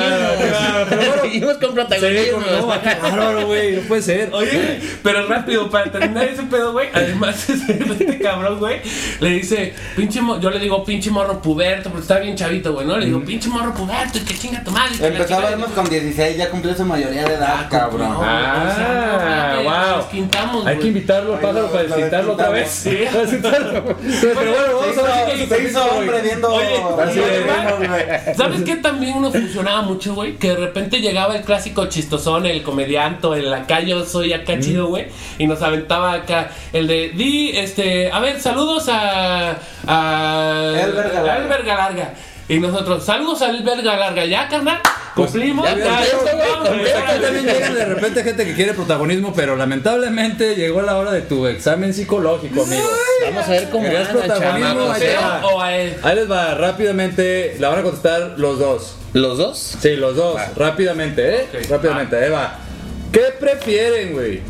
Pero 0.90 0.98
bueno, 1.02 1.22
Seguimos 1.22 1.58
con 1.58 1.74
protagonismo. 1.74 2.40
no, 3.16 3.46
güey, 3.48 3.76
no 3.78 3.82
puede 3.84 4.02
ser. 4.02 4.30
Oye, 4.34 4.80
pero 5.04 5.28
rápido, 5.28 5.70
para 5.70 5.92
terminar 5.92 6.26
ese 6.26 6.44
pedo, 6.44 6.72
güey. 6.74 6.90
Además, 6.94 7.50
este 7.50 8.20
cabrón, 8.20 8.60
güey, 8.60 8.82
le 9.20 9.30
dice, 9.30 9.74
pinche 9.96 10.22
mo- 10.22 10.40
yo 10.40 10.50
le 10.52 10.60
digo 10.60 10.84
pinche 10.84 11.10
morro 11.10 11.42
puberto, 11.42 11.90
porque 11.90 12.02
está 12.04 12.20
bien 12.20 12.36
chavito, 12.36 12.74
güey, 12.74 12.86
¿no? 12.86 12.98
Le 12.98 13.06
digo, 13.08 13.22
pinche 13.22 13.50
morro 13.50 13.74
puberto, 13.74 14.18
y 14.18 14.22
que 14.22 14.38
chinga 14.38 14.64
tu 14.64 14.72
madre. 14.72 14.94
Empezó 15.00 15.24
a 15.24 15.28
chingada". 15.28 15.50
vernos 15.50 15.70
con 15.72 15.90
16, 15.90 16.38
ya 16.38 16.50
cumplió 16.50 16.76
su 16.76 16.86
mayoría 16.86 17.24
de 17.24 17.34
edad, 17.36 17.68
cabrón. 17.70 18.02
O 18.16 18.20
sea, 18.76 19.58
no 19.64 19.64
mames, 19.64 19.64
wow. 19.64 20.11
Nos 20.12 20.30
quintamos, 20.30 20.66
Hay 20.66 20.78
que 20.78 20.88
invitarlo 20.88 21.36
al 21.36 21.40
pájaro 21.40 21.68
para 21.72 21.84
lo 21.84 21.90
desquintarlo 21.90 22.34
otra 22.34 22.50
vez. 22.50 22.84
desquintamos. 22.84 23.42
Para. 23.42 23.84
Pero 24.22 24.52
bueno, 24.52 24.80
vamos 24.80 24.98
a 24.98 25.26
ver 25.26 25.48
Se 25.48 25.64
hizo, 25.64 25.86
hombre 25.86 26.22
viendo. 26.22 26.54
Oye. 26.54 28.34
¿Sabes 28.36 28.62
qué 28.64 28.76
también 28.78 29.18
uno 29.18 29.32
funcionaba 29.32 29.82
mucho, 29.82 30.14
güey? 30.14 30.36
Que 30.36 30.50
de 30.50 30.58
repente 30.58 31.00
llegaba 31.00 31.36
el 31.36 31.44
clásico 31.44 31.86
chistosón, 31.88 32.46
el 32.46 32.64
comediante, 32.64 33.28
el 33.28 33.50
lacayo, 33.50 34.06
soy 34.06 34.34
acá 34.34 34.60
chido, 34.60 34.88
güey. 34.88 35.08
Y 35.38 35.48
nos 35.48 35.62
aventaba 35.62 36.14
acá 36.14 36.52
el 36.74 36.88
de, 36.88 37.10
di, 37.10 37.52
este, 37.58 38.12
a 38.12 38.20
ver, 38.20 38.40
saludos 38.40 38.90
a. 38.90 39.58
a 39.88 40.74
Elber 40.82 41.64
Galarga. 41.64 42.14
Y 42.52 42.60
nosotros, 42.60 43.06
saludos 43.06 43.42
a 43.44 43.50
Elber 43.50 43.82
Galarga, 43.82 44.26
¿ya, 44.26 44.50
carnal? 44.50 44.82
Cumplimos. 45.16 45.66
ya, 45.66 45.78
Ya, 45.78 47.00
Acá 47.00 47.22
también 47.22 47.46
llegan 47.46 47.74
de 47.74 47.86
repente 47.86 48.24
gente 48.26 48.46
que 48.46 48.54
quiere 48.54 48.74
protagonismo, 48.74 49.32
pero 49.34 49.56
lamentablemente 49.56 50.56
llegó 50.58 50.82
la 50.82 50.98
hora 50.98 51.14
de 51.14 51.22
tu 51.22 51.48
examen 51.48 51.94
psicológico, 51.94 52.64
amigo. 52.64 52.90
Vamos 53.24 53.48
a 53.48 53.52
ver 53.52 53.70
cómo 53.70 53.86
¿Querías 53.86 54.10
anda, 54.10 54.26
protagonismo? 54.26 54.94
¿eh? 54.98 55.16
O 55.44 55.62
a 55.62 55.78
él. 55.78 55.96
Ahí 56.04 56.16
les 56.18 56.30
va, 56.30 56.54
rápidamente, 56.56 57.56
la 57.58 57.70
van 57.70 57.80
a 57.80 57.84
contestar 57.84 58.34
los 58.36 58.60
dos. 58.60 58.98
¿Los 59.14 59.38
dos? 59.38 59.78
Sí, 59.80 59.96
los 59.96 60.18
dos, 60.18 60.38
rápidamente, 60.58 61.44
¿eh? 61.44 61.48
Rápidamente, 61.70 62.18
ahí 62.18 62.32
va. 62.32 62.60
¿Qué 63.14 63.28
prefieren, 63.40 64.12
güey? 64.12 64.42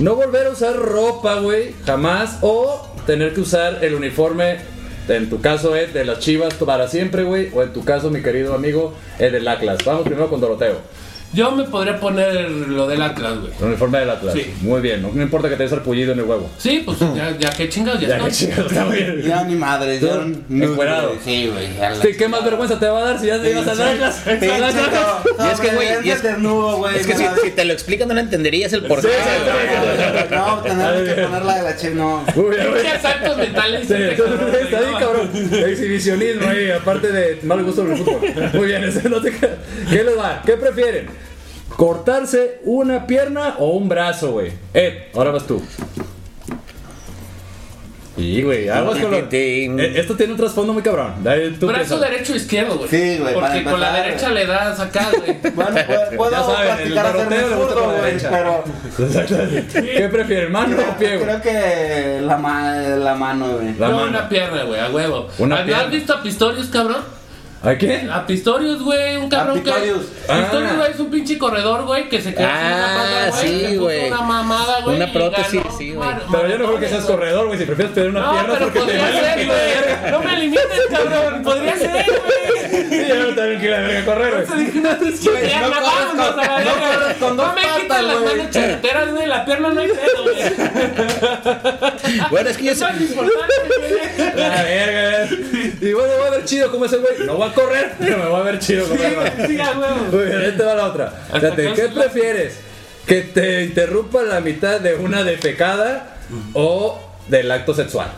¿No 0.00 0.14
volver 0.14 0.46
a 0.46 0.50
usar 0.50 0.76
ropa, 0.76 1.34
güey? 1.40 1.74
Jamás. 1.84 2.38
¿O 2.40 2.88
tener 3.06 3.34
que 3.34 3.40
usar 3.40 3.84
el 3.84 3.94
uniforme, 3.94 4.71
en 5.08 5.28
tu 5.28 5.40
caso, 5.40 5.76
Ed, 5.76 5.90
de 5.90 6.04
las 6.04 6.20
chivas 6.20 6.54
para 6.54 6.88
siempre, 6.88 7.24
güey? 7.24 7.50
O 7.52 7.62
en 7.62 7.72
tu 7.72 7.84
caso, 7.84 8.10
mi 8.10 8.22
querido 8.22 8.54
amigo, 8.54 8.94
Ed 9.18 9.32
del 9.32 9.48
Atlas. 9.48 9.78
Vamos 9.84 10.02
primero 10.02 10.28
con 10.28 10.40
Doroteo. 10.40 10.76
Yo 11.34 11.50
me 11.50 11.64
podría 11.64 11.98
poner 11.98 12.50
lo 12.50 12.86
del 12.86 13.00
Atlas, 13.00 13.38
güey. 13.40 13.52
El 13.58 13.64
uniforme 13.64 14.00
del 14.00 14.10
Atlas. 14.10 14.34
Sí. 14.34 14.52
Muy 14.60 14.80
bien. 14.82 15.00
No, 15.00 15.10
no 15.14 15.22
importa 15.22 15.48
que 15.48 15.56
te 15.56 15.62
des 15.66 15.72
pullido 15.80 16.12
en 16.12 16.18
el 16.18 16.24
huevo. 16.26 16.50
Sí, 16.58 16.82
pues 16.84 16.98
ya, 17.16 17.36
ya 17.38 17.50
que 17.50 17.68
chingados, 17.70 18.00
ya, 18.00 18.18
Ya, 18.18 18.30
chido, 18.30 18.66
está 18.66 18.84
bien. 18.84 19.22
Ya 19.22 19.42
ni 19.44 19.54
madre, 19.54 19.98
ya. 19.98 20.12
Tú, 20.12 20.34
encuerado. 20.50 21.14
Sí, 21.24 21.48
güey. 21.52 21.74
ya 21.78 21.90
la 21.90 22.02
Sí, 22.02 22.08
¿Qué 22.18 22.28
más 22.28 22.44
vergüenza 22.44 22.78
te 22.78 22.86
va 22.86 22.98
a 23.00 23.04
dar 23.04 23.20
si 23.20 23.26
ya 23.28 23.40
te 23.40 23.50
ibas 23.50 23.66
al 23.66 23.80
Atlas? 23.80 24.22
Pinche 24.24 24.52
Al 24.52 24.64
Atlas. 24.64 24.86
no, 25.38 25.46
Y 25.46 25.50
es 25.50 25.60
que, 25.60 25.68
güey, 25.74 25.88
y 26.04 26.10
es- 26.10 26.22
desnudo, 26.22 26.76
güey. 26.76 26.96
Es 26.96 27.06
que 27.06 27.14
si, 27.16 27.50
te 27.50 27.64
lo 27.64 27.72
explican 27.72 28.08
no 28.08 28.14
lo 28.14 28.20
entenderías 28.20 28.72
el 28.74 28.82
porqué. 28.84 29.08
Sí, 29.08 29.14
sí, 29.22 29.50
sí. 30.28 30.34
No, 30.34 30.58
tener 30.62 31.14
que 31.14 31.22
poner 31.22 31.44
la 31.44 31.56
de 31.56 31.62
la 31.62 31.76
che, 31.76 31.90
no. 31.94 32.24
Muy 32.36 32.56
bien, 32.56 32.74
bien. 32.74 32.86
asaltos 32.96 33.36
mentales. 33.38 33.88
Sí, 33.88 33.94
este 33.94 34.12
está 34.12 34.26
güey, 34.26 34.68
bien, 34.70 34.92
no, 34.92 34.98
cabrón. 34.98 35.30
Exhibicionismo 35.66 36.48
ahí, 36.48 36.70
aparte 36.70 37.08
de 37.10 37.38
mal 37.44 37.62
gusto 37.64 37.82
por 37.82 37.92
el 37.92 37.98
fútbol. 37.98 38.20
Muy 38.52 38.66
bien, 38.66 38.84
eso 38.84 39.00
no 39.08 39.20
te. 39.22 39.32
¿Qué 39.32 40.04
les 40.04 40.18
va? 40.18 40.42
¿Qué 40.44 40.56
prefieren? 40.56 41.21
¿Cortarse 41.76 42.60
una 42.64 43.06
pierna 43.06 43.56
o 43.58 43.70
un 43.70 43.88
brazo, 43.88 44.32
güey? 44.32 44.52
Ed, 44.74 44.94
ahora 45.14 45.30
vas 45.32 45.46
tú. 45.46 45.62
Y, 48.14 48.42
güey, 48.42 48.68
aguas 48.68 48.98
con 48.98 49.10
lo- 49.10 49.24
Tin. 49.24 49.80
Eh, 49.80 49.98
Esto 49.98 50.14
tiene 50.14 50.32
un 50.32 50.38
trasfondo 50.38 50.74
muy 50.74 50.82
cabrón. 50.82 51.14
Dale, 51.24 51.52
tú 51.52 51.66
Brazo 51.66 51.96
piensa. 51.98 52.10
derecho 52.10 52.32
o 52.34 52.36
izquierdo, 52.36 52.76
güey. 52.76 52.90
Sí, 52.90 53.18
güey, 53.18 53.32
Porque 53.34 53.64
con 53.64 53.80
la 53.80 53.90
derecha 53.94 54.28
le 54.28 54.46
das 54.46 54.78
acá, 54.78 55.08
güey. 55.16 55.38
Bueno, 55.54 55.70
puedo, 55.86 56.16
puedo 56.18 56.30
Ya 56.30 56.42
saben, 56.44 56.86
el 56.92 56.98
hacerme 56.98 57.40
zurdo, 57.40 57.84
güey, 57.84 57.96
derecha. 58.02 58.30
pero. 58.30 58.64
¿Qué 59.96 60.08
prefieren, 60.12 60.52
mano 60.52 60.76
o 60.76 60.98
pie, 60.98 61.16
güey? 61.16 61.24
creo 61.24 61.40
que 61.40 62.20
la, 62.20 62.36
ma 62.36 62.72
la 62.76 63.14
mano, 63.14 63.48
güey. 63.56 63.74
La 63.78 63.88
no, 63.88 63.96
mano. 63.96 64.08
una 64.10 64.28
pierna, 64.28 64.62
güey, 64.64 64.78
a 64.78 64.90
huevo. 64.90 65.28
Una 65.38 65.56
¿Has- 65.56 65.64
pierna. 65.64 65.84
¿Has 65.84 65.90
visto 65.90 66.12
a 66.12 66.22
Pistorius, 66.22 66.66
cabrón? 66.66 67.21
¿A 67.64 67.78
qué? 67.78 68.08
A 68.12 68.26
Pistorius, 68.26 68.82
güey, 68.82 69.16
un 69.18 69.28
cabrón 69.28 69.62
que. 69.62 69.70
Pistorius. 69.70 70.06
Pistorius, 70.06 70.72
Ah. 70.72 70.76
güey, 70.78 70.90
es 70.90 70.98
un 71.00 71.10
pinche 71.10 71.38
corredor, 71.38 71.84
güey, 71.84 72.08
que 72.08 72.20
se 72.20 72.34
quedó 72.34 72.48
sin 72.48 72.56
Ah, 72.56 72.76
una 72.76 72.86
pata, 73.30 73.40
güey. 73.40 73.66
sí, 73.66 73.76
güey. 73.76 74.06
Una 74.08 74.20
mamada, 74.22 74.80
güey. 74.82 74.96
Una 74.96 75.12
prótesis, 75.12 75.62
ganó 75.62 75.78
sí, 75.78 75.92
güey. 75.92 76.08
Pero 76.32 76.48
yo 76.48 76.58
no 76.58 76.66
creo 76.66 76.80
que 76.80 76.88
seas 76.88 77.04
corredor, 77.04 77.46
güey. 77.46 77.58
Si 77.60 77.64
prefieres 77.64 77.94
tener 77.94 78.10
una 78.10 78.20
No, 78.20 78.32
pierna 78.32 78.52
pero 78.54 78.64
porque 78.64 78.80
te 78.80 78.86
ser, 79.12 79.46
güey. 79.46 80.10
No 80.10 80.20
me 80.22 80.36
limites, 80.38 80.66
cabrón. 80.90 81.42
Podría 81.44 81.76
ser, 81.76 82.04
güey. 82.04 82.88
Sí, 82.88 82.96
kilo 83.60 83.76
de 83.76 83.82
verga 83.82 84.04
correr, 84.06 84.34
güey. 84.34 84.46
no, 84.46 84.56
que 84.72 84.80
no 84.80 84.88
con- 87.20 87.36
no 87.36 87.46
No 87.46 87.52
me 87.54 87.62
patas, 87.62 88.02
las 88.04 88.20
manos 88.20 88.50
charreteras, 88.50 89.10
güey. 89.12 89.26
La 89.26 89.44
pierna 89.44 89.68
no 89.70 89.80
hay 89.80 89.88
pedo, 89.88 90.22
güey. 90.24 90.42
Bueno, 92.30 92.50
es 92.50 92.56
que 92.58 92.64
yo 92.64 92.74
güey. 93.14 93.28
La 94.36 94.62
verga. 94.62 95.28
Y 95.80 95.92
bueno, 95.92 96.12
voy 96.18 96.26
a 96.26 96.30
ver 96.30 96.44
chido 96.44 96.70
como 96.70 96.84
ese 96.86 96.96
güey. 96.98 97.14
No 97.26 97.36
voy 97.36 97.48
a 97.52 97.54
correr, 97.54 97.92
pero 97.98 98.18
me 98.24 98.26
voy 98.26 98.40
a 98.40 98.44
ver 98.44 98.58
chido. 98.58 98.86
Sí, 98.86 99.58
a 99.60 99.78
huevo. 99.78 99.96
Muy 100.12 100.24
bien, 100.26 100.38
ahí 100.40 100.52
te 100.56 100.62
va 100.64 100.74
la 100.74 100.86
otra. 100.86 101.12
Fíjate, 101.32 101.72
¿qué 101.74 101.88
prefieres? 101.88 102.58
¿Que 103.06 103.22
te 103.22 103.64
interrumpa 103.64 104.22
la 104.22 104.40
mitad 104.40 104.80
de 104.80 104.94
una 104.94 105.22
defecada 105.24 106.16
o 106.54 107.00
del 107.28 107.50
acto 107.50 107.74
sexual? 107.74 108.08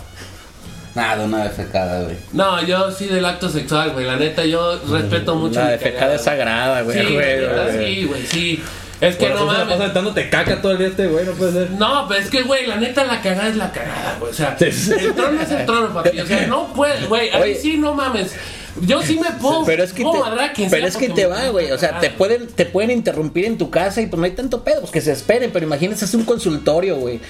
Nada, 0.95 1.25
una 1.25 1.43
defecada, 1.45 2.03
güey. 2.03 2.17
No, 2.33 2.63
yo 2.65 2.91
sí 2.93 3.07
del 3.07 3.25
acto 3.25 3.49
sexual, 3.49 3.91
güey. 3.93 4.07
La 4.07 4.17
neta, 4.17 4.45
yo 4.45 4.79
respeto 4.89 5.35
mucho. 5.35 5.59
La 5.61 5.71
defecada 5.71 6.15
es 6.15 6.23
sagrada, 6.23 6.83
güey. 6.83 6.99
Sí, 7.07 7.15
güey, 7.15 7.39
sí, 7.79 8.05
güey, 8.05 8.27
sí. 8.27 8.63
Es 9.01 9.17
que 9.17 9.29
no 9.31 9.45
mames. 9.45 9.65
pasa 9.65 9.75
aventándote 9.83 10.31
caca 10.31 10.63
todo 10.63 10.73
el 10.73 10.79
día 10.79 10.87
este 10.87 11.09
güey, 11.09 11.27
no 11.27 11.33
puede 11.33 11.53
ser. 11.53 11.71
No, 11.73 12.07
pero 12.09 12.21
es 12.21 12.31
que, 12.31 12.43
güey, 12.43 12.67
la 12.69 12.77
neta, 12.77 13.05
la 13.05 13.21
cagada 13.21 13.49
es 13.49 13.57
la 13.57 13.73
cagada, 13.73 14.17
güey. 14.21 14.31
O 14.31 14.35
sea, 14.35 14.57
Sí, 14.57 14.71
sí. 14.71 14.93
el 14.93 15.15
trono 15.15 15.41
es 15.43 15.51
el 15.51 15.67
trono, 15.67 15.93
papi. 15.93 16.21
O 16.21 16.27
sea, 16.27 16.47
no 16.47 16.73
puedes, 16.73 17.09
güey. 17.09 17.29
A 17.31 17.39
mí 17.41 17.55
sí, 17.61 17.77
no 17.77 17.93
mames. 17.95 18.35
Yo 18.81 19.03
sí 19.03 19.19
me 19.19 19.31
puedo. 19.41 19.65
Pero 19.65 19.85
es 19.85 19.93
que 19.93 20.05
te, 20.05 20.69
pero 20.69 20.87
es 20.87 20.97
que 20.97 21.09
te 21.09 21.27
va, 21.27 21.49
güey. 21.49 21.71
O 21.71 21.79
sea, 21.79 22.01
te 22.01 22.11
pueden, 22.11 22.49
te 22.49 22.67
pueden 22.67 22.91
interrumpir 22.91 23.45
en 23.45 23.59
tu 23.59 23.71
casa 23.71 24.01
y 24.01 24.07
pues 24.07 24.19
no 24.19 24.25
hay 24.25 24.33
tanto 24.33 24.65
pedo, 24.65 24.81
pues 24.81 24.93
que 24.93 25.01
se 25.01 25.13
esperen. 25.13 25.51
Pero 25.53 25.67
imagínense, 25.67 26.05
es 26.05 26.15
un 26.15 26.25
consultorio, 26.25 26.97
güey. 26.97 27.21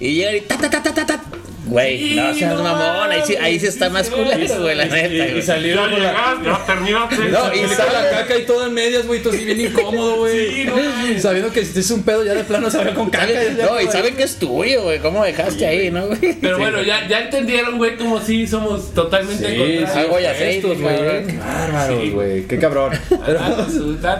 Y 0.00 0.14
llegan 0.14 0.36
y 0.36 0.40
ta, 0.42 0.56
ta, 0.56 0.70
ta, 0.70 0.82
ta, 0.82 0.94
ta, 0.94 1.06
ta. 1.06 1.22
Güey, 1.66 1.98
Sí, 1.98 2.14
no 2.16 2.34
seas 2.34 2.54
no 2.54 2.62
mamón. 2.62 3.10
Ahí 3.10 3.22
sí, 3.26 3.36
ahí 3.36 3.58
sí 3.58 3.66
está 3.66 3.88
más 3.88 4.10
culero, 4.10 4.60
güey, 4.60 4.74
la 4.76 4.84
neta. 4.84 5.06
Y, 5.08 5.38
y 5.38 5.74
con 5.74 6.02
la. 6.02 6.36
ya 6.44 6.66
terminaste. 6.66 7.16
No, 7.30 7.54
y 7.54 7.58
sale- 7.68 7.92
la 7.92 8.10
caca 8.10 8.36
y 8.36 8.42
todo 8.44 8.66
en 8.66 8.74
medias, 8.74 9.06
güey, 9.06 9.22
tú 9.22 9.30
así 9.30 9.44
bien 9.44 9.60
incómodo, 9.60 10.16
güey. 10.16 10.50
Sí, 10.54 10.64
no. 10.64 11.20
Sabiendo 11.20 11.50
que 11.52 11.64
si 11.64 11.78
es 11.78 11.90
un 11.90 12.02
pedo 12.02 12.22
ya 12.24 12.34
de 12.34 12.44
plano 12.44 12.70
se 12.70 12.84
ve 12.84 12.92
con 12.92 13.08
caca. 13.08 13.28
Ya- 13.32 13.66
No, 13.66 13.80
y 13.80 13.86
saben 13.86 14.14
que 14.14 14.24
es 14.24 14.36
tuyo, 14.36 14.82
güey. 14.82 14.98
¿Cómo 14.98 15.24
dejaste 15.24 15.66
ahí, 15.66 15.90
no, 15.90 16.06
güey? 16.08 16.34
Pero 16.40 16.58
bueno, 16.58 16.82
ya, 16.82 17.08
ya 17.08 17.20
entendieron, 17.20 17.78
güey, 17.78 17.96
como 17.96 18.20
sí 18.20 18.46
somos 18.46 18.92
totalmente 18.92 19.46
Sí, 19.48 19.56
contrarios. 19.56 19.90
sí, 19.90 19.98
Agua 20.00 20.20
y 20.20 20.26
aceite, 20.26 20.56
estos, 20.58 20.80
güey. 20.82 20.96
cabrón. 20.96 21.26
Qué 21.26 21.38
bárbaros, 21.38 22.10
güey. 22.10 22.42
Qué 22.46 22.58
cabrón. 22.58 22.92
Pero 23.24 23.40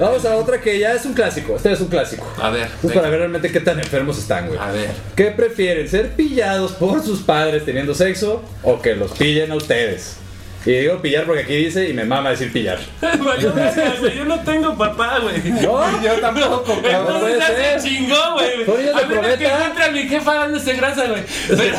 vamos 0.00 0.24
a 0.24 0.30
la 0.30 0.36
otra 0.36 0.60
que 0.60 0.78
ya 0.78 0.94
es 0.94 1.04
un 1.04 1.12
clásico. 1.12 1.56
Este 1.56 1.72
es 1.72 1.80
un 1.80 1.88
clásico. 1.88 2.26
A 2.40 2.48
ver, 2.50 2.68
Pues 2.80 2.94
para 2.94 3.10
ver 3.10 3.18
realmente 3.18 3.50
qué 3.52 3.60
tan 3.60 3.78
enfermos 3.78 4.18
están, 4.18 4.46
güey. 4.48 4.58
A 4.58 4.70
ver. 4.72 4.88
¿Qué 5.14 5.26
prefieren? 5.26 5.86
¿Ser 5.88 6.12
pillados 6.12 6.72
por 6.72 7.02
sus 7.04 7.20
padres 7.20 7.33
teniendo 7.64 7.94
sexo 7.94 8.42
o 8.62 8.80
que 8.80 8.94
los 8.94 9.12
pillen 9.12 9.52
a 9.52 9.56
ustedes? 9.56 10.18
Y 10.66 10.72
digo 10.72 11.02
pillar 11.02 11.24
porque 11.26 11.42
aquí 11.42 11.56
dice 11.56 11.90
y 11.90 11.92
me 11.92 12.04
mama 12.04 12.30
decir 12.30 12.50
pillar. 12.50 12.78
Valió 13.02 13.52
verga, 13.52 13.92
güey, 14.00 14.16
Yo 14.16 14.24
no 14.24 14.40
tengo 14.40 14.74
papá, 14.78 15.18
güey. 15.18 15.38
No, 15.60 16.02
Yo 16.02 16.14
tampoco, 16.22 16.80
cabrón. 16.80 17.16
Entonces 17.16 17.38
ya 17.38 17.80
se 17.82 17.88
chingó, 17.88 18.32
güey. 18.32 18.64
Son 18.64 18.78
niños 18.78 18.94
de 18.96 19.02
A 19.02 19.06
menos 19.06 19.36
que 19.36 19.46
encuentre 19.46 19.84
a 19.84 19.90
mi 19.90 20.02
jefa 20.08 20.34
dándose 20.34 20.72
grasa, 20.72 21.04
güey. 21.04 21.22
Pero 21.48 21.62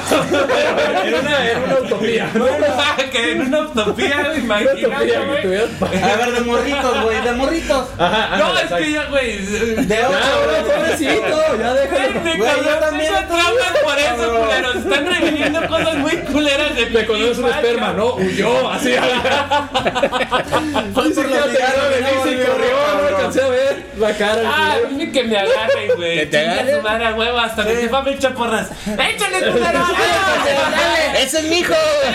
Era 1.04 1.20
una, 1.20 1.46
era 1.48 1.60
una 1.63 1.80
utopía. 1.80 2.30
que 3.12 3.32
en 3.32 3.41
una 3.41 3.60
utopía, 3.62 4.34
imagínate, 4.38 4.86
güey. 4.86 5.68
padres. 5.80 6.04
A 6.04 6.15
ver, 6.18 6.32
de 6.32 6.41
morritos, 6.41 7.04
güey, 7.04 7.22
de 7.24 7.32
morritos. 7.32 7.88
Ajá, 7.98 8.38
No, 8.38 8.56
es 8.56 8.72
que 8.72 8.91
ya, 8.91 9.06
güey. 9.06 9.38
De 9.38 10.00
ocho, 10.06 10.44
güey, 10.46 10.55
pobrecito, 10.97 11.58
ya 11.60 11.73
déjalo. 11.73 12.21
Güey, 12.21 12.63
yo 12.63 12.79
también 12.79 13.13
bien, 13.13 13.27
por 13.84 13.99
eso, 13.99 14.39
culeros. 14.41 14.75
Están 14.75 15.05
reviviendo 15.05 15.67
cosas 15.67 15.95
muy 15.95 16.17
culeras 16.17 16.75
de 16.75 16.86
Te 16.86 17.05
conoces 17.05 17.38
un 17.38 17.49
esperma, 17.49 17.93
¿no? 17.93 18.15
Huyó, 18.15 18.69
así. 18.69 18.93
Fue 20.93 21.10
por 21.12 21.27
de 21.27 21.34
y 21.36 22.36
no, 22.36 22.45
corrió, 22.45 22.77
no 23.01 23.08
alcancé 23.08 23.41
a 23.41 23.47
ver 23.49 23.86
la 23.97 24.13
cara. 24.13 24.41
Ah, 24.45 24.77
dime 24.89 25.12
que 25.12 25.23
me 25.23 25.38
agarren, 25.38 25.95
güey. 25.95 26.19
¿Que 26.19 26.25
te 26.25 26.39
agarren? 26.39 26.75
su 26.75 26.81
madre 26.81 27.05
a 27.05 27.15
huevo, 27.15 27.38
hasta 27.38 27.63
mi 27.63 27.75
jefa 27.75 28.01
me 28.01 28.12
echa 28.12 28.29
porras. 28.31 28.69
¡Échale, 28.86 29.51
culero! 29.51 29.79
¡Dale! 29.79 31.23
¡Ese 31.23 31.39
es 31.39 31.43
mi 31.45 31.60
hijo! 31.60 31.73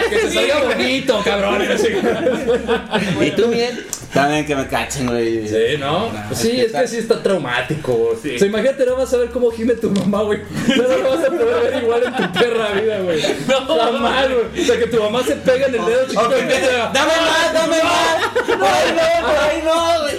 Que 0.08 0.16
te 0.16 0.30
salga 0.30 0.58
bonito, 0.64 1.20
cabrón. 1.24 1.62
¿Y 3.20 3.30
tú, 3.30 3.48
Miguel? 3.48 3.86
También 4.12 4.44
que 4.44 4.56
me 4.56 4.66
cachen, 4.66 5.06
güey. 5.06 5.46
Sí, 5.48 5.76
¿no? 5.78 6.10
Pues 6.28 6.40
sí, 6.40 6.60
es 6.60 6.72
que 6.72 6.88
sí 6.88 6.98
está 6.98 7.22
traumático. 7.22 7.92
güey. 7.92 8.16
Sí. 8.22 8.34
O 8.36 8.38
sea, 8.40 8.48
imagínate, 8.48 8.84
no 8.86 8.96
vas 8.96 9.14
a 9.14 9.18
ver 9.18 9.30
cómo 9.30 9.50
gime 9.52 9.74
tu 9.74 9.88
mamá, 9.90 10.22
güey. 10.22 10.40
No 10.76 10.82
lo 10.82 11.10
vas 11.10 11.24
a 11.24 11.28
poder 11.30 11.70
ver 11.72 11.82
igual 11.82 12.02
en 12.04 12.14
tu 12.16 12.32
perra 12.38 12.70
vida, 12.72 12.98
güey. 13.00 13.22
No. 13.46 13.66
Jamás, 13.78 14.26
güey. 14.28 14.62
O 14.62 14.66
sea, 14.66 14.78
que 14.78 14.86
tu 14.86 15.00
mamá 15.02 15.22
se 15.22 15.36
pega 15.36 15.66
en 15.66 15.74
el 15.76 15.84
dedo 15.86 16.02
chiquito 16.06 16.38
y 16.38 16.42
Dame 16.42 16.92
más, 16.92 17.52
dame 17.54 17.76
más. 17.82 18.16
Por 18.46 18.68
ahí 18.68 18.92
no, 18.96 19.02
por 19.26 19.38
ahí 19.38 19.62
no, 19.64 20.00
güey. 20.02 20.16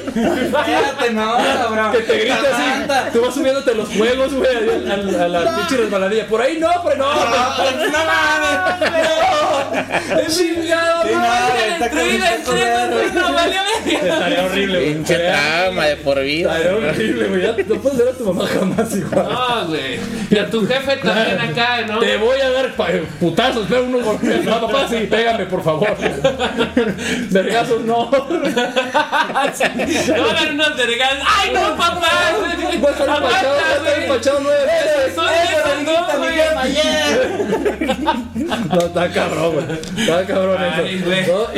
Fíjate, 0.66 1.08
no, 1.14 1.38
cabrón. 1.38 1.92
Que 1.92 2.00
te 2.00 2.14
grite 2.20 2.34
así. 2.34 2.64
Tú 3.14 3.22
vas 3.22 3.34
subiéndote 3.34 3.76
los 3.76 3.90
juegos, 3.90 4.34
güey, 4.34 4.56
a, 4.90 4.94
a- 4.94 5.26
a 5.26 5.28
la 5.28 5.56
pinche 5.58 5.78
resbaladilla. 5.84 6.28
Por 6.28 6.42
ahí 6.42 6.58
no, 6.60 6.70
ahí 6.70 6.98
no. 6.98 7.14
No, 7.14 7.16
no 7.16 7.22
mames. 8.06 8.92
Es 10.28 10.38
chingado, 10.38 11.04
no, 11.04 11.10
Destruida, 11.80 12.36
este 12.36 13.12
no 13.14 13.34
vale. 13.34 13.56
Estaría 13.86 14.46
horrible, 14.46 14.80
güey. 14.80 14.94
Pinche 14.94 15.16
trauma 15.18 15.86
de 15.86 15.96
por 15.98 16.22
vida. 16.22 16.58
Estaría 16.58 16.78
horrible, 16.90 17.28
güey. 17.28 17.42
Ya 17.42 17.56
no 17.68 17.76
puedes 17.82 17.98
ver 17.98 18.08
a 18.10 18.14
tu 18.14 18.24
mamá 18.34 18.48
jamás 18.48 18.96
igual. 18.96 19.28
No, 19.30 19.68
güey. 19.68 20.00
Y 20.30 20.38
a 20.38 20.50
tu 20.50 20.66
jefe 20.68 20.98
también 20.98 21.40
acá, 21.40 21.82
¿no? 21.88 22.00
Te 22.00 22.18
voy 22.18 22.40
a 22.40 22.50
dar 22.52 22.76
pa- 22.76 22.88
putazos, 23.20 23.66
pero 23.70 23.84
unos 23.86 24.04
golpes. 24.04 24.44
No, 24.46 24.62
papá, 24.62 24.88
sí, 24.90 25.08
pégame, 25.10 25.46
por 25.46 25.64
favor. 25.64 25.96
Vergazos, 27.30 27.82
no. 27.82 28.10
Te 28.10 28.18
van 28.28 28.48
a 30.30 30.34
dar 30.34 30.52
unos 30.54 30.78
vergas. 30.78 31.14
¡Ay, 31.26 31.52
no, 31.54 31.76
papá! 31.78 32.10
Voy 32.80 32.88
a 32.88 32.92
estar 32.92 33.10
empachado, 33.10 33.22
voy 33.22 33.34
a 33.34 33.36
estar 33.78 34.00
empachado 34.04 34.40
nueve 34.42 34.66
veces. 34.66 35.16
Son 35.16 35.26
esos, 35.30 35.84
no, 35.84 36.18
güey. 36.18 36.32
No, 38.70 38.80
está 38.86 39.10
cabrón, 39.10 39.54
güey. 39.54 39.66
Está 40.02 40.26
cabrón 40.26 40.58
Ay, 40.60 41.04
eso. 41.22 41.50
Y, 41.54 41.58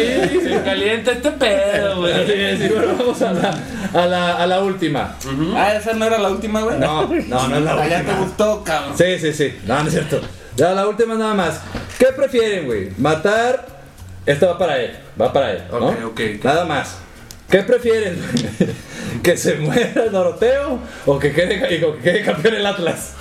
Se 0.50 0.62
calienta 0.64 1.12
este 1.12 1.32
pedo, 1.32 1.98
güey. 2.02 2.13
Bueno, 2.74 2.96
vamos 2.98 3.22
a 3.22 3.32
la, 3.34 3.60
a 3.94 4.06
la, 4.06 4.36
a 4.38 4.48
la 4.48 4.60
última. 4.62 5.16
Ah, 5.56 5.74
esa 5.76 5.94
no 5.94 6.06
era 6.06 6.18
la 6.18 6.30
última, 6.30 6.62
güey. 6.62 6.80
No, 6.80 7.08
no, 7.08 7.48
no 7.48 7.56
es 7.58 7.62
la 7.64 7.74
Ah, 7.82 7.88
ya 7.88 7.98
te 7.98 8.04
última. 8.10 8.20
gustó, 8.26 8.64
cabrón. 8.64 8.98
Sí, 8.98 9.20
sí, 9.20 9.34
sí. 9.34 9.60
No, 9.66 9.80
no 9.82 9.88
es 9.88 9.94
cierto. 9.94 10.22
Ya 10.56 10.72
la 10.72 10.88
última 10.88 11.16
nada 11.16 11.34
más. 11.34 11.60
¿Qué 11.98 12.08
prefieren, 12.16 12.66
güey? 12.66 12.90
Matar. 12.98 13.66
Esta 14.26 14.48
va 14.48 14.58
para 14.58 14.78
él. 14.80 14.98
Va 15.20 15.34
para 15.34 15.52
él. 15.52 15.64
¿no? 15.72 15.78
Ok, 15.90 15.96
ok, 16.06 16.22
ok. 16.38 16.44
Nada 16.44 16.66
más. 16.66 16.98
¿Qué 17.50 17.60
prefieren? 17.64 18.20
¿Que 19.24 19.38
se 19.38 19.56
muera 19.56 20.06
Doroteo 20.10 20.80
o 21.06 21.20
que 21.20 21.32
quede, 21.34 21.84
o 21.86 21.96
que 21.96 22.02
quede 22.02 22.22
campeón 22.24 22.56
el 22.56 22.66
Atlas? 22.66 23.14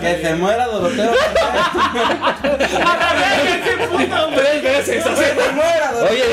Que 0.00 0.18
se 0.22 0.34
muera 0.34 0.66
Doroteo. 0.66 1.12
Tres 4.34 4.62
veces, 4.62 5.04
Que 5.04 5.10
se 5.12 5.52
muera 5.52 5.92
Doroteo. 5.92 6.10
Oye, 6.10 6.24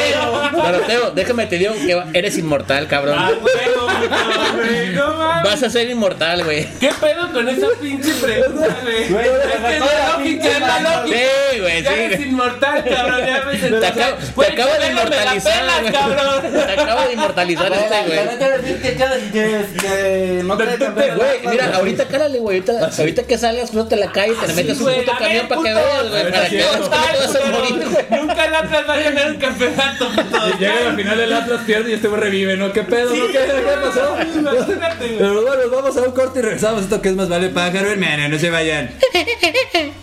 Doroteo, 0.71 1.11
déjame 1.11 1.45
te 1.47 1.57
digo 1.57 1.73
que 1.73 2.01
eres 2.17 2.37
inmortal, 2.37 2.87
cabrón. 2.87 3.15
Ah, 3.19 3.31
güey, 3.41 4.89
no. 4.93 5.05
Vas 5.43 5.61
a 5.63 5.69
ser 5.69 5.89
inmortal, 5.89 6.43
güey. 6.43 6.67
¿Qué 6.79 6.89
pedo 6.99 7.31
con 7.31 7.47
esa 7.49 7.67
pinche 7.81 8.11
pregunta, 8.15 8.67
güey? 8.83 9.09
Güey, 9.09 9.25
Es 9.25 9.33
se 9.43 9.49
que 9.61 9.75
es 9.75 9.79
sacó 9.79 9.85
la 9.85 9.99
la 9.99 10.09
lógica, 10.09 10.23
pinche 10.23 10.51
es 10.51 10.59
la 10.59 10.67
mano. 10.67 10.89
lógica. 11.01 11.17
Sí, 11.51 11.59
güey, 11.59 11.83
Ya 11.83 11.89
sí, 11.91 11.99
eres 11.99 12.17
güey. 12.17 12.29
inmortal, 12.29 12.83
cabrón. 12.83 13.25
Ya 13.25 13.43
me 13.45 13.57
Te 13.79 13.87
acabo, 13.87 14.17
te 14.35 14.45
acabo 14.51 14.73
de 14.79 14.87
inmortalizar, 14.91 15.63
güey. 15.81 15.91
cabrón. 15.93 16.41
Te 16.65 16.71
acabo 16.81 17.01
de 17.07 17.13
inmortalizar 17.13 17.69
Güey, 17.69 17.79
este, 17.83 18.03
güey. 18.05 18.61
decir 18.61 18.81
que 18.81 18.95
cada 18.95 19.15
que, 19.17 19.65
que 19.81 20.41
no 20.43 20.57
cambiar 20.57 21.09
el 21.09 21.34
Güey, 21.43 21.55
mira, 21.55 21.75
ahorita 21.75 22.07
cálale, 22.07 22.39
güey. 22.39 22.59
Ahorita, 22.59 22.91
ahorita 22.97 23.23
que 23.23 23.37
salgas, 23.37 23.71
cruzate 23.71 23.95
la 23.95 24.11
calle, 24.11 24.33
te 24.33 24.47
le 24.47 24.53
metes 24.53 24.79
un 24.79 24.93
puto 24.93 25.11
camión 25.17 25.47
para 25.47 25.61
que 25.61 25.73
veas, 25.73 26.09
güey. 26.09 26.31
Para 26.31 26.49
que 26.49 26.55
veas 26.55 26.77
cómo 26.77 26.89
te 26.89 26.95
vas 26.95 27.35
a 27.35 27.51
morir, 27.51 27.85
güey. 27.89 28.21
Nunca 28.21 28.45
el 28.45 28.55
Atlas 28.55 28.83
va 28.89 28.93
a 28.93 28.99
ganar 28.99 29.31
un 29.31 29.37
campeonato, 29.37 30.09
puto. 30.09 30.57
Llega 30.59 30.89
al 30.89 30.95
final 30.95 31.19
el 31.19 31.33
Atlas 31.33 31.61
pierde 31.65 31.91
y 31.91 31.93
este 31.93 32.07
güey 32.07 32.21
revive, 32.21 32.57
¿no? 32.57 32.71
¿Qué 32.73 32.83
pedo? 32.83 33.15
¿no? 33.15 33.27
¿Qué, 33.27 33.33
¿Qué 33.33 33.63
pasó? 33.83 34.17
Imagínate, 34.21 35.07
güey. 35.07 35.17
Pero 35.17 35.41
bueno, 35.41 35.61
vamos 35.71 35.97
a 35.97 36.01
un 36.01 36.11
corte 36.11 36.39
y 36.39 36.41
regresamos. 36.41 36.83
Esto 36.83 37.01
que 37.01 37.09
es 37.09 37.15
más 37.15 37.29
vale 37.29 37.49
pájaro, 37.49 37.89
hermano, 37.89 38.29
no 38.29 38.39
se 38.39 38.49
vayan. 38.49 38.91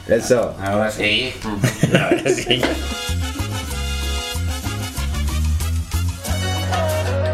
Eso. 0.09 0.57
Ahora 0.61 0.91
sí. 0.91 1.33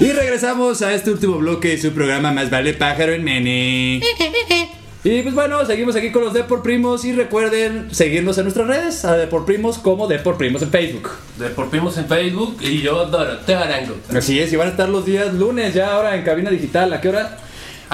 Y 0.00 0.12
regresamos 0.12 0.82
a 0.82 0.94
este 0.94 1.10
último 1.10 1.38
bloque 1.38 1.68
de 1.68 1.78
su 1.78 1.92
programa 1.92 2.32
Más 2.32 2.50
vale 2.50 2.74
pájaro 2.74 3.12
en 3.12 3.24
Mene. 3.24 4.02
Y 5.04 5.20
pues 5.22 5.34
bueno, 5.34 5.66
seguimos 5.66 5.96
aquí 5.96 6.12
con 6.12 6.22
los 6.22 6.32
de 6.32 6.44
por 6.44 6.62
primos 6.62 7.04
y 7.04 7.12
recuerden 7.12 7.92
seguirnos 7.92 8.38
en 8.38 8.44
nuestras 8.44 8.68
redes, 8.68 9.04
a 9.04 9.16
de 9.16 9.26
por 9.26 9.44
primos 9.44 9.78
como 9.78 10.06
de 10.06 10.20
por 10.20 10.38
primos 10.38 10.62
en 10.62 10.70
Facebook. 10.70 11.10
De 11.38 11.48
por 11.48 11.70
primos 11.70 11.98
en 11.98 12.06
Facebook 12.06 12.58
y 12.60 12.82
yo 12.82 13.06
Doroteo 13.06 13.58
Arango. 13.58 13.96
Así 14.16 14.38
es, 14.38 14.52
y 14.52 14.56
van 14.56 14.68
a 14.68 14.70
estar 14.70 14.88
los 14.88 15.04
días 15.04 15.34
lunes 15.34 15.74
ya 15.74 15.94
ahora 15.94 16.14
en 16.14 16.22
cabina 16.22 16.50
digital. 16.50 16.92
¿A 16.92 17.00
qué 17.00 17.08
hora? 17.08 17.36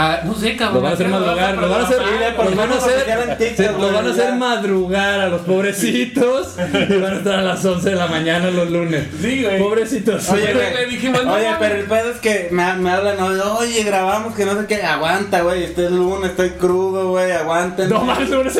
Ah, 0.00 0.20
no 0.24 0.32
sé, 0.34 0.54
cabrón. 0.54 0.74
Los 0.74 0.82
van 0.84 0.92
a 0.92 0.94
hacer 0.94 1.06
¿qué 1.06 1.12
madrugar, 1.12 1.54
los 1.56 1.70
van 1.70 1.80
a 1.80 1.84
hacer, 1.84 1.98
los 1.98 2.56
van 2.56 2.70
a 2.70 2.74
hacer, 2.76 3.72
los 3.72 4.16
van 4.16 4.28
a 4.28 4.34
madrugar 4.36 5.20
a 5.20 5.28
los 5.28 5.40
pobrecitos 5.42 6.54
y 6.58 6.94
van 7.00 7.14
a 7.14 7.16
estar 7.18 7.38
a 7.40 7.42
las 7.42 7.64
11 7.64 7.90
de 7.90 7.96
la 7.96 8.06
mañana 8.06 8.48
los 8.50 8.70
lunes. 8.70 9.06
Sí, 9.20 9.42
güey. 9.42 9.58
Pobrecitos. 9.58 10.28
Oye, 10.30 10.52
güey, 10.54 10.70
güey, 10.72 10.90
dijimos, 10.90 11.24
no 11.24 11.32
oye, 11.32 11.48
pero 11.58 11.74
el 11.74 11.84
pedo 11.86 12.10
es 12.12 12.18
que 12.18 12.48
me, 12.52 12.72
me 12.74 12.90
hablan, 12.90 13.16
oye, 13.20 13.82
grabamos 13.82 14.34
que 14.36 14.44
no 14.44 14.58
sé 14.60 14.66
qué, 14.66 14.82
aguanta, 14.82 15.40
güey, 15.42 15.64
este 15.64 15.86
es 15.86 15.90
lunes, 15.90 16.30
estoy 16.30 16.50
crudo, 16.50 17.08
güey, 17.10 17.32
aguanten. 17.32 17.88
No 17.88 18.04
mames, 18.04 18.30
lunes. 18.30 18.54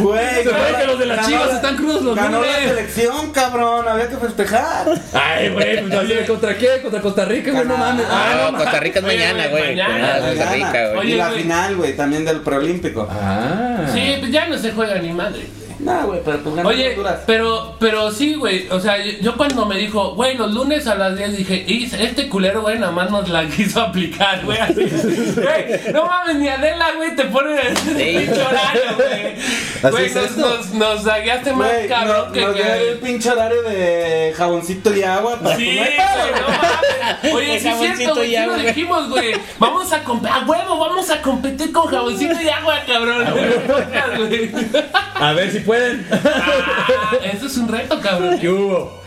Güey, 0.00 0.42
Se 0.42 0.48
ve 0.48 0.54
que 0.80 0.86
los 0.86 0.98
de 0.98 1.06
las 1.06 1.26
Chivas 1.26 1.48
la- 1.48 1.54
están 1.56 1.76
crudos 1.76 2.02
los 2.02 2.16
Ganó 2.16 2.40
la 2.40 2.46
lunes. 2.46 2.68
selección, 2.70 3.32
cabrón, 3.32 3.86
había 3.88 4.08
que 4.08 4.16
festejar. 4.16 4.86
Ay, 5.12 5.50
güey, 5.50 5.88
pues 5.88 6.26
¿contra 6.26 6.56
qué? 6.56 6.80
¿Contra 6.82 7.00
Costa 7.00 7.24
Rica, 7.26 7.52
güey? 7.52 7.64
No 7.66 7.76
mames. 7.76 8.06
Ah, 8.10 8.48
no, 8.50 8.58
Costa 8.58 8.80
Rica 8.80 8.98
es 9.00 9.04
mañana, 9.04 9.46
güey, 9.48 9.62
güey. 9.62 9.76
mañana. 9.76 10.53
Rica, 10.54 10.92
güey. 10.94 11.12
y 11.12 11.16
la 11.16 11.28
güey. 11.28 11.42
final, 11.42 11.76
güey, 11.76 11.96
también 11.96 12.24
del 12.24 12.40
preolímpico. 12.40 13.08
Ah. 13.10 13.86
Sí, 13.92 14.16
pues 14.20 14.30
ya 14.32 14.46
no 14.46 14.58
se 14.58 14.72
juega 14.72 14.98
ni 14.98 15.12
madre. 15.12 15.46
No, 15.84 16.06
güey, 16.06 16.20
pero 16.24 16.38
pues 16.42 16.54
ganan 16.56 16.72
Oye, 16.72 16.96
pero, 17.26 17.76
pero 17.78 18.10
sí, 18.10 18.34
güey. 18.34 18.66
O 18.70 18.80
sea, 18.80 18.96
yo, 19.04 19.12
yo 19.20 19.36
cuando 19.36 19.66
me 19.66 19.76
dijo, 19.76 20.14
güey, 20.14 20.34
los 20.36 20.50
lunes 20.52 20.86
a 20.86 20.94
las 20.94 21.16
10 21.16 21.36
dije, 21.36 21.62
"Y 21.68 21.84
este 21.84 22.28
culero, 22.30 22.62
güey, 22.62 22.78
nada 22.78 22.90
más 22.90 23.10
nos 23.10 23.28
la 23.28 23.44
quiso 23.48 23.82
aplicar, 23.82 24.42
güey. 24.44 24.58
así. 24.58 24.74
Güey, 25.34 25.92
no 25.92 26.06
mames, 26.06 26.36
ni 26.36 26.48
Adela, 26.48 26.92
güey, 26.96 27.14
te 27.14 27.24
pone 27.24 27.54
el 27.60 27.74
pinche 27.74 28.42
horario, 28.42 28.96
güey. 28.96 29.34
Así 29.84 29.90
Güey, 29.92 30.06
es 30.06 30.14
nos, 30.14 30.36
nos, 30.38 30.70
nos 30.72 31.04
dagueaste 31.04 31.52
más 31.52 31.70
Güey, 31.70 31.88
cabrón 31.88 32.24
no- 32.28 32.32
que. 32.32 32.40
nos 32.40 32.56
que- 32.56 32.88
el 32.88 32.98
pinche 33.00 33.30
horario 33.30 33.62
de 33.64 34.32
jaboncito 34.34 34.96
y 34.96 35.02
agua. 35.02 35.38
pues, 35.42 35.56
Sí, 35.58 35.76
güey, 35.76 35.90
no 35.98 36.48
mames. 36.48 37.34
Oye, 37.34 37.60
sí 37.60 37.68
es 37.68 37.78
cierto, 37.98 38.14
güey, 38.14 38.32
y 38.34 38.36
sí 38.38 38.46
lo 38.46 38.56
dijimos, 38.56 39.10
güey. 39.10 39.34
Vamos 39.58 39.92
a 39.92 40.02
competir, 40.02 40.34
a 40.34 40.46
huevo, 40.46 40.78
vamos 40.78 41.10
a 41.10 41.20
competir 41.20 41.70
con 41.72 41.86
jaboncito 41.88 42.40
y 42.40 42.48
agua, 42.48 42.78
cabrón. 42.86 43.26
güey. 44.16 44.50
A 45.14 45.32
ver 45.34 45.52
si 45.52 45.60
pueden. 45.74 46.06
Ah, 46.86 47.16
eso 47.32 47.46
es 47.46 47.56
un 47.56 47.68
reto, 47.68 48.00
cabrón. 48.00 48.38
¿Qué 48.38 48.48
hubo? 48.48 49.02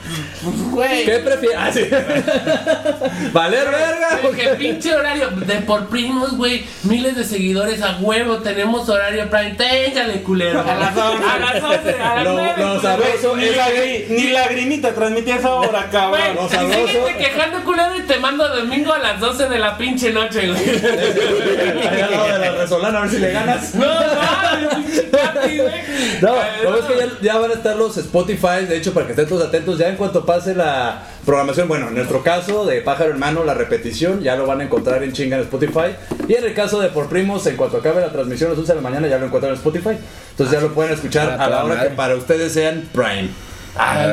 Güey. 0.71 1.03
¿Qué 1.05 1.19
prefieres? 1.19 1.57
Ah, 1.59 1.69
sí. 1.73 1.81
¿Valer 3.33 3.65
verga? 3.65 4.19
Güey, 4.21 4.35
que 4.35 4.47
pinche 4.55 4.95
horario 4.95 5.29
de 5.31 5.55
por 5.55 5.87
primos, 5.87 6.37
güey. 6.37 6.65
Miles 6.83 7.15
de 7.15 7.23
seguidores 7.23 7.81
a 7.81 7.97
huevo. 7.99 8.37
Tenemos 8.37 8.87
horario 8.89 9.29
prime. 9.29 9.55
Téngale, 9.55 10.21
culero. 10.23 10.61
A 10.61 10.75
las 10.75 10.95
once. 10.97 11.23
A 11.25 11.39
las 11.39 11.63
11, 11.63 12.01
a 12.01 12.15
las 12.15 12.23
Lo- 12.23 12.33
9. 12.33 12.49
lo 12.49 12.55
culero. 12.55 12.81
sabroso 12.81 13.35
Ni, 13.35 13.43
es 13.45 13.57
lagri- 13.57 14.05
ni 14.09 14.29
lagrimita 14.31 14.93
transmití 14.93 15.31
esa 15.31 15.53
hora, 15.55 15.69
Güey, 15.79 15.91
cabrón. 15.91 16.35
lo 16.35 16.49
sabroso. 16.49 16.87
síguete 16.87 17.17
quejando, 17.17 17.63
culero, 17.65 17.95
y 17.97 18.01
te 18.01 18.17
mando 18.19 18.47
domingo 18.55 18.93
a 18.93 18.99
las 18.99 19.19
12 19.19 19.49
de 19.49 19.59
la 19.59 19.77
pinche 19.77 20.11
noche, 20.11 20.47
güey. 20.47 20.59
Ahí 20.59 22.01
al 22.01 22.11
lado 22.11 22.27
de 22.27 22.39
la 22.39 22.51
resolana, 22.51 22.97
a 22.99 23.01
ver 23.01 23.09
si 23.11 23.17
le 23.19 23.31
ganas. 23.31 23.75
No, 23.75 23.85
no, 23.85 24.69
pinche 24.69 25.01
papi, 25.03 25.57
güey. 25.57 25.73
No, 26.21 26.35
Lo 26.63 26.77
es 26.77 26.85
que 26.85 26.97
ya, 26.97 27.07
ya 27.21 27.37
van 27.37 27.51
a 27.51 27.53
estar 27.55 27.75
los 27.75 27.97
Spotify, 27.97 28.65
de 28.67 28.77
hecho, 28.77 28.93
para 28.93 29.05
que 29.05 29.13
estén 29.13 29.27
todos 29.27 29.43
atentos, 29.47 29.77
ya 29.77 29.89
en 29.89 29.95
cuanto 29.95 30.25
pase 30.25 30.55
la 30.55 31.03
programación, 31.25 31.67
bueno, 31.67 31.87
en 31.89 31.95
nuestro 31.95 32.23
caso 32.23 32.65
de 32.65 32.81
Pájaro 32.81 33.11
Hermano, 33.11 33.43
la 33.43 33.53
repetición, 33.53 34.21
ya 34.21 34.35
lo 34.35 34.45
van 34.45 34.61
a 34.61 34.63
encontrar 34.63 35.03
en 35.03 35.13
chinga 35.13 35.37
en 35.37 35.43
Spotify. 35.43 35.95
Y 36.27 36.33
en 36.35 36.43
el 36.45 36.53
caso 36.53 36.79
de 36.79 36.89
Por 36.89 37.07
Primos, 37.09 37.45
en 37.47 37.55
cuanto 37.57 37.77
acabe 37.77 38.01
la 38.01 38.11
transmisión 38.11 38.47
a 38.49 38.51
las 38.51 38.59
11 38.59 38.71
de 38.71 38.75
la 38.81 38.89
mañana, 38.89 39.07
ya 39.07 39.17
lo 39.17 39.25
encuentran 39.25 39.51
en 39.53 39.57
Spotify. 39.57 39.97
Entonces 40.31 40.55
ya 40.55 40.61
lo 40.61 40.73
pueden 40.73 40.93
escuchar 40.93 41.37
Ah, 41.39 41.45
a 41.45 41.49
la 41.49 41.63
hora 41.65 41.83
que 41.83 41.89
para 41.95 42.15
ustedes 42.15 42.53
sean 42.53 42.89
Prime. 42.93 43.29
Ay, 43.77 44.07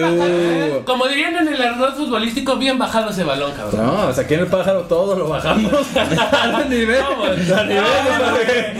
hubo. 0.00 0.16
bajado. 0.18 0.84
Como 0.84 1.06
dirían 1.08 1.36
en 1.36 1.48
el 1.48 1.60
error 1.60 1.94
futbolístico, 1.94 2.56
bien 2.56 2.78
bajado 2.78 3.10
ese 3.10 3.24
balón, 3.24 3.52
cabrón. 3.52 3.86
No, 3.86 4.06
o 4.08 4.12
sea, 4.12 4.24
aquí 4.24 4.34
en 4.34 4.40
el 4.40 4.46
pájaro 4.46 4.82
todo 4.82 5.16
lo 5.16 5.28
bajamos 5.28 5.72
al 5.96 6.68
nivel, 6.68 7.00
Vamos. 7.02 7.50
al 7.50 7.68
nivel 7.68 7.82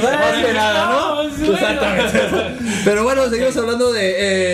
más 0.03 0.45
que 0.45 0.53
nada, 0.53 0.87
¿no? 0.91 1.23
Exactamente. 1.23 2.21
Pero 2.85 3.03
bueno, 3.05 3.29
seguimos 3.31 3.57
hablando 3.57 3.93
de, 3.93 4.11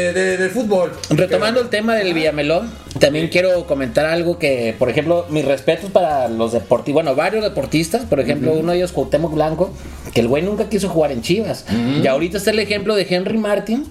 eh, 0.08 0.12
de, 0.12 0.36
del 0.36 0.50
fútbol. 0.50 0.92
Retomando 1.10 1.60
el 1.60 1.68
tema 1.68 1.94
del 1.94 2.14
Villamelón, 2.14 2.70
también 2.98 3.28
quiero 3.28 3.66
comentar 3.66 4.06
algo 4.06 4.38
que, 4.38 4.74
por 4.78 4.88
ejemplo, 4.88 5.26
mis 5.30 5.44
respetos 5.44 5.90
para 5.90 6.28
los 6.28 6.52
deportistas, 6.52 6.94
bueno, 6.94 7.14
varios 7.14 7.42
deportistas, 7.42 8.04
por 8.04 8.20
ejemplo, 8.20 8.52
uno 8.52 8.72
de 8.72 8.78
ellos, 8.78 8.92
Cuauhtémoc 8.92 9.34
Blanco, 9.34 9.72
que 10.14 10.20
el 10.20 10.28
güey 10.28 10.42
nunca 10.42 10.68
quiso 10.68 10.88
jugar 10.88 11.10
en 11.12 11.22
Chivas. 11.22 11.64
Y 12.02 12.06
ahorita 12.06 12.38
está 12.38 12.50
el 12.50 12.58
ejemplo 12.60 12.94
de 12.94 13.06
Henry 13.08 13.38
Martin, 13.38 13.86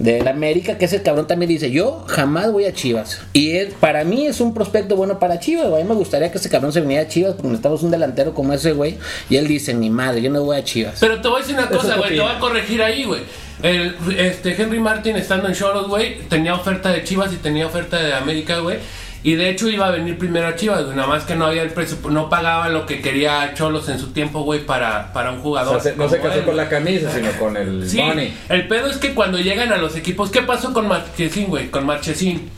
del 0.00 0.26
América, 0.28 0.78
que 0.78 0.86
ese 0.86 1.02
cabrón 1.02 1.26
también 1.26 1.50
dice, 1.50 1.70
yo 1.70 2.04
jamás 2.08 2.50
voy 2.50 2.64
a 2.64 2.72
Chivas. 2.72 3.20
Y 3.34 3.50
él, 3.52 3.74
para 3.78 4.02
mí 4.02 4.26
es 4.26 4.40
un 4.40 4.54
prospecto 4.54 4.96
bueno 4.96 5.18
para 5.18 5.38
Chivas, 5.38 5.68
güey. 5.68 5.82
A 5.82 5.84
mí 5.84 5.88
me 5.88 5.94
gustaría 5.94 6.32
que 6.32 6.38
ese 6.38 6.48
cabrón 6.48 6.72
se 6.72 6.80
viniera 6.80 7.04
a 7.04 7.08
Chivas, 7.08 7.34
porque 7.34 7.48
necesitamos 7.48 7.82
un 7.82 7.90
delantero 7.90 8.32
como 8.34 8.54
ese 8.54 8.72
güey. 8.72 8.96
Y 9.28 9.36
él 9.36 9.46
dice, 9.46 9.74
ni 9.74 9.90
madre, 9.90 10.22
yo 10.22 10.30
no 10.30 10.42
voy 10.42 10.56
a 10.56 10.64
Chivas. 10.64 10.96
Pero 11.00 11.20
te 11.20 11.28
voy 11.28 11.36
a 11.36 11.40
decir 11.40 11.54
una 11.54 11.66
Eso 11.66 11.76
cosa, 11.76 11.96
güey, 11.96 12.14
te 12.14 12.20
voy 12.20 12.32
a 12.32 12.38
corregir 12.38 12.82
ahí, 12.82 13.04
güey. 13.04 13.20
El, 13.62 13.94
este, 14.16 14.60
Henry 14.60 14.80
Martin 14.80 15.16
estando 15.16 15.46
en 15.46 15.54
Choros, 15.54 15.86
güey, 15.86 16.20
tenía 16.30 16.54
oferta 16.54 16.90
de 16.90 17.04
Chivas 17.04 17.30
y 17.34 17.36
tenía 17.36 17.66
oferta 17.66 18.02
de 18.02 18.14
América, 18.14 18.60
güey. 18.60 18.78
Y 19.22 19.34
de 19.34 19.50
hecho 19.50 19.68
iba 19.68 19.86
a 19.86 19.90
venir 19.90 20.16
primero 20.16 20.46
a 20.48 20.56
Chivas, 20.56 20.84
güey. 20.84 20.96
Nada 20.96 21.08
más 21.08 21.24
que 21.24 21.34
no 21.34 21.44
había 21.46 21.62
el 21.62 21.70
presupuesto, 21.70 22.10
no 22.10 22.30
pagaba 22.30 22.68
lo 22.70 22.86
que 22.86 23.00
quería 23.02 23.52
Cholos 23.54 23.88
en 23.90 23.98
su 23.98 24.12
tiempo, 24.12 24.42
güey, 24.44 24.64
para, 24.64 25.12
para 25.12 25.30
un 25.32 25.40
O 25.40 25.42
jugador. 25.42 25.80
sea, 25.80 25.92
no 25.96 26.08
se 26.08 26.20
casó 26.20 26.38
él, 26.38 26.44
con 26.46 26.56
la 26.56 26.68
camisa, 26.68 27.10
sino 27.12 27.30
con 27.32 27.56
el 27.56 27.88
Sí, 27.88 28.00
money. 28.00 28.34
el 28.48 28.66
pedo 28.66 28.88
es 28.90 28.96
que 28.96 29.12
cuando 29.14 29.38
llegan 29.38 29.72
a 29.72 29.76
los 29.76 29.94
equipos, 29.96 30.30
¿qué 30.30 30.40
pasó 30.42 30.72
con 30.72 30.88
Marchesín, 30.88 31.48
güey? 31.48 31.70
Con 31.70 31.84
Marchesín. 31.84 32.50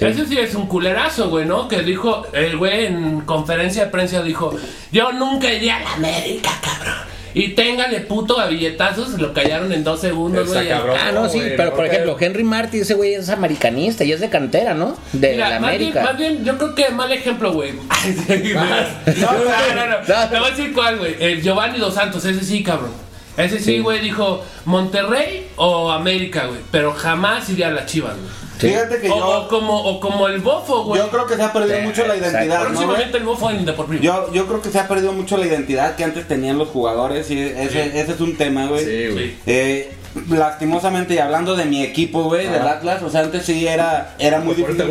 Ese 0.00 0.26
sí 0.26 0.38
es 0.38 0.54
un 0.54 0.66
culerazo, 0.66 1.28
güey, 1.30 1.44
¿no? 1.46 1.68
Que 1.68 1.82
dijo, 1.82 2.26
el 2.32 2.56
güey 2.56 2.86
en 2.86 3.20
conferencia 3.22 3.84
de 3.84 3.90
prensa 3.90 4.22
dijo, 4.22 4.54
yo 4.90 5.12
nunca 5.12 5.52
iría 5.52 5.76
a 5.76 5.80
la 5.80 5.92
América, 5.94 6.50
cabrón. 6.62 7.11
Y 7.34 7.50
téngale 7.50 8.00
puto 8.00 8.38
a 8.38 8.46
billetazos, 8.46 9.10
lo 9.20 9.32
callaron 9.32 9.72
en 9.72 9.84
dos 9.84 10.00
segundos, 10.00 10.48
güey. 10.48 10.70
Ah, 10.70 11.10
no, 11.14 11.28
sí, 11.28 11.40
pero 11.56 11.70
no 11.70 11.76
por 11.76 11.86
ejemplo, 11.86 12.16
Henry 12.18 12.44
Martin, 12.44 12.82
ese 12.82 12.94
güey 12.94 13.14
es 13.14 13.28
americanista 13.28 14.04
y 14.04 14.12
es 14.12 14.20
de 14.20 14.28
cantera, 14.28 14.74
¿no? 14.74 14.96
De 15.12 15.32
Mira, 15.32 15.48
la 15.48 15.60
más 15.60 15.70
bien, 15.70 15.82
América. 15.82 16.02
más 16.02 16.18
bien, 16.18 16.44
yo 16.44 16.58
creo 16.58 16.74
que 16.74 16.90
mal 16.90 17.10
ejemplo, 17.12 17.52
güey. 17.52 17.72
Sí, 18.02 18.52
no, 18.54 18.64
no, 18.64 19.86
no, 19.86 19.98
no, 20.00 20.28
Te 20.28 20.38
voy 20.38 20.48
a 20.48 20.50
decir 20.50 20.72
cuál, 20.72 20.98
güey. 20.98 21.16
El 21.18 21.42
Giovanni 21.42 21.78
Dos 21.78 21.94
Santos, 21.94 22.24
ese 22.24 22.44
sí, 22.44 22.62
cabrón. 22.62 22.90
Ese 23.36 23.58
sí, 23.58 23.78
güey, 23.78 24.00
dijo 24.00 24.42
Monterrey 24.66 25.48
o 25.56 25.90
América, 25.90 26.46
güey. 26.46 26.60
Pero 26.70 26.92
jamás 26.92 27.48
iría 27.48 27.68
a 27.68 27.70
las 27.70 27.86
chivas, 27.86 28.14
güey. 28.16 28.28
Fíjate 28.58 29.00
que 29.00 29.10
O, 29.10 29.18
yo, 29.18 29.26
o 29.40 29.48
como, 29.48 29.76
o 29.82 29.98
como 29.98 30.28
el 30.28 30.40
bofo, 30.40 30.84
güey. 30.84 31.00
yo 31.00 31.08
creo 31.10 31.26
que 31.26 31.34
se 31.34 31.42
ha 31.42 31.52
perdido 31.52 31.78
Sí, 31.78 31.82
mucho 31.84 32.06
la 32.06 32.16
identidad. 32.16 32.66
Próximamente 32.66 33.16
el 33.18 33.24
bofo 33.24 33.50
en 33.50 33.64
Deportivo. 33.64 34.00
Yo, 34.02 34.32
yo 34.32 34.46
creo 34.46 34.62
que 34.62 34.70
se 34.70 34.78
ha 34.78 34.86
perdido 34.86 35.12
mucho 35.12 35.36
la 35.36 35.46
identidad 35.46 35.96
que 35.96 36.04
antes 36.04 36.28
tenían 36.28 36.58
los 36.58 36.68
jugadores 36.68 37.28
y 37.30 37.40
ese, 37.40 37.98
ese 38.00 38.12
es 38.12 38.20
un 38.20 38.36
tema, 38.36 38.66
güey. 38.66 38.84
Sí, 38.84 39.08
güey. 39.12 39.30
Sí. 39.30 39.36
Eh, 39.46 39.92
lastimosamente 40.30 41.14
y 41.14 41.18
hablando 41.18 41.56
de 41.56 41.64
mi 41.64 41.82
equipo, 41.82 42.24
güey, 42.24 42.46
del 42.46 42.66
Atlas, 42.66 43.02
o 43.02 43.10
sea, 43.10 43.22
antes 43.22 43.44
sí 43.44 43.66
era, 43.66 44.14
era 44.18 44.40
muy 44.40 44.54
difícil 44.54 44.90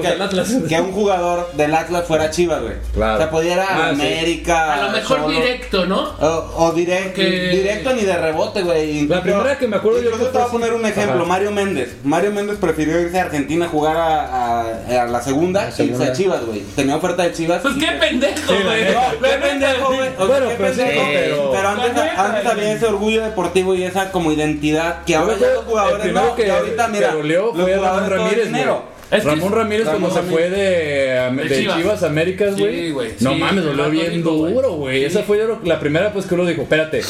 que, 0.67 0.81
un 0.81 0.91
jugador 0.91 1.51
del 1.53 1.73
Atlas 1.75 2.05
fuera 2.07 2.29
Chivas, 2.31 2.61
güey. 2.61 2.73
Claro. 2.93 3.15
O 3.15 3.17
sea, 3.17 3.29
podía 3.31 3.53
ir 3.53 3.59
a 3.59 3.63
Ah, 3.69 3.91
sí. 3.95 4.01
América. 4.01 4.73
A 4.73 4.81
lo 4.87 4.91
mejor 4.91 5.29
directo, 5.29 5.85
¿no? 5.85 6.01
O, 6.19 6.53
o 6.57 6.73
direct- 6.75 7.13
Que- 7.13 7.49
directo 7.49 7.93
ni 7.93 8.01
de 8.03 8.17
rebote, 8.17 8.61
güey. 8.63 9.07
La 9.07 9.21
primera 9.21 9.57
que 9.57 9.67
me 9.67 9.77
acuerdo 9.77 9.99
yo 10.01 10.09
incluso 10.09 10.25
que 10.25 10.31
te 10.31 10.37
voy 10.37 10.47
a 10.47 10.51
poner 10.51 10.73
un 10.73 10.85
ejemplo, 10.85 11.19
Ajá. 11.21 11.25
Mario 11.25 11.51
Méndez. 11.51 11.95
Mario 12.03 12.31
Méndez 12.31 12.57
prefirió 12.59 12.99
irse 12.99 13.19
a 13.19 13.23
Argentina 13.23 13.65
a 13.65 13.69
jugar 13.69 13.97
a, 13.97 14.61
a- 14.61 15.01
a 15.03 15.05
la 15.07 15.21
segunda 15.21 15.69
que 15.75 15.83
irse 15.83 16.03
a 16.03 16.13
Chivas, 16.13 16.45
güey. 16.45 16.61
Tenía 16.75 16.95
oferta 16.95 17.23
de 17.23 17.33
Chivas. 17.33 17.61
Pues 17.61 17.75
y 17.77 17.79
qué 17.79 17.91
pendejo, 17.99 18.53
güey. 18.53 18.85
no, 18.93 19.21
qué 19.21 19.37
pendejo, 19.37 19.87
güey. 19.93 20.09
O 20.09 20.15
sea, 20.17 20.25
Bueno, 20.25 20.47
qué 20.49 20.55
pendejo. 20.55 21.01
pero- 21.13 21.51
Pero 21.51 21.69
antes, 21.69 22.47
había 22.47 22.73
ese 22.73 22.85
orgullo 22.87 23.23
deportivo 23.23 23.75
y 23.75 23.83
esa 23.83 24.11
como 24.11 24.31
identidad 24.31 25.03
que 25.05 25.10
ahora 25.13 25.33
Yo 25.35 25.39
ya 25.41 25.53
los 25.53 25.65
jugadores 25.65 26.13
no. 26.13 26.35
que, 26.35 26.47
y 26.47 26.49
ahorita, 26.49 26.87
mira, 26.87 27.09
que 27.09 27.15
los 27.15 27.53
fue 27.53 27.75
Ramón 27.75 28.09
Ramírez, 28.09 28.45
dinero. 28.47 28.83
Es 29.11 29.23
que 29.23 29.29
Ramón 29.29 29.51
Ramírez 29.51 29.85
Ramón 29.87 30.01
como 30.09 30.13
se 30.13 30.21
fue 30.23 30.49
de, 30.49 31.31
De 31.43 31.57
Chivas. 31.57 31.77
Chivas. 31.77 32.03
Américas, 32.03 32.57
güey. 32.57 32.89
Sí, 32.91 32.93
No 33.19 33.33
sí, 33.33 33.39
mames, 33.39 33.63
dolió 33.65 33.89
bien 33.89 34.23
duro, 34.23 34.71
güey. 34.73 34.99
Sí. 34.99 35.05
Esa 35.05 35.23
fue 35.23 35.39
la 35.63 35.79
primera 35.79 36.13
pues 36.13 36.25
que 36.25 36.35
uno 36.35 36.45
dijo, 36.45 36.61
espérate, 36.61 37.01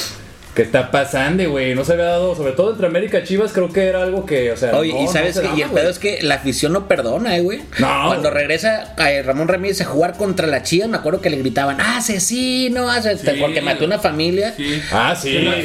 ¿qué 0.55 0.61
está 0.63 0.91
pasando, 0.91 1.49
güey? 1.49 1.73
No 1.75 1.85
se 1.85 1.93
había 1.93 2.05
dado, 2.05 2.35
sobre 2.35 2.51
todo 2.53 2.71
entre 2.71 2.87
América 2.87 3.19
y 3.19 3.23
Chivas, 3.23 3.51
creo 3.53 3.71
que 3.71 3.85
era 3.87 4.01
algo 4.03 4.25
que, 4.25 4.51
o 4.51 4.57
sea, 4.57 4.75
Oye, 4.77 4.93
no, 4.93 5.03
y 5.03 5.07
sabes 5.07 5.35
que 5.39 5.43
daba, 5.47 5.57
y 5.57 5.61
el 5.61 5.69
pedo 5.69 5.89
es 5.89 5.97
que 5.99 6.21
la 6.21 6.35
afición 6.35 6.73
no 6.73 6.87
perdona, 6.87 7.37
eh, 7.37 7.41
güey. 7.41 7.61
No. 7.79 8.07
Cuando 8.07 8.29
regresa 8.31 8.93
eh, 8.97 9.23
Ramón 9.23 9.47
Ramírez 9.47 9.79
a 9.81 9.85
jugar 9.85 10.17
contra 10.17 10.47
la 10.47 10.61
Chivas, 10.63 10.89
me 10.89 10.97
acuerdo 10.97 11.21
que 11.21 11.29
le 11.29 11.37
gritaban, 11.37 11.79
asesino, 11.79 12.89
asesino, 12.89 13.31
Sí, 13.33 13.39
porque 13.39 13.61
mató 13.61 13.85
una 13.85 13.99
familia. 13.99 14.53
Sí. 14.57 14.81
Ah, 14.91 15.15
sí. 15.19 15.37
Y, 15.37 15.45
no, 15.45 15.57
y, 15.57 15.63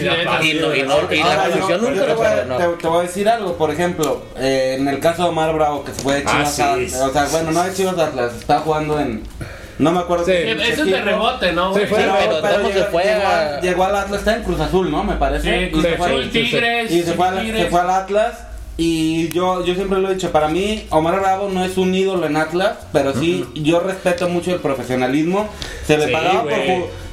no- 0.83 1.13
y 1.13 1.19
la 1.19 1.45
afición 1.47 1.81
nunca 1.83 2.07
lo 2.07 2.17
voy, 2.17 2.27
a, 2.27 2.35
perdonó. 2.37 2.57
te, 2.57 2.83
te 2.83 2.89
voy 2.89 2.99
a 3.01 3.03
decir 3.09 3.29
algo, 3.29 3.57
por 3.57 3.71
ejemplo, 3.71 4.23
eh, 4.39 4.77
en 4.79 4.87
el 4.89 5.01
caso 5.01 5.25
de 5.25 5.29
Omar 5.31 5.53
Bravo, 5.55 5.85
que 5.85 5.93
se 5.93 6.01
fue 6.01 6.15
de 6.17 6.23
Ah, 6.27 6.31
Chivas 6.31 6.55
sí. 6.55 6.63
a- 6.97 7.07
O 7.07 7.13
sea, 7.13 7.25
bueno, 7.33 7.51
no 7.51 7.65
de 7.65 7.75
Chivas 7.75 7.99
Atlas, 7.99 8.33
está 8.39 8.61
jugando 8.61 9.01
en. 9.01 9.23
No 9.79 9.93
me 9.93 10.01
acuerdo 10.01 10.25
Sí. 10.25 10.33
Eso 10.33 10.83
es 10.85 10.91
de 10.91 11.01
rebote, 11.03 11.53
¿no? 11.53 11.75
Sí, 11.75 11.81
fue 11.87 11.99
pero 11.99 12.17
rebote. 12.17 12.49
¿cómo 12.57 12.69
se 12.69 12.75
llegó, 12.75 12.87
fue 12.91 13.03
llegó 13.05 13.23
a- 13.27 13.39
al- 13.57 13.61
llegó 13.61 13.85
al 13.85 13.97
Atlas, 13.97 14.19
está 14.21 14.37
en 14.37 14.43
Cruz 14.43 14.61
Azul, 14.61 14.91
¿no? 14.91 15.05
Me 15.05 15.17
parece. 15.17 15.59
Sí, 15.59 15.65
Y 15.67 15.71
Cruz 15.71 15.83
se 15.85 15.97
fue- 15.97 16.07
Azul. 16.07 16.31
Tigres. 16.31 16.91
Y 16.91 17.03
se 17.03 17.13
fue, 17.13 17.29
al, 17.29 17.47
se 17.47 17.67
fue 17.67 17.81
al 17.81 17.91
Atlas. 17.91 18.33
Y 18.79 19.29
yo, 19.31 19.65
yo 19.65 19.75
siempre 19.75 19.99
lo 20.01 20.11
he 20.11 20.15
dicho, 20.15 20.31
para 20.33 20.49
mí 20.49 20.87
Omar 20.91 21.19
Bravo 21.21 21.49
no 21.51 21.65
es 21.65 21.79
un 21.79 21.95
ídolo 21.95 22.27
en 22.27 22.37
Atlas, 22.37 22.73
pero 22.93 23.15
sí 23.15 23.47
yo 23.55 23.81
respeto 23.81 24.29
mucho 24.29 24.53
el 24.53 24.61
profesionalismo. 24.61 25.49
Se 25.87 25.97
le 25.97 26.07
Sí, 26.07 26.13
pagaba 26.13 26.43
por 26.43 26.51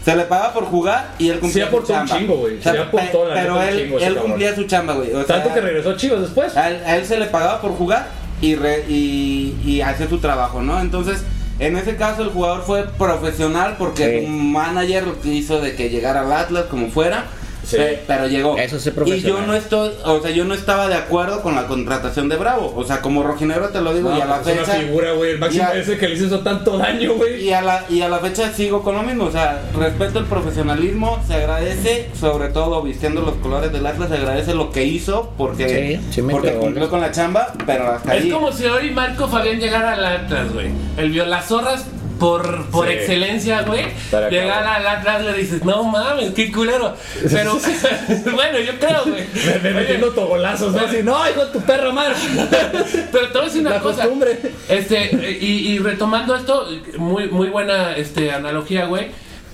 se 0.04 0.16
le 0.18 0.24
pagaba 0.24 0.54
por 0.54 0.66
jugar 0.66 1.12
y 1.18 1.30
él 1.30 1.40
cumplía 1.40 1.64
Sí 1.66 1.72
su 1.72 1.78
aportó 1.78 1.94
un 1.94 2.00
chamba. 2.00 2.18
chingo, 2.18 2.36
güey. 2.36 2.58
O 2.60 2.62
sea, 2.62 2.74
Sí 2.74 2.78
aportó, 2.80 3.26
la 3.30 3.34
pe- 3.36 3.42
pero 3.42 3.62
él, 3.64 3.78
chingo 3.84 4.00
él 4.00 4.16
cumplía 4.18 4.54
su 4.56 4.64
chamba, 4.66 4.94
güey. 4.96 5.14
O 5.14 5.24
Tanto 5.24 5.46
sea, 5.46 5.54
que 5.54 5.62
regresó 5.62 5.92
a 5.92 5.96
Chivas 5.96 6.20
después. 6.22 6.58
a 6.58 6.70
él, 6.70 6.82
a 6.86 6.98
él 6.98 7.06
se 7.06 7.18
le 7.18 7.26
pagaba 7.28 7.62
por 7.62 7.72
jugar 7.72 8.08
y, 8.42 8.56
re- 8.56 8.84
y, 8.90 9.56
y 9.66 9.80
hacer 9.80 10.10
su 10.10 10.18
trabajo, 10.18 10.62
¿no? 10.62 10.82
Entonces, 10.82 11.24
en 11.60 11.78
ese 11.78 11.96
caso 11.96 12.24
el 12.24 12.30
jugador 12.30 12.64
fue 12.64 12.88
profesional 12.88 13.76
porque 13.78 14.20
Sí. 14.22 14.26
su 14.26 14.32
manager 14.32 15.08
lo 15.08 15.22
que 15.22 15.30
hizo 15.30 15.62
de 15.62 15.76
que 15.76 15.90
llegara 15.90 16.22
al 16.22 16.32
Atlas 16.32 16.66
como 16.66 16.90
fuera. 16.90 17.26
Sí. 17.64 17.78
Pero 18.08 18.28
llegó. 18.28 18.58
Eso 18.58 18.80
sí 18.80 18.90
es 18.90 19.08
y 19.08 19.22
yo 19.22 19.42
no 19.42 19.54
estoy, 19.54 19.92
o 20.06 20.22
sea, 20.22 20.32
yo 20.32 20.46
no 20.46 20.54
estaba 20.54 20.88
de 20.88 20.96
acuerdo 20.96 21.42
con 21.42 21.56
la 21.56 21.66
contratación 21.68 22.30
de 22.30 22.36
Bravo. 22.36 22.74
O 22.76 22.84
sea, 22.84 23.02
como 23.02 23.24
rojinegro 23.24 23.70
te 23.70 23.82
lo 23.82 23.94
digo 23.94 24.10
No, 24.12 24.18
y 24.18 24.22
a 24.22 24.26
la 24.26 24.42
pues 24.42 24.56
es 24.56 24.60
fecha. 24.62 24.72
una 24.78 24.82
figura, 24.86 25.12
güey. 25.14 25.32
El 25.32 25.40
máximo 25.40 25.68
ese 25.74 25.98
que 25.98 26.08
le 26.10 26.16
hizo 26.16 26.40
tanto 26.42 26.78
daño, 26.78 27.14
güey. 27.16 27.44
Y 27.48 27.54
a, 27.54 27.62
la, 27.62 27.86
y 27.90 28.02
a 28.02 28.10
la 28.10 28.20
fecha 28.20 28.52
sigo 28.52 28.84
con 28.84 28.96
lo 28.96 29.04
mismo, 29.04 29.26
o 29.26 29.32
sea, 29.32 29.62
respeto 29.78 30.20
el 30.20 30.26
profesionalismo, 30.26 31.22
se 31.28 31.36
agradece, 31.36 32.10
sobre 32.20 32.50
todo 32.50 32.82
vistiendo 32.82 33.22
los 33.22 33.36
colores 33.36 33.72
del 33.72 33.86
Atlas, 33.86 34.10
se 34.10 34.16
agradece 34.16 34.54
lo 34.54 34.72
que 34.72 34.84
hizo 34.86 35.34
porque, 35.38 36.00
Sí, 36.02 36.08
sí 36.16 36.22
me 36.22 36.34
porque 36.34 36.54
cumplió 36.54 36.90
con 36.90 37.02
la 37.02 37.12
chamba, 37.12 37.54
pero 37.66 37.88
hasta 37.92 38.16
Es 38.16 38.24
ahí. 38.26 38.30
como 38.30 38.52
si 38.52 38.66
hoy 38.66 38.92
Marco 38.92 39.28
Fabián 39.28 39.60
llegara 39.60 39.94
al 39.94 40.06
Atlas, 40.06 40.54
güey. 40.54 40.68
El 40.98 41.10
vio 41.12 41.26
las 41.26 41.46
zorras 41.48 41.86
por, 42.24 42.66
por 42.68 42.88
Sí. 42.88 42.94
excelencia, 42.94 43.62
güey. 43.64 43.82
Estaría 43.86 44.30
Llegar 44.30 44.66
al 44.66 44.88
Atlas 44.88 45.24
le 45.26 45.34
dices, 45.34 45.66
no 45.66 45.84
mames, 45.84 46.32
qué 46.34 46.52
culero. 46.52 46.96
Pero, 47.30 47.60
bueno, 48.34 48.60
yo 48.60 48.80
creo, 48.80 49.04
güey. 49.06 49.24
Me- 49.46 49.60
me- 49.60 49.74
Metiendo 49.82 50.12
togolazos, 50.12 50.72
¿no? 50.74 50.80
Así, 50.80 51.04
no, 51.04 51.30
hijo 51.30 51.42
tu 51.48 51.60
perra 51.62 51.92
madre. 51.92 52.16
Pero 53.12 53.28
te 53.28 53.34
voy 53.34 53.42
a 53.42 53.46
decir 53.46 53.62
una 53.62 53.70
La 53.72 53.80
cosa. 53.82 54.02
costumbre. 54.04 54.40
Este, 54.70 55.38
y, 55.42 55.74
y 55.74 55.80
retomando 55.80 56.34
esto, 56.36 56.68
muy, 56.98 57.28
muy 57.28 57.50
buena 57.50 57.96
este, 57.98 58.32
analogía, 58.32 58.86
güey. 58.86 59.08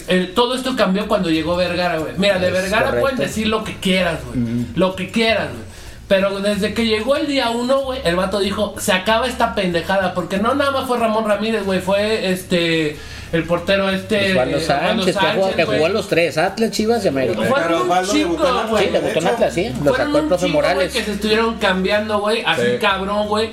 El- 0.07 0.33
todo 0.33 0.55
esto 0.55 0.75
cambió 0.75 1.07
cuando 1.07 1.29
llegó 1.29 1.55
Vergara, 1.55 1.97
güey. 1.97 2.13
Mira, 2.17 2.37
de 2.39 2.47
Es 2.47 2.53
Vergara 2.53 2.85
correcto. 2.85 3.01
pueden 3.01 3.17
decir 3.17 3.47
lo 3.47 3.63
que 3.63 3.75
quieras, 3.77 4.19
güey. 4.27 4.65
Lo 4.75 4.95
que 4.95 5.09
quieras, 5.11 5.49
güey. 5.49 5.68
Pero 6.09 6.39
desde 6.39 6.73
que 6.73 6.87
llegó 6.87 7.15
el 7.15 7.27
día 7.27 7.51
uno, 7.51 7.81
güey, 7.81 8.01
el 8.03 8.15
vato 8.15 8.39
dijo, 8.39 8.73
se 8.79 8.91
acaba 8.91 9.27
esta 9.27 9.53
pendejada. 9.53 10.15
Porque 10.15 10.39
no 10.39 10.55
nada 10.55 10.71
más 10.71 10.87
fue 10.87 10.97
Ramón 10.97 11.25
Ramírez, 11.27 11.63
güey. 11.63 11.81
Fue 11.81 12.31
este, 12.31 12.97
el 13.31 13.43
portero 13.43 13.91
este... 13.91 14.31
Osvaldo 14.31 14.57
eh, 14.57 14.61
Sánchez, 14.61 15.15
que, 15.15 15.25
jugó, 15.35 15.55
que 15.55 15.65
jugó 15.65 15.85
a 15.85 15.89
los 15.89 16.07
tres, 16.07 16.39
Atlas, 16.39 16.71
Chivas 16.71 17.05
y 17.05 17.09
América. 17.09 17.43
Fueron 17.43 17.91
un 17.91 18.05
chingo, 18.07 18.67
güey. 18.69 18.85
Sí, 18.85 18.91
debutó 18.91 19.19
en. 19.19 19.27
Atlas, 19.27 19.53
sí. 19.53 19.71
Lo 19.83 19.95
sacó 19.95 20.17
el 20.17 20.25
profe 20.25 20.47
Morales. 20.47 20.91
que 20.91 21.03
se 21.03 21.11
estuvieron 21.11 21.59
cambiando, 21.59 22.19
güey, 22.19 22.43
así 22.43 22.63
Sí. 22.63 22.77
cabrón, 22.81 23.27
güey. 23.27 23.51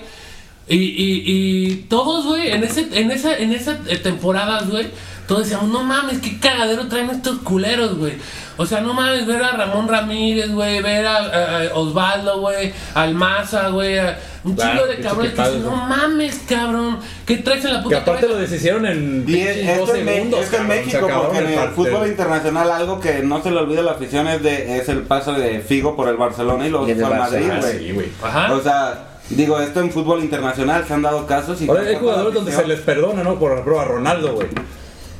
Y, 0.66 0.76
y, 0.76 1.22
y 1.26 1.76
todos, 1.90 2.24
güey, 2.24 2.50
en, 2.52 2.64
ese, 2.64 2.88
en 2.92 3.10
esa, 3.10 3.36
en 3.36 3.52
esa 3.52 3.76
temporada, 4.02 4.62
güey, 4.68 4.86
todos 5.26 5.42
decíamos, 5.44 5.68
no 5.70 5.82
mames, 5.82 6.18
qué 6.18 6.38
cagadero 6.38 6.86
traen 6.88 7.10
estos 7.10 7.38
culeros, 7.38 7.96
güey. 7.98 8.14
O 8.58 8.64
sea, 8.64 8.80
no 8.80 8.94
mames, 8.94 9.26
ver 9.26 9.42
a 9.42 9.52
Ramón 9.52 9.86
Ramírez, 9.88 10.50
güey, 10.50 10.80
ver 10.82 11.06
a, 11.06 11.16
a- 11.16 11.62
a 11.62 11.74
Osvaldo, 11.74 12.40
güey, 12.40 12.72
al 12.94 13.14
Maza, 13.14 13.68
güey, 13.68 13.98
a 13.98 14.18
un 14.44 14.54
Claro, 14.54 14.70
chingo 14.72 14.86
de 14.86 15.00
cabrones 15.02 15.32
que 15.32 15.42
dicen, 15.42 15.62
¿no? 15.64 15.76
mames, 15.76 16.40
cabrón, 16.48 16.98
¿qué 17.26 17.36
traes 17.38 17.64
en 17.64 17.72
la 17.74 17.78
Que 17.80 17.84
puta 17.84 17.96
aparte 17.98 18.20
cabeza? 18.22 18.34
lo 18.34 18.38
deshicieron 18.48 18.86
en 18.86 19.24
Y 19.28 19.34
es- 19.40 19.56
pinches 19.56 19.68
esto, 19.68 19.86
dos 19.86 19.94
en, 19.96 20.06
segundos. 20.06 20.40
esto 20.40 20.56
en 20.56 20.66
México, 20.68 21.08
porque 21.22 21.38
en 21.38 21.46
el 21.48 21.54
partido. 21.54 21.74
fútbol 21.84 22.06
internacional 22.08 22.70
algo 22.70 23.00
que 23.00 23.18
no 23.22 23.42
se 23.42 23.50
le 23.50 23.56
olvida 23.58 23.80
a 23.80 23.84
la 23.84 23.92
afición 23.92 24.28
es, 24.28 24.42
de, 24.42 24.78
es 24.78 24.88
el 24.88 25.02
paso 25.02 25.32
de 25.32 25.60
Figo 25.60 25.94
por 25.96 26.08
el 26.08 26.16
Barcelona 26.16 26.64
y 26.64 26.68
el 26.68 26.96
fue 26.96 27.04
al 27.04 27.18
Madrid, 27.18 27.50
güey. 27.94 28.06
Sí. 28.06 28.12
O 28.52 28.60
sea, 28.62 29.08
digo, 29.28 29.60
esto 29.60 29.80
en 29.80 29.90
fútbol 29.90 30.20
internacional 30.22 30.84
se 30.86 30.94
han 30.94 31.02
dado 31.02 31.26
casos 31.26 31.60
y 31.60 31.68
Ahora 31.68 31.82
hay 31.82 31.96
jugadores 31.96 32.32
donde 32.32 32.52
se 32.52 32.66
les 32.66 32.80
perdona, 32.80 33.22
¿no? 33.22 33.34
Por 33.38 33.52
ejemplo, 33.52 33.80
a 33.80 33.84
Ronaldo, 33.84 34.32
güey. 34.34 34.46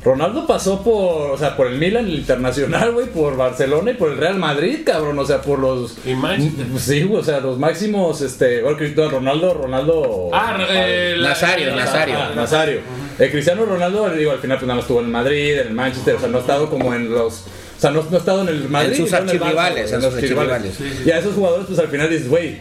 Ronaldo 0.05 0.47
pasó 0.47 0.85
por, 0.85 1.33
o 1.33 1.37
sea, 1.39 1.57
por 1.57 1.67
el 1.67 1.79
Milan, 1.79 2.07
el 2.07 2.15
Internacional, 2.15 2.93
güey, 2.93 3.07
por 3.07 3.37
Barcelona 3.37 3.91
y 3.91 3.95
por 3.95 4.13
el 4.13 4.19
Real 4.19 4.37
Madrid, 4.39 4.81
cabrón, 4.87 5.19
o 5.19 5.25
sea, 5.25 5.41
por 5.43 5.59
los... 5.59 5.97
Y 6.07 6.15
Manchester. 6.15 6.67
Sí, 6.79 7.03
güey, 7.03 7.21
o 7.21 7.25
sea, 7.25 7.41
los 7.41 7.59
máximos, 7.59 8.21
este, 8.21 8.63
bueno, 8.63 8.79
Cristiano 8.79 9.11
Ronaldo, 9.11 9.55
Ronaldo... 9.55 10.31
Ah, 10.33 10.57
eh, 10.71 11.17
Nazario, 11.21 11.71
la- 11.71 11.77
Nazario. 11.77 12.15
Ah, 12.19 12.33
Nazario. 12.37 12.81
El 13.19 13.31
Cristiano 13.33 13.65
Ronaldo, 13.65 14.09
digo, 14.11 14.31
al 14.31 14.39
final 14.39 14.59
pues 14.59 14.67
nada 14.69 14.77
más 14.77 14.85
estuvo 14.85 15.01
en 15.01 15.11
Madrid, 15.11 15.59
en 15.59 15.67
el 15.69 15.75
Manchester, 15.75 16.15
o 16.15 16.21
sea, 16.21 16.29
no 16.29 16.39
ha 16.39 16.41
estado 16.41 16.71
como 16.71 16.95
en 16.95 17.11
los... 17.11 17.33
O 17.77 17.81
sea, 17.81 17.91
no, 17.91 18.03
no 18.09 18.17
ha 18.17 18.21
estado 18.21 18.43
en 18.43 18.49
el 18.49 18.69
Madrid. 18.69 18.97
sus 18.97 19.13
en 19.13 19.17
el 19.19 19.25
Barça, 19.25 19.33
archirrivales, 19.33 19.93
en 19.93 20.03
sus 20.03 20.15
archirrivales. 20.15 20.79
Y 21.05 21.11
a 21.11 21.19
esos 21.19 21.35
jugadores, 21.35 21.67
pues 21.67 21.79
al 21.81 21.89
final 21.89 22.09
dices, 22.09 22.29
güey, 22.29 22.59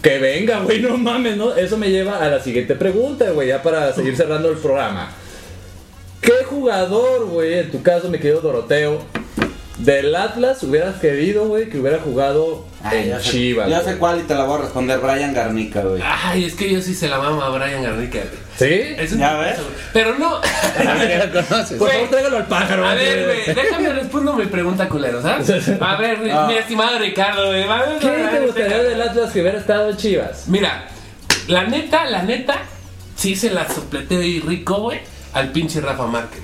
que 0.00 0.18
venga, 0.20 0.60
güey, 0.60 0.80
no 0.80 0.96
mames, 0.96 1.36
¿no? 1.36 1.54
Eso 1.56 1.76
me 1.76 1.90
lleva 1.90 2.18
a 2.24 2.28
la 2.28 2.40
siguiente 2.40 2.76
pregunta, 2.76 3.28
güey, 3.32 3.48
ya 3.48 3.62
para 3.62 3.92
seguir 3.92 4.16
cerrando 4.16 4.48
el 4.48 4.56
programa. 4.58 5.10
¿Qué 6.20 6.44
jugador, 6.48 7.26
güey, 7.26 7.54
en 7.60 7.70
tu 7.70 7.82
caso, 7.82 8.08
mi 8.08 8.18
querido 8.18 8.40
Doroteo, 8.40 9.02
del 9.78 10.14
Atlas 10.16 10.62
hubieras 10.64 10.96
querido, 10.96 11.46
güey, 11.46 11.68
que 11.70 11.78
hubiera 11.78 12.00
jugado 12.00 12.66
Ay, 12.82 12.98
en 13.04 13.08
ya 13.10 13.20
sé- 13.20 13.30
Chivas? 13.30 13.68
Ya 13.70 13.80
güey? 13.80 13.92
sé 13.94 13.98
cuál 13.98 14.18
y 14.18 14.22
te 14.24 14.34
la 14.34 14.44
voy 14.44 14.58
a 14.58 14.62
responder, 14.62 14.98
Brian 14.98 15.32
Garnica, 15.32 15.82
güey. 15.82 16.02
Ay, 16.04 16.44
es 16.44 16.54
que 16.54 16.70
yo 16.72 16.82
sí 16.82 16.94
se 16.94 17.08
la 17.08 17.18
mamo 17.18 17.40
a 17.42 17.50
Brian 17.50 17.82
Garnica, 17.84 18.18
güey. 18.18 18.48
¿Sí? 18.58 18.94
Es 18.98 19.12
un 19.12 19.20
¿Ya 19.20 19.36
ves? 19.38 19.56
Pero 19.92 20.18
no. 20.18 20.40
Ya 20.78 21.26
lo 21.32 21.44
conoces. 21.46 21.78
Por 21.78 21.90
favor, 21.92 22.08
tráigalo 22.10 22.36
al 22.38 22.46
pájaro. 22.46 22.84
A 22.88 22.94
güey. 22.94 23.04
ver, 23.06 23.24
güey, 23.24 23.54
déjame 23.54 23.92
respondo 23.92 24.32
mi 24.34 24.46
pregunta, 24.46 24.88
culero, 24.88 25.22
¿sabes? 25.22 25.48
A 25.80 25.96
ver, 25.96 26.18
mi- 26.18 26.30
Ah. 26.30 26.46
mi 26.48 26.54
estimado 26.56 26.98
Ricardo, 26.98 27.46
güey. 27.46 27.62
a 27.62 27.76
ver, 27.84 27.98
¿Qué 28.00 28.08
a 28.08 28.10
ver, 28.10 28.30
te 28.30 28.40
gustaría 28.46 28.76
este- 28.78 28.88
del 28.88 29.02
Atlas 29.02 29.32
que 29.32 29.40
hubiera 29.42 29.58
estado 29.58 29.90
en 29.90 29.96
Chivas? 29.96 30.48
Mira, 30.48 30.88
la 31.46 31.64
neta, 31.64 32.04
la 32.06 32.24
neta, 32.24 32.62
sí 33.16 33.36
se 33.36 33.50
la 33.50 33.68
sopleteo 33.68 34.22
y 34.22 34.40
rico, 34.40 34.80
güey, 34.80 35.00
al 35.32 35.52
pinche 35.52 35.80
Rafa 35.80 36.06
Márquez. 36.06 36.42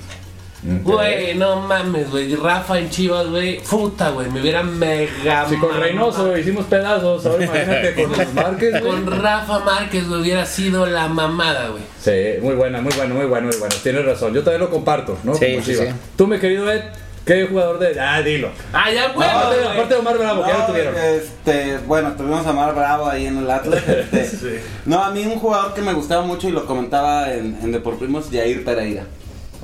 Güey, 0.83 1.35
no 1.35 1.61
mames, 1.61 2.09
güey. 2.09 2.35
Rafa 2.35 2.79
en 2.79 2.89
Chivas, 2.89 3.27
güey. 3.27 3.59
Puta, 3.59 4.09
güey. 4.09 4.29
Me 4.31 4.41
hubiera 4.41 4.63
mega. 4.63 5.47
Si 5.47 5.57
con. 5.57 5.79
Reynoso 5.79 6.35
hicimos 6.35 6.65
pedazos, 6.65 7.23
ahora 7.25 7.43
imagínate 7.45 7.93
con 7.93 8.11
los 8.17 8.33
Márquez, 8.33 8.71
güey. 8.71 8.81
Con 8.81 9.21
Rafa 9.21 9.59
Márquez, 9.59 10.07
güey, 10.07 10.21
hubiera 10.21 10.45
sido 10.45 10.87
la 10.87 11.07
mamada, 11.07 11.67
güey. 11.69 11.83
Sí, 12.01 12.41
muy 12.41 12.55
buena, 12.55 12.81
muy 12.81 12.91
bueno, 12.95 13.13
muy 13.13 13.25
bueno, 13.27 13.47
muy 13.47 13.57
bueno. 13.57 13.75
Tienes 13.83 14.05
razón. 14.05 14.33
Yo 14.33 14.41
también 14.43 14.61
lo 14.61 14.71
comparto, 14.71 15.19
¿no? 15.23 15.35
Sí, 15.35 15.45
Como 15.53 15.65
sí, 15.65 15.73
Chiva. 15.73 15.85
sí. 15.85 15.91
Tú, 16.15 16.25
mi 16.25 16.39
querido 16.39 16.71
Ed, 16.71 16.81
¿Qué 17.25 17.47
jugador 17.47 17.79
de.? 17.79 17.99
Ah, 17.99 18.21
dilo. 18.21 18.49
Ah, 18.71 18.91
ya, 18.91 19.09
güey. 19.09 19.27
aparte, 19.27 19.63
aparte 19.65 19.93
de 19.95 19.99
Omar 19.99 20.17
Bravo, 20.17 20.43
que 20.43 20.49
ya 20.49 20.57
lo 20.59 20.65
tuvieron. 20.65 20.95
Este, 20.95 21.77
bueno, 21.79 22.13
tuvimos 22.15 22.45
a 22.45 22.53
Mar 22.53 22.75
Bravo 22.75 23.07
ahí 23.07 23.25
en 23.25 23.39
el 23.39 23.49
Atlas. 23.49 23.83
este, 24.11 24.61
No, 24.85 25.03
a 25.03 25.09
mí 25.09 25.25
un 25.25 25.39
jugador 25.39 25.73
que 25.73 25.81
me 25.81 25.93
gustaba 25.93 26.23
mucho 26.23 26.47
y 26.47 26.51
lo 26.51 26.65
comentaba 26.67 27.33
en, 27.33 27.57
en 27.63 27.71
Deportimos, 27.71 28.29
Jair 28.31 28.63
Pereira. 28.63 29.05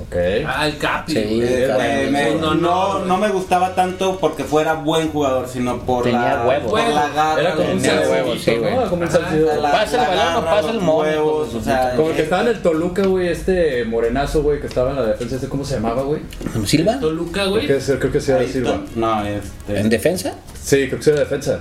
Ok. 0.06 0.16
Ah, 0.46 0.66
el 0.66 0.78
Capi. 0.78 1.12
Sí. 1.12 1.22
güey. 1.22 1.42
Eh, 1.42 1.68
eh, 1.80 2.08
me- 2.10 2.34
No, 2.34 2.54
no, 2.54 3.04
no, 3.04 3.16
me 3.18 3.28
gustaba 3.28 3.74
tanto 3.74 4.18
porque 4.18 4.44
fuera 4.44 4.74
buen 4.74 5.10
jugador, 5.10 5.48
sino 5.48 5.78
por 5.80 6.04
Tenía 6.04 6.36
la, 6.36 6.46
huevos. 6.46 6.70
por 6.70 6.80
la 6.88 7.08
garra. 7.08 7.40
Era 7.40 7.54
como 7.54 7.72
un 7.72 7.82
huevos, 7.82 8.40
sí, 8.42 8.54
güey. 8.56 8.74
¿no? 8.74 8.88
Como 8.90 9.02
un 9.02 9.08
Pasa 9.08 9.18
el 9.30 9.46
la 9.56 10.24
balón 10.24 10.44
pasa 10.44 10.70
el 10.70 10.80
mono, 10.80 10.98
huevos, 11.08 11.48
pues, 11.52 11.62
o 11.62 11.64
sea, 11.64 11.92
Como 11.96 12.10
el 12.10 12.16
que 12.16 12.22
estaba 12.22 12.42
en 12.42 12.48
el 12.48 12.62
Toluca, 12.62 13.02
güey, 13.06 13.28
este 13.28 13.84
morenazo, 13.84 14.42
güey, 14.42 14.60
que 14.60 14.66
estaba 14.66 14.90
en 14.90 14.96
la 14.96 15.06
defensa, 15.06 15.36
este, 15.36 15.48
¿cómo 15.48 15.64
se 15.64 15.74
llamaba, 15.76 16.02
güey? 16.02 16.20
¿Silva? 16.66 16.98
Toluca, 17.00 17.32
Creo 17.42 17.50
güey. 17.50 17.66
que, 17.66 17.76
es- 17.76 17.92
creo 17.98 18.12
que 18.12 18.20
sí 18.20 18.32
era 18.32 18.46
Silva. 18.48 18.80
No, 18.96 19.24
este. 19.26 19.78
¿En 19.80 19.88
defensa? 19.88 20.34
Sí, 20.62 20.86
creo 20.88 20.98
que 20.98 21.04
sí 21.04 21.10
era 21.10 21.20
defensa. 21.20 21.60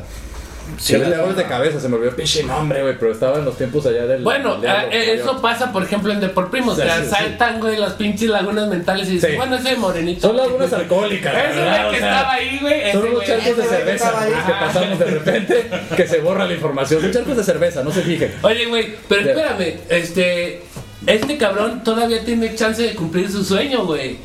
Sí, 0.82 0.98
le 0.98 1.16
goles 1.16 1.36
de 1.38 1.46
cabeza, 1.46 1.80
se 1.80 1.88
me 1.88 1.96
olvidó 1.96 2.16
pinche 2.16 2.44
nombre, 2.44 2.82
güey, 2.82 2.98
pero 2.98 3.12
estaba 3.12 3.38
en 3.38 3.46
los 3.46 3.56
tiempos 3.56 3.86
allá 3.86 4.08
del. 4.08 4.24
Bueno, 4.24 4.54
del 4.54 4.62
diablo, 4.62 4.88
ah, 4.92 4.96
eh, 4.96 5.14
eso 5.14 5.40
pasa, 5.40 5.72
por 5.72 5.84
ejemplo, 5.84 6.12
en 6.12 6.20
Deportimos. 6.20 6.76
Sí, 6.76 6.82
que 6.82 6.90
sí, 6.90 6.96
sí. 7.04 7.10
saltan, 7.10 7.60
güey, 7.60 7.78
las 7.78 7.94
pinches 7.94 8.30
lagunas 8.30 8.68
mentales 8.68 9.08
y 9.10 9.14
dicen, 9.14 9.32
Sí. 9.32 9.38
bueno, 9.38 9.58
ese 9.58 9.76
morenito. 9.76 10.28
Son 10.28 10.38
lagunas 10.38 10.74
alcohólicas, 10.74 11.34
Ese 11.36 11.60
¿verdad? 11.60 11.78
güey 11.78 11.88
O 11.88 11.92
que 11.92 12.00
sea, 12.00 12.10
estaba 12.18 12.34
ahí, 12.34 12.58
güey. 12.60 12.92
Son 12.92 13.08
unos 13.08 13.26
charcos 13.26 13.58
de 13.58 13.64
cerveza 13.64 14.12
que 14.28 14.52
pasamos 14.54 15.00
de 15.00 15.06
repente 15.06 15.66
que 15.96 16.08
se 16.08 16.20
borra 16.20 16.46
la 16.48 16.54
información. 16.54 17.02
Son 17.02 17.12
charcos 17.12 17.38
de 17.38 17.44
cerveza, 17.44 17.84
no 17.84 17.92
se 17.92 18.02
fijen. 18.02 18.34
Oye, 18.42 18.66
güey, 18.66 18.96
pero 19.08 19.22
espérame, 19.30 19.76
este. 19.90 20.64
Este 21.08 21.36
cabrón 21.38 21.84
todavía 21.84 22.24
tiene 22.24 22.54
chance 22.56 22.82
de 22.84 22.94
cumplir 22.94 23.32
su 23.32 23.44
sueño, 23.44 23.86
güey. 23.86 24.18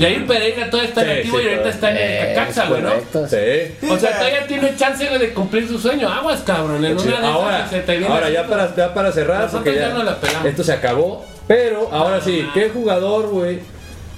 Jair 0.00 0.26
Pereira 0.26 0.70
todavía 0.70 0.88
está 0.88 1.02
en 1.02 1.08
Sí, 1.08 1.12
activo 1.18 1.38
sí, 1.38 1.44
y 1.44 1.48
ahorita 1.48 1.68
está 1.68 1.90
en 1.90 1.96
el 1.96 2.34
Cacaxa, 2.34 2.66
güey, 2.68 2.82
¿no? 2.82 2.90
Sí. 3.28 3.86
O 3.90 3.98
sea, 3.98 4.18
todavía 4.18 4.46
tiene 4.46 4.76
chance 4.76 5.06
güey, 5.06 5.18
de 5.20 5.32
cumplir 5.34 5.68
su 5.68 5.78
sueño. 5.78 6.08
Aguas, 6.08 6.40
cabrón. 6.40 6.84
En 6.84 6.92
una 6.92 7.02
de 7.02 7.08
esas 7.10 7.24
Ahora, 7.24 7.64
que 7.70 7.76
se 7.76 7.82
te 7.82 7.92
viene 7.98 8.12
ahora 8.14 8.30
ya, 8.30 8.46
para, 8.46 8.74
ya 8.74 8.94
para 8.94 9.12
cerrar, 9.12 9.42
Nosotros 9.42 9.62
porque 9.64 9.78
ya 9.78 9.88
ya, 9.88 9.94
no 9.94 10.02
la 10.02 10.20
pelamos. 10.20 10.46
esto 10.46 10.64
se 10.64 10.72
acabó. 10.72 11.24
Pero 11.46 11.88
ahora 11.92 12.20
sí, 12.20 12.48
¿qué 12.54 12.70
jugador, 12.70 13.28
güey? 13.28 13.58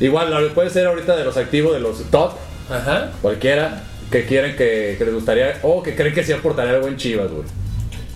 Igual 0.00 0.50
puede 0.54 0.70
ser 0.70 0.86
ahorita 0.86 1.16
de 1.16 1.24
los 1.24 1.36
activos, 1.36 1.72
de 1.74 1.80
los 1.80 2.10
top, 2.10 2.32
Ajá. 2.70 3.10
cualquiera, 3.22 3.82
que 4.10 4.24
quieren 4.26 4.56
que, 4.56 4.96
que 4.98 5.04
les 5.04 5.14
gustaría, 5.14 5.58
o 5.62 5.82
que 5.82 5.94
creen 5.94 6.14
que 6.14 6.24
sí 6.24 6.32
aportaría 6.32 6.72
algo 6.74 6.88
en 6.88 6.96
Chivas, 6.96 7.30
güey. 7.30 7.44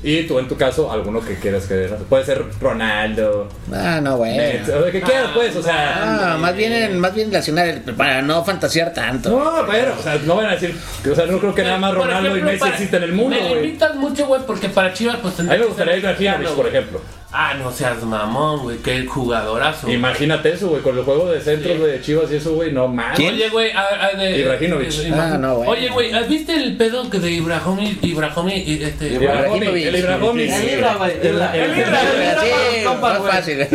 Y 0.08 0.22
tú, 0.22 0.38
en 0.38 0.46
tu 0.46 0.56
caso, 0.56 0.92
alguno 0.92 1.20
que 1.20 1.34
quieras 1.34 1.64
que. 1.66 1.88
Puede 2.08 2.24
ser 2.24 2.44
Ronaldo, 2.60 3.48
Ah, 3.72 4.00
no, 4.00 4.18
güey. 4.18 4.36
Messi, 4.36 4.70
o 4.70 4.82
sea, 4.84 4.92
que 4.92 5.00
quieras, 5.02 5.30
pues, 5.34 5.56
o 5.56 5.62
sea. 5.62 6.34
Ah, 6.34 6.38
más 6.38 6.54
bien, 6.54 6.96
más 7.00 7.12
bien 7.12 7.28
relacionar, 7.28 7.82
para 7.96 8.22
no 8.22 8.44
fantasear 8.44 8.94
tanto. 8.94 9.30
No, 9.30 9.66
pero, 9.68 9.96
o 9.98 10.00
sea, 10.00 10.16
no 10.24 10.36
van 10.36 10.46
a 10.46 10.50
decir. 10.52 10.76
O 11.10 11.12
sea, 11.12 11.26
no 11.26 11.40
creo 11.40 11.52
que 11.52 11.64
nada 11.64 11.78
más 11.78 11.92
Ronaldo 11.92 12.28
ejemplo, 12.28 12.52
y 12.52 12.52
Messi 12.52 12.68
existen 12.68 13.02
en 13.02 13.08
el 13.08 13.16
mundo, 13.16 13.36
Me 13.36 13.56
limitas 13.56 13.96
mucho, 13.96 14.28
güey, 14.28 14.42
porque 14.46 14.68
para 14.68 14.92
Chivas, 14.92 15.16
pues 15.20 15.34
A 15.34 15.36
tendría 15.38 15.56
mí 15.56 15.58
me 15.58 15.64
que 15.64 15.68
gustaría 15.70 15.94
ser 15.94 16.00
Ibrahimovic, 16.04 16.38
mexicano, 16.38 16.56
por 16.56 16.66
ejemplo. 16.68 17.00
Ah, 17.32 17.54
no 17.58 17.70
seas 17.72 18.02
mamón, 18.04 18.60
güey. 18.62 18.78
Qué 18.78 19.04
jugadorazo. 19.04 19.90
Imagínate 19.90 20.52
eso, 20.52 20.68
güey, 20.68 20.80
con 20.80 20.96
el 20.96 21.04
juego 21.04 21.30
de 21.30 21.40
centros 21.40 21.80
de 21.82 22.00
Chivas 22.00 22.30
y 22.32 22.36
eso, 22.36 22.54
güey, 22.54 22.72
no 22.72 22.88
mames. 22.88 23.18
Oye, 23.18 23.48
güey, 23.50 23.72
a- 23.72 24.06
a- 24.06 24.16
de- 24.16 24.38
Ibrahimovic. 24.38 24.88
de- 24.90 25.12
Ah, 25.12 25.36
no, 25.38 25.56
güey. 25.56 25.68
Oye, 25.68 25.88
güey, 25.90 26.12
¿has 26.14 26.28
¿viste 26.28 26.54
el 26.54 26.76
pedo 26.76 27.10
que 27.10 27.18
de 27.18 27.32
Ibrahimovic? 27.32 28.02
Ibrahimovic, 28.04 28.66
y 28.68 28.82
este. 28.84 29.08
Ibrahimovic, 29.14 29.86
el 29.86 29.96
Ibrahimovic. 29.96 30.50
El 30.52 30.70
Ibra, 30.78 30.94
güey, 30.94 31.10
El- 31.20 31.26
Ibra. 31.34 31.52
el- 31.56 31.60
El 31.62 31.78
Ibra, 31.78 32.00
el 32.00 32.16
Ibra, 32.22 32.40
Sí, 32.42 32.84
compa, 32.84 33.08
más 33.10 33.18
güey. 33.18 33.32
fácil. 33.32 33.66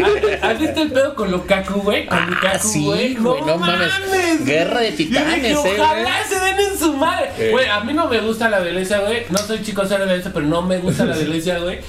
¿Has 0.42 0.60
visto 0.60 0.82
el 0.82 0.92
pedo 0.92 1.16
con 1.16 1.32
Lukaku, 1.32 1.82
güey? 1.82 2.06
Con 2.08 2.18
Ah, 2.18 2.26
Lukaku, 2.30 2.68
sí, 2.68 2.84
güey. 2.86 3.14
no 3.16 3.58
mames. 3.58 4.46
Guerra 4.46 4.80
de 4.80 4.92
titanes, 4.94 5.44
eh, 5.46 5.56
Ojalá 5.78 6.24
se 6.28 6.40
den 6.40 6.60
en 6.72 6.80
su 6.80 6.94
madre. 6.94 7.30
Sí. 7.38 7.50
Güey, 7.52 7.68
a 7.68 7.82
mí 7.82 7.94
no 7.94 8.08
me 8.08 8.20
gusta 8.22 8.50
la 8.50 8.60
violencia, 8.60 9.00
güey. 9.02 9.26
No 9.30 9.38
soy 9.38 9.62
chico 9.62 9.84
cero 9.86 10.00
de 10.00 10.06
violencia, 10.06 10.32
pero 10.34 10.46
no 10.48 10.62
me 10.62 10.78
gusta 10.80 11.06
la 11.06 11.16
violencia, 11.18 11.60
güey. 11.60 11.80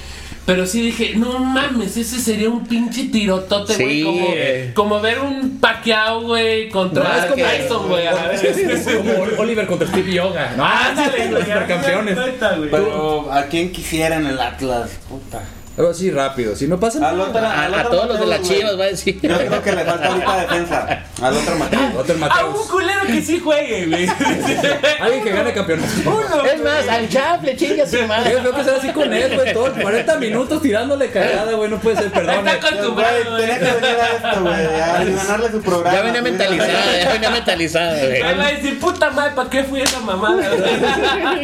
Pero 0.45 0.65
sí 0.65 0.81
dije, 0.81 1.13
no 1.15 1.39
mames, 1.39 1.95
ese 1.95 2.19
sería 2.19 2.49
un 2.49 2.65
pinche 2.65 3.05
tirotote, 3.05 3.75
güey. 3.75 3.99
Sí, 3.99 4.03
como, 4.03 4.25
eh. 4.35 4.71
como 4.75 4.99
ver 5.01 5.19
un 5.21 5.59
Pacquiao, 5.59 6.21
güey, 6.23 6.67
contra 6.69 7.03
No, 7.03 7.15
es 7.15 7.25
como- 7.25 7.43
Tyson, 7.45 7.87
güey. 7.87 8.05
como 8.97 9.41
Oliver 9.41 9.65
contra 9.67 9.87
Steve 9.87 10.13
Yoga. 10.13 10.53
No, 10.57 10.65
Ándale, 10.65 11.31
los 11.31 11.43
supercampeones. 11.43 12.17
Pero 12.69 13.31
a 13.31 13.45
quién 13.45 13.71
quisiera 13.71 14.17
en 14.17 14.25
el 14.27 14.39
Atlas, 14.39 14.89
puta. 15.07 15.41
Algo 15.75 15.89
así 15.89 16.11
rápido, 16.11 16.55
si 16.55 16.67
no 16.67 16.79
pasa 16.79 17.09
Al 17.09 17.19
otro, 17.19 17.39
A, 17.39 17.63
al 17.65 17.73
a 17.73 17.77
otro 17.79 17.89
todos 17.89 18.07
los 18.09 18.19
de 18.19 18.25
las 18.27 18.41
chivas 18.43 18.79
va 18.79 18.83
a 18.83 18.87
decir. 18.87 19.19
Yo 19.21 19.35
creo 19.37 19.63
que 19.63 19.71
le 19.71 19.83
falta 19.83 20.07
ahorita 20.07 20.37
defensa. 20.41 21.03
Al 21.19 21.33
otro 21.35 21.55
Mateo. 21.59 21.79
Otro 21.97 22.15
A 22.29 22.45
un 22.45 22.67
culero 22.67 22.99
que 23.07 23.21
sí 23.23 23.39
juegue, 23.39 23.87
güey. 23.87 24.07
Alguien 25.01 25.23
que 25.23 25.31
gane 25.31 25.51
campeonato. 25.51 25.91
Uno. 26.05 26.45
Es 26.45 26.61
más, 26.61 26.87
al 26.87 27.09
chafle, 27.09 27.55
chinga 27.57 27.87
su 27.87 27.97
Yo 27.97 28.07
madre. 28.07 28.35
creo 28.39 28.55
que 28.55 28.63
ser 28.63 28.75
así 28.75 28.89
con 28.89 29.11
él, 29.11 29.33
güey, 29.33 29.53
todos 29.53 29.71
40 29.81 30.17
minutos 30.17 30.61
tirándole 30.61 31.09
cagada, 31.09 31.53
güey, 31.53 31.69
no 31.71 31.79
puede 31.79 31.97
ser, 31.97 32.11
perdón. 32.11 32.47
Está 32.47 32.67
acostumbrado, 32.67 33.37
tenía 33.37 33.57
que 33.59 33.65
venir 33.65 33.97
a 33.99 34.07
esto, 34.15 34.41
güey. 34.41 34.53
A 34.53 34.95
alivianarle 34.97 35.51
su 35.51 35.61
programa. 35.61 35.97
Ya 35.97 36.03
venía 36.03 36.21
mentalizada, 36.21 36.99
ya 37.03 37.11
venía 37.13 37.29
mentalizada, 37.31 37.99
güey. 37.99 38.21
Ahí 38.21 38.37
va 38.37 38.45
a 38.45 38.51
decir, 38.51 38.79
puta 38.79 39.09
madre, 39.09 39.31
¿para 39.35 39.49
qué 39.49 39.63
fui 39.63 39.81
esa 39.81 39.99
mamada? 40.01 40.43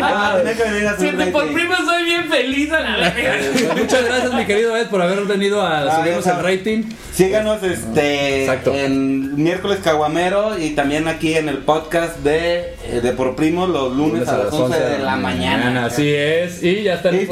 Ah, 0.04 0.36
tenía 0.38 0.56
que 0.56 0.64
venir 0.70 0.88
a 0.88 0.98
su 0.98 1.32
por 1.32 1.52
primo 1.52 1.76
soy 1.78 2.04
bien 2.04 2.30
feliz 2.30 2.72
a 2.72 2.80
la 2.80 3.10
verga. 3.10 3.74
Muchas 3.76 4.04
gracias, 4.06 4.19
mi 4.34 4.46
querido 4.46 4.76
Ed, 4.76 4.88
por 4.88 5.02
haber 5.02 5.24
venido 5.26 5.62
a 5.62 5.96
subirnos 5.98 6.28
el 6.28 6.44
rating. 6.44 6.84
Síganos 7.14 7.64
este 7.64 8.42
Exacto. 8.42 8.74
en 8.74 9.36
miércoles 9.42 9.80
caguamero 9.84 10.58
y 10.58 10.72
también 10.72 11.08
aquí 11.08 11.36
en 11.36 11.50
el 11.50 11.60
podcast 11.60 12.18
de, 12.20 12.76
eh, 12.86 13.02
de 13.02 13.12
Por 13.12 13.36
Primos 13.36 13.70
los 13.70 13.96
lunes, 13.96 14.28
a 14.28 14.38
las 14.38 14.54
11 14.54 14.80
de 14.80 15.00
la 15.00 15.16
mañana. 15.16 15.86
Así 15.86 16.14
es, 16.14 16.64
y 16.64 16.84
ya 16.84 16.96
está 16.96 17.10
en 17.10 17.28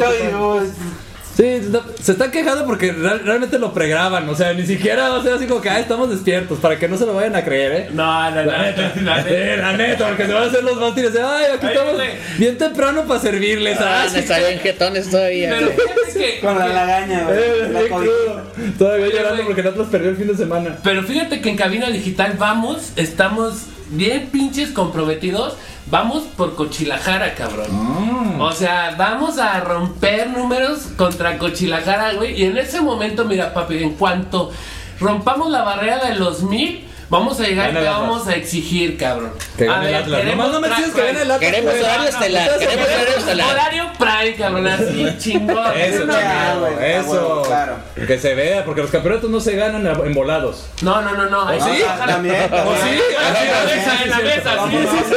Sí, 1.38 1.61
se 2.01 2.13
están 2.13 2.31
quejando 2.31 2.65
porque 2.65 2.91
real- 2.91 3.21
realmente 3.23 3.59
lo 3.59 3.71
pregraban, 3.71 4.27
o 4.27 4.33
sea, 4.33 4.53
ni 4.53 4.65
siquiera 4.65 5.09
va 5.09 5.19
a 5.19 5.23
ser 5.23 5.33
así 5.33 5.45
como 5.45 5.61
que 5.61 5.69
ah, 5.69 5.79
estamos 5.79 6.09
despiertos, 6.09 6.57
para 6.57 6.79
que 6.79 6.88
no 6.88 6.97
se 6.97 7.05
lo 7.05 7.13
vayan 7.13 7.35
a 7.35 7.43
creer, 7.45 7.71
¿eh? 7.73 7.89
No, 7.91 8.31
no, 8.31 8.43
no. 8.43 8.51
La 8.51 8.63
neta, 8.63 8.93
La 9.03 9.21
neta. 9.23 9.55
la 9.57 9.77
neta, 9.77 10.07
porque 10.07 10.25
se 10.25 10.33
van 10.33 10.43
a 10.43 10.45
hacer 10.47 10.63
los 10.63 10.77
mártires 10.79 11.11
ay, 11.15 11.45
aquí 11.53 11.67
Ay, 11.67 11.75
estamos 11.75 12.01
bien 12.39 12.57
temprano 12.57 13.03
para 13.05 13.19
servirles, 13.19 13.77
Ah, 13.79 14.05
ah, 14.05 14.09
no 14.11 14.17
está 14.17 14.39
bien 14.39 14.59
jetones 14.59 15.11
todavía. 15.11 15.49
Pero 15.59 15.69
fíjate 15.69 16.19
que. 16.19 16.39
con 16.41 16.57
la 16.57 16.67
lagaña, 16.69 17.23
güey. 17.25 17.38
Eh, 17.39 17.69
la. 17.71 18.73
Todavía 18.79 19.05
Oye, 19.05 19.15
llorando 19.15 19.43
porque 19.45 19.61
el 19.61 19.67
Atlas 19.67 19.88
perdió 19.91 20.09
el 20.09 20.17
fin 20.17 20.27
de 20.29 20.35
semana. 20.38 20.77
Pero 20.83 21.03
fíjate 21.03 21.39
que 21.41 21.49
en 21.49 21.55
cabina 21.55 21.91
digital 21.91 22.33
vamos, 22.39 22.93
estamos 22.95 23.65
bien 23.91 24.29
pinches 24.31 24.69
comprometidos. 24.71 25.55
Vamos 25.89 26.23
por 26.35 26.55
Cochilajara, 26.55 27.33
cabrón. 27.33 27.67
Mm. 27.71 28.41
O 28.41 28.51
sea, 28.51 28.95
vamos 28.97 29.38
a 29.38 29.59
romper 29.61 30.29
números 30.29 30.79
contra 30.97 31.38
Cochilajara, 31.38 32.13
güey. 32.13 32.41
Y 32.41 32.45
en 32.45 32.57
ese 32.57 32.81
momento, 32.81 33.23
mira, 33.23 33.53
papi, 33.53 33.81
en 33.81 33.93
cuanto 33.93 34.51
rompamos 34.99 35.49
la 35.49 35.63
barrera 35.63 36.05
de 36.05 36.15
los 36.15 36.43
mil, 36.43 36.85
vamos 37.10 37.39
a 37.39 37.43
llegar 37.43 37.72
y 37.72 37.74
te 37.74 37.84
vamos 37.84 38.28
a 38.28 38.36
exigir, 38.36 38.97
cabrón. 38.97 39.32
Que 39.58 39.68
a 39.68 39.74
gane 39.74 39.89
el 39.89 39.95
Atlas. 39.95 40.22
queremos 40.22 40.51
Nomás 40.51 40.62
no 40.62 40.68
me 40.78 40.91
que 40.93 41.01
gane 41.01 41.22
el 41.22 41.32
Atlas. 41.32 41.39
Queremos 41.39 41.72
pues. 41.72 41.84
horario 41.84 42.10
estelar, 42.10 42.58
queremos 42.60 42.88
horario 42.88 43.18
estelar. 43.18 43.49
Horario 43.51 43.84
Prime, 43.97 44.36
cabrón, 44.36 44.68
así 44.68 45.16
chingón. 45.20 45.78
Eso, 45.78 45.99
chingado, 46.01 46.80
eso. 46.80 47.08
bueno, 47.08 47.41
claro. 47.43 47.76
Que 48.08 48.20
se 48.20 48.36
vea, 48.36 48.66
porque 48.66 48.82
los 48.82 48.91
campeonatos 48.91 49.30
no 49.30 49.39
se 49.39 49.55
ganan 49.55 49.86
en 49.86 50.14
volados. 50.14 50.68
No, 50.82 51.01
no, 51.01 51.14
no, 51.14 51.26
no. 51.30 51.47
ahí 51.47 51.60
¿Sí? 51.60 51.66
Guadalajara. 51.82 52.03
Ah, 52.03 52.08
También, 52.08 52.36
¿O 52.36 52.76
sí? 52.76 52.99
Ah, 53.20 53.43
en 53.43 53.51
la 53.51 53.76
mesa, 53.76 54.03
en 54.03 54.10
la 54.10 54.20
mesa, 54.20 54.51
sí, 54.51 54.58
¿Cómo 54.58 54.70
sí, 54.70 55.03
sí. 55.08 55.16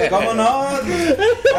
no? 0.00 0.16
¿Cómo 0.16 0.34
no? 0.34 0.68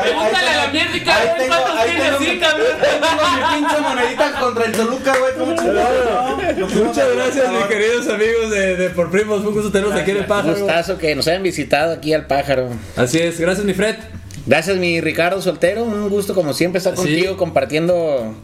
Pregúntale 0.02 0.50
a 0.50 0.66
la 0.66 0.68
mierda 0.72 0.92
cabrón, 1.06 1.48
¿cuántos 1.48 1.86
tienes, 1.86 2.18
sí, 2.20 2.40
cabrón? 2.40 2.68
Tengo 2.82 3.08
mi 3.08 3.56
pinche 3.56 3.82
monedita 3.82 4.32
contra 4.40 4.66
el 4.66 4.72
Toluca, 4.72 5.18
güey. 5.18 5.34
¿Cómo 5.38 5.56
chingados, 5.56 6.06
no? 6.06 6.86
Muchas 6.86 7.16
gracias, 7.16 7.52
mis 7.52 7.64
queridos 7.66 8.08
amigos 8.08 8.52
de, 8.52 8.76
de 8.78 8.90
Por 8.90 9.10
Primos. 9.10 9.42
Un 9.42 9.54
gusto 9.62 9.72
tenerlos 9.72 10.00
aquí 10.00 10.12
en 10.12 10.18
el 10.18 10.26
pájaro. 10.26 10.58
Gustazo 10.58 10.98
que 10.98 11.16
nos 11.16 11.28
hayan 11.28 11.44
visitado 11.44 11.94
aquí 11.94 12.14
al 12.14 12.28
pájaro. 12.28 12.70
Así 12.96 13.20
es, 13.20 13.40
gracias, 13.40 13.66
mi 13.66 13.74
Fred. 13.74 13.96
Gracias, 14.48 14.78
mi 14.78 15.00
Ricardo 15.02 15.40
Soltero. 15.40 15.84
Un 15.84 16.10
gusto, 16.10 16.34
como 16.34 16.54
siempre, 16.54 16.80
estar 16.80 16.94
Sí. 16.96 17.04
contigo 17.04 17.38
compartiendo. 17.38 18.36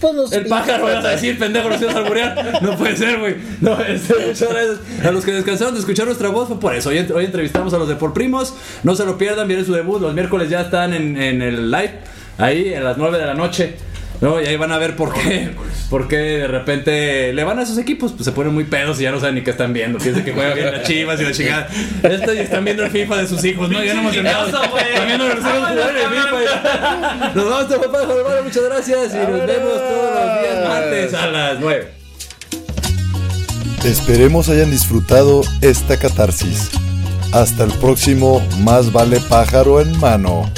Pues, 0.00 0.14
los- 0.14 0.32
El 0.32 0.46
pájaro, 0.46 0.84
vas 0.84 1.04
a 1.04 1.10
decir, 1.10 1.38
pendejo, 1.38 1.68
no 1.68 1.78
seas 1.78 1.94
alburear. 1.94 2.62
No 2.62 2.76
puede 2.78 2.96
ser, 2.96 3.18
güey. 3.18 3.36
No, 3.60 3.78
este, 3.82 4.14
muchas 4.28 4.48
gracias 4.48 4.78
a 5.04 5.10
los 5.10 5.24
que 5.24 5.32
descansaron 5.32 5.74
de 5.74 5.80
escuchar 5.80 6.06
nuestra 6.06 6.30
voz. 6.30 6.48
Fue 6.48 6.58
por 6.58 6.74
eso. 6.74 6.88
Hoy, 6.88 6.98
hoy 7.14 7.26
entrevistamos 7.26 7.74
a 7.74 7.78
los 7.78 7.86
de 7.88 7.96
Por 7.96 8.14
Primos. 8.14 8.54
No 8.82 8.94
se 8.96 9.04
lo 9.04 9.18
pierdan, 9.18 9.46
viene 9.46 9.62
su 9.64 9.74
debut. 9.74 10.00
Los 10.00 10.14
miércoles 10.14 10.48
ya 10.48 10.62
están 10.62 10.94
en, 10.94 11.20
en 11.20 11.42
el 11.42 11.70
live. 11.70 11.98
Ahí, 12.38 12.72
a 12.74 12.80
las 12.80 12.96
9 12.96 13.18
de 13.18 13.26
la 13.26 13.34
noche. 13.34 13.74
No, 14.22 14.40
y 14.40 14.46
ahí 14.46 14.56
van 14.56 14.70
a 14.70 14.78
ver 14.78 14.94
por 14.94 15.12
qué, 15.12 15.50
por 15.90 16.06
qué 16.06 16.16
de 16.16 16.46
repente 16.46 17.32
le 17.32 17.42
van 17.42 17.58
a 17.58 17.62
esos 17.62 17.76
equipos, 17.76 18.12
pues 18.12 18.24
se 18.24 18.30
ponen 18.30 18.54
muy 18.54 18.62
pedos 18.62 19.00
y 19.00 19.02
ya 19.02 19.10
no 19.10 19.18
saben 19.18 19.34
ni 19.34 19.42
qué 19.42 19.50
están 19.50 19.72
viendo. 19.72 19.98
Piensan 19.98 20.24
que 20.24 20.32
juega 20.32 20.54
bien 20.54 20.70
las 20.70 20.84
chivas 20.84 21.20
y 21.20 21.24
la 21.24 21.32
chingada. 21.32 21.68
Esto 22.04 22.32
y 22.32 22.38
están 22.38 22.64
viendo 22.64 22.84
el 22.84 22.90
FIFA 22.92 23.16
de 23.16 23.26
sus 23.26 23.44
hijos, 23.44 23.68
¿no? 23.68 23.82
Ya 23.82 23.94
no 23.94 24.02
emocionados. 24.02 24.46
Están 24.46 25.06
viendo 25.08 25.26
los 25.26 25.38
hijos 25.38 25.52
jugar 25.52 25.96
el 25.96 26.08
FIFA. 26.08 27.32
Nos 27.34 27.50
vamos, 27.50 27.66
fue 27.66 27.92
Pájaro 27.92 28.18
Hermano, 28.18 28.42
muchas 28.44 28.62
gracias 28.62 29.12
y 29.12 29.16
nos 29.16 29.44
vemos 29.44 29.72
todos 29.88 30.14
los 30.14 30.40
días 30.40 30.68
martes 30.68 31.14
a 31.14 31.26
las 31.26 31.58
9. 31.58 31.88
Esperemos 33.84 34.48
hayan 34.48 34.70
disfrutado 34.70 35.42
esta 35.62 35.98
catarsis. 35.98 36.70
Hasta 37.32 37.64
el 37.64 37.72
próximo 37.72 38.40
Más 38.60 38.92
vale 38.92 39.18
pájaro 39.18 39.80
en 39.80 39.98
mano. 39.98 40.48